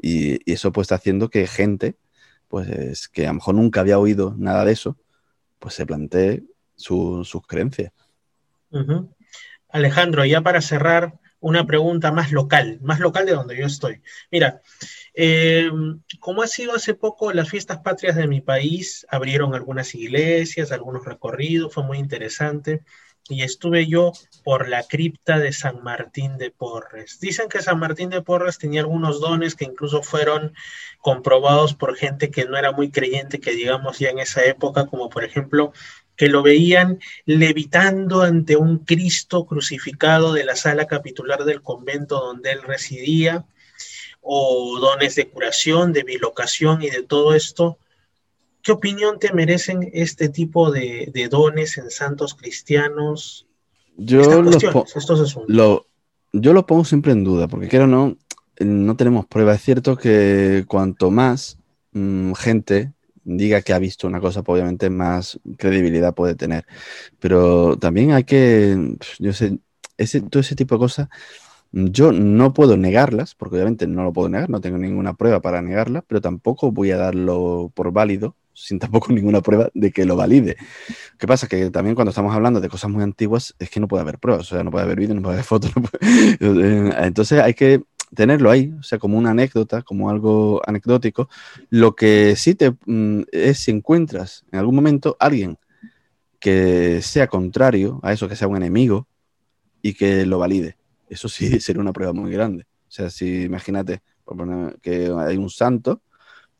[0.01, 1.97] Y, eso pues está haciendo que gente,
[2.53, 4.99] pues que a lo mejor nunca había oído nada de eso,
[5.59, 6.43] pues se plantee
[6.77, 7.95] sus creencias.
[9.70, 14.03] Alejandro, ya para cerrar, una pregunta más local, más local de donde yo estoy.
[14.31, 14.61] Mira,
[15.15, 15.70] eh,
[16.20, 21.07] como ha sido hace poco las fiestas patrias de mi país, abrieron algunas iglesias, algunos
[21.07, 22.83] recorridos, fue muy interesante.
[23.28, 24.12] Y estuve yo
[24.44, 27.20] por la cripta de San Martín de Porres.
[27.20, 30.55] Dicen que San Martín de Porres tenía algunos dones que incluso fueron
[31.01, 35.09] comprobados por gente que no era muy creyente, que digamos ya en esa época, como
[35.09, 35.73] por ejemplo
[36.16, 42.53] que lo veían levitando ante un Cristo crucificado de la sala capitular del convento donde
[42.53, 43.47] él residía,
[44.20, 47.78] o dones de curación, de bilocación y de todo esto.
[48.63, 53.47] ¿Qué opinión te merecen este tipo de, dones en santos cristianos?
[53.97, 54.43] Yo
[55.49, 55.87] lo,
[56.33, 58.17] yo lo pongo siempre en duda, porque quiero no,
[58.61, 59.57] no tenemos pruebas.
[59.57, 61.59] Es cierto que cuanto más
[61.93, 62.93] mm, gente
[63.25, 66.65] diga que ha visto una cosa, pues obviamente más credibilidad puede tener.
[67.19, 69.59] Pero también hay que, yo sé,
[69.97, 71.09] ese, todo ese tipo de cosas,
[71.73, 75.63] yo no puedo negarlas, porque obviamente no lo puedo negar, no tengo ninguna prueba para
[75.63, 80.16] negarlas, pero tampoco voy a darlo por válido sin tampoco ninguna prueba de que lo
[80.16, 80.57] valide.
[81.19, 81.47] ¿Qué pasa?
[81.47, 84.51] Que también cuando estamos hablando de cosas muy antiguas es que no puede haber pruebas,
[84.51, 85.70] o sea, no puede haber vídeo, no puede haber fotos.
[86.41, 87.83] Entonces hay que
[88.15, 91.29] tenerlo ahí, o sea, como una anécdota, como algo anecdótico.
[91.70, 95.59] Lo que sí te mm, es si encuentras en algún momento alguien
[96.39, 99.07] que sea contrario a eso, que sea un enemigo
[99.81, 100.77] y que lo valide.
[101.09, 102.65] Eso sí sería una prueba muy grande.
[102.89, 104.03] O sea, si imagínate
[104.83, 106.03] que hay un santo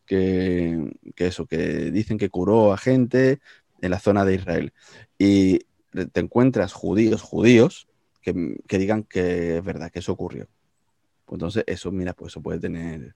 [0.07, 3.41] que, eso, que dicen que curó a gente
[3.81, 4.73] en la zona de Israel
[5.19, 5.61] y
[6.13, 7.89] te encuentras judíos, judíos,
[8.21, 10.49] que, que digan que es verdad, que eso ocurrió
[11.35, 13.15] entonces, eso, mira, pues eso puede tener,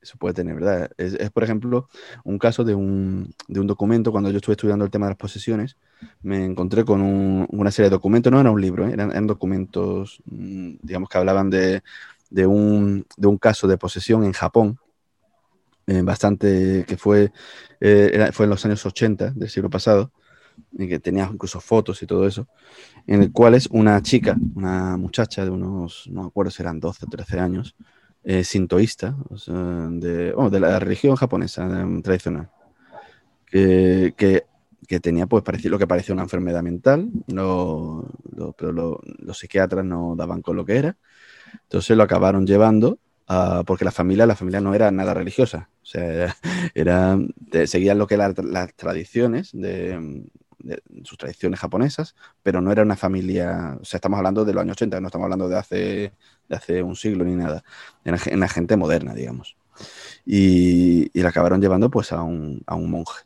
[0.00, 0.90] eso puede tener, ¿verdad?
[0.96, 1.88] Es, por ejemplo,
[2.24, 5.18] un caso de un, de un, documento, cuando yo estuve estudiando el tema de las
[5.18, 5.76] posesiones,
[6.22, 8.92] me encontré con una serie de documentos, no era un libro, ¿eh?
[8.92, 11.82] eran, documentos, mm, digamos, que hablaban de,
[12.30, 14.78] de, un, de un caso de posesión en Japón,
[15.88, 17.32] eh, bastante, que fue,
[17.80, 20.12] eh, fue en los años 80 del siglo pasado,
[20.72, 22.46] y que tenía incluso fotos y todo eso,
[23.06, 26.78] en el cual es una chica, una muchacha de unos, no me acuerdo si eran
[26.78, 27.74] 12 o 13 años,
[28.22, 32.50] eh, sintoísta, de, de, la religión japonesa em, tradicional,
[33.46, 38.06] que, que, tenía pues parecía, lo que parecía una enfermedad mental, no,
[38.58, 40.98] pero los psiquiatras no daban con lo que era,
[41.62, 42.98] entonces lo acabaron llevando
[43.66, 46.34] porque la familia, la familia no era nada religiosa, o sea,
[46.74, 47.18] era,
[47.66, 50.24] seguían lo que las tradiciones de,
[51.04, 54.76] sus tradiciones japonesas, pero no era una familia, o sea, estamos hablando de los años
[54.76, 56.12] 80, no estamos hablando de hace,
[56.48, 57.62] de hace un siglo ni nada,
[58.04, 59.56] era una gente moderna, digamos.
[60.26, 63.24] Y, y la acabaron llevando pues a un, a un monje.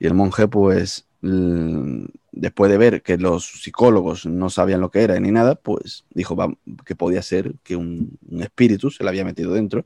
[0.00, 5.18] Y el monje pues después de ver que los psicólogos no sabían lo que era
[5.18, 6.36] ni nada, pues dijo
[6.84, 9.82] que podía ser que un, espíritu se le había metido dentro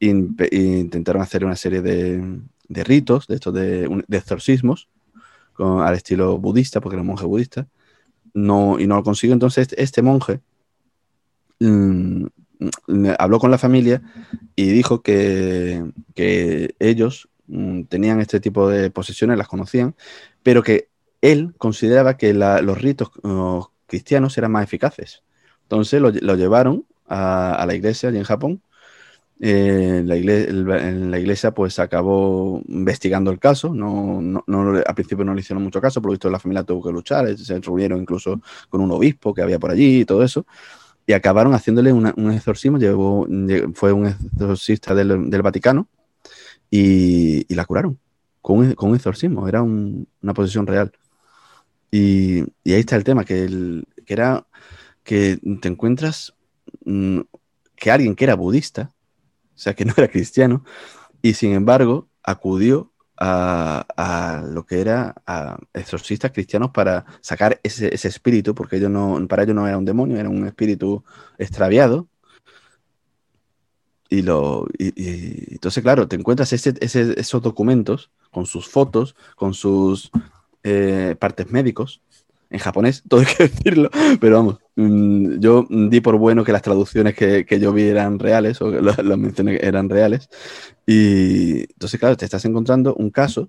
[0.00, 4.88] e, intentaron hacer una serie de, ritos, de estos de, exorcismos,
[5.58, 7.68] al estilo budista, porque era un monje budista,
[8.32, 9.34] no, y no lo consiguió.
[9.34, 10.40] Entonces este, este monje
[11.60, 12.26] mm,
[13.18, 14.02] habló con la familia
[14.56, 15.84] y dijo que,
[16.14, 19.94] que ellos mm, tenían este tipo de posesiones, las conocían,
[20.44, 20.88] pero que
[21.20, 23.10] él consideraba que los ritos
[23.86, 25.24] cristianos eran más eficaces.
[25.62, 28.62] Entonces lo, llevaron a, la iglesia allí en Japón.
[29.40, 34.44] Eh, la iglesia, iglesia pues acabó investigando el caso, no,
[34.86, 37.36] al principio no le hicieron mucho caso, por lo visto la familia tuvo que luchar,
[37.36, 40.46] se reunieron incluso con un obispo que había por allí y todo eso,
[41.04, 42.78] y acabaron haciéndole un exorcismo,
[43.74, 45.88] fue un exorcista del, Vaticano
[46.70, 47.98] y, la curaron
[48.44, 50.92] con un, exorcismo, era una posesión real.
[51.90, 54.46] Y, ahí está el tema, que, el, que era
[55.02, 56.34] que te encuentras
[56.84, 57.20] mm,
[57.74, 58.90] que alguien que era budista,
[59.54, 60.62] o sea, que no era cristiano,
[61.22, 68.54] y sin embargo acudió a, lo que era a exorcistas cristianos para sacar ese, espíritu,
[68.54, 71.02] porque ellos no, para ellos no era un demonio, era un espíritu
[71.38, 72.08] extraviado,
[74.08, 80.10] y, lo, y, entonces, claro, te encuentras esos documentos con sus fotos, con sus
[80.62, 82.00] eh, partes médicos,
[82.50, 83.90] en japonés, todo hay que decirlo,
[84.20, 88.60] pero vamos, mm, yo di por bueno que las traducciones que, yo vi eran reales,
[88.60, 90.28] o las, las menciones eran reales,
[90.86, 93.48] y entonces, claro, te estás encontrando un caso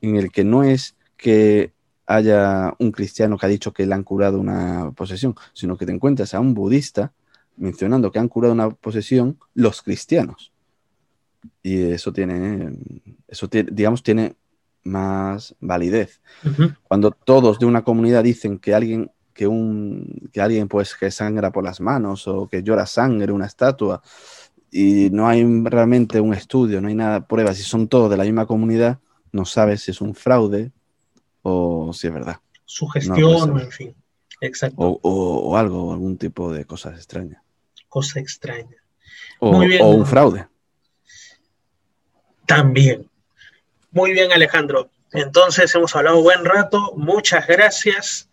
[0.00, 1.72] en el que no es que
[2.06, 5.92] haya un cristiano que ha dicho que le han curado una posesión, sino que te
[5.92, 7.12] encuentras a un budista
[7.56, 10.52] mencionando que han curado una posesión los cristianos.
[11.62, 12.76] Y eso tiene,
[13.28, 14.36] eso tiene, digamos, tiene
[14.84, 16.20] más validez.
[16.82, 21.52] Cuando todos de una comunidad dicen que alguien, que un, que alguien pues que sangra
[21.52, 24.02] por las manos o que llora sangre, una estatua,
[24.70, 28.24] y no hay realmente un estudio, no hay nada, pruebas, si son todos de la
[28.24, 28.98] misma comunidad,
[29.30, 30.72] no sabes si es un fraude
[31.42, 32.36] o si es verdad.
[32.64, 33.94] Sugestión, en fin.
[34.42, 34.76] Exacto.
[34.76, 37.40] O, o, algo, algún tipo de cosas extrañas.
[37.88, 38.76] Cosa extraña.
[39.38, 40.48] O, Muy bien, o un fraude.
[42.44, 43.08] También.
[43.92, 44.90] Muy bien, Alejandro.
[45.12, 46.92] Entonces hemos hablado buen rato.
[46.96, 48.28] Muchas gracias.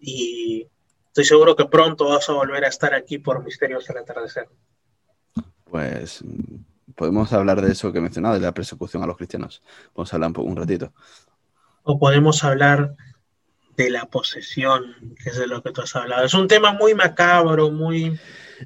[0.00, 0.66] Y
[1.06, 4.48] estoy seguro que pronto vas a volver a estar aquí por Misterios del Atardecer.
[5.64, 6.24] Pues
[6.96, 9.62] podemos hablar de eso que he mencionado, de la persecución a los cristianos.
[9.94, 10.92] Vamos a hablar un, un ratito.
[11.84, 12.96] O podemos hablar
[13.76, 16.24] de la posesión, que es de lo que tú has hablado.
[16.24, 18.18] Es un tema muy macabro, muy...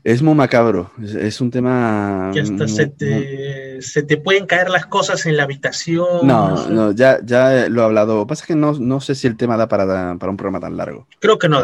[0.04, 2.30] Es muy macabro, es, un tema...
[2.34, 6.26] Que hasta se, te, pueden caer las cosas en la habitación.
[6.26, 8.16] No, no, ya, ya lo he hablado.
[8.16, 9.86] Lo que pasa es que no, sé si el tema da para,
[10.18, 11.06] para un programa tan largo.
[11.18, 11.62] Creo que no.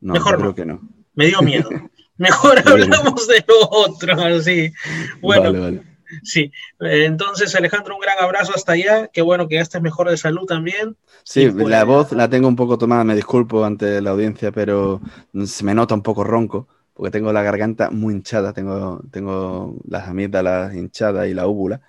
[0.00, 0.80] Mejor creo que no.
[1.14, 1.70] Me dio miedo.
[2.16, 4.72] Mejor hablamos de lo otro, sí.
[5.20, 5.93] Bueno, vale, vale.
[6.22, 9.08] Sí, entonces Alejandro, un gran abrazo hasta allá.
[9.08, 10.96] Qué bueno que ya estés mejor de salud también.
[11.22, 15.00] Sí, pues, la voz la tengo un poco tomada, me disculpo ante la audiencia, pero
[15.44, 20.08] se me nota un poco ronco porque tengo la garganta muy hinchada, tengo, tengo las
[20.08, 21.80] amígdalas hinchadas y la úvula.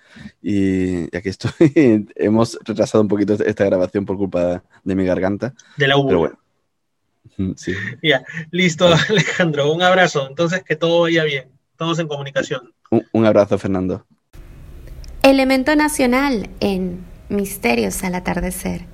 [0.42, 1.52] Y, aquí estoy,
[2.16, 5.54] hemos retrasado un poquito esta grabación por culpa de mi garganta.
[5.76, 6.08] De la úvula.
[6.08, 6.18] Pero
[7.38, 7.54] bueno.
[7.56, 7.74] Sí.
[8.02, 10.26] Ya, listo, Alejandro, un abrazo.
[10.28, 11.50] Entonces, que todo vaya bien.
[11.76, 12.72] Todos en comunicación.
[12.90, 14.06] un abrazo, Fernando.
[15.26, 18.86] Elemento nacional en Misterios al atardecer.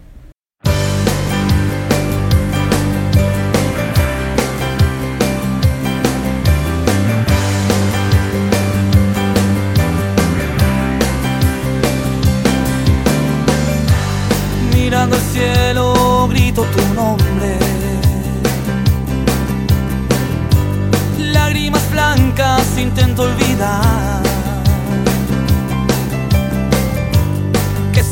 [14.72, 17.59] Mirando el cielo grito tu nombre.
[21.18, 24.22] Lágrimas blancas intento olvidar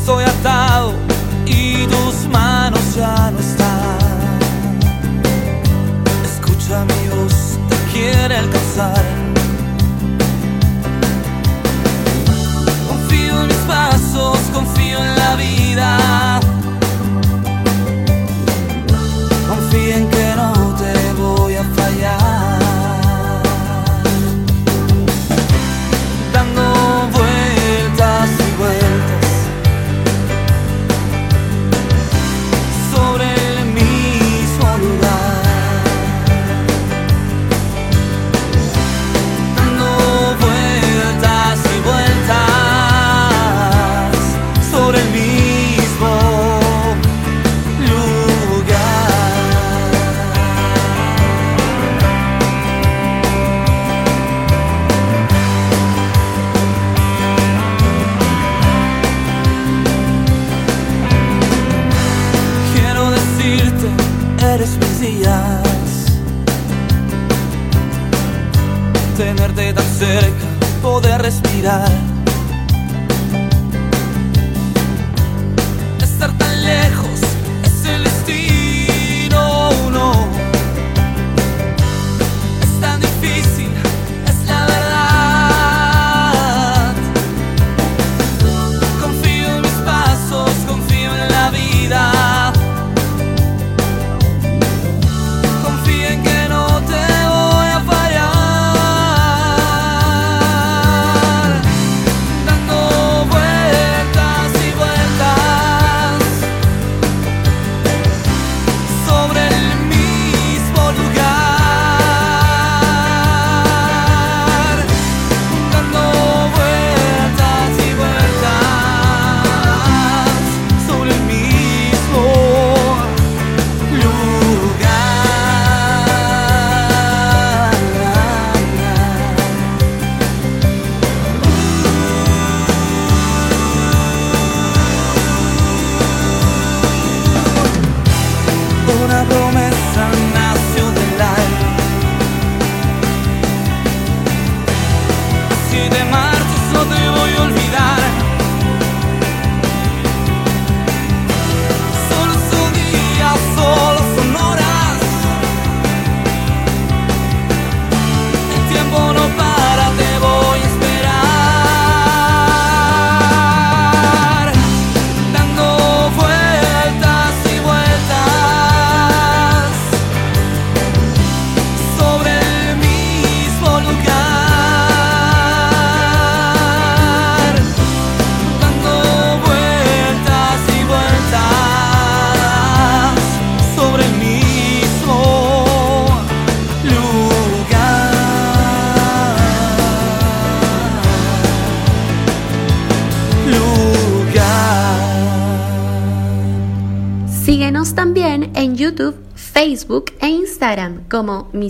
[0.01, 0.93] estoy atado
[1.45, 4.39] y tus manos ya no están.
[6.25, 9.03] Escucha mi voz, te quiere alcanzar.
[12.87, 16.39] Confío en mis pasos, confío en la vida.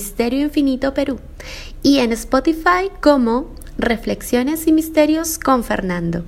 [0.02, 1.20] Misterio Infinito Perú
[1.84, 6.24] y en Spotify como Reflexiones y Misterios con Fernando.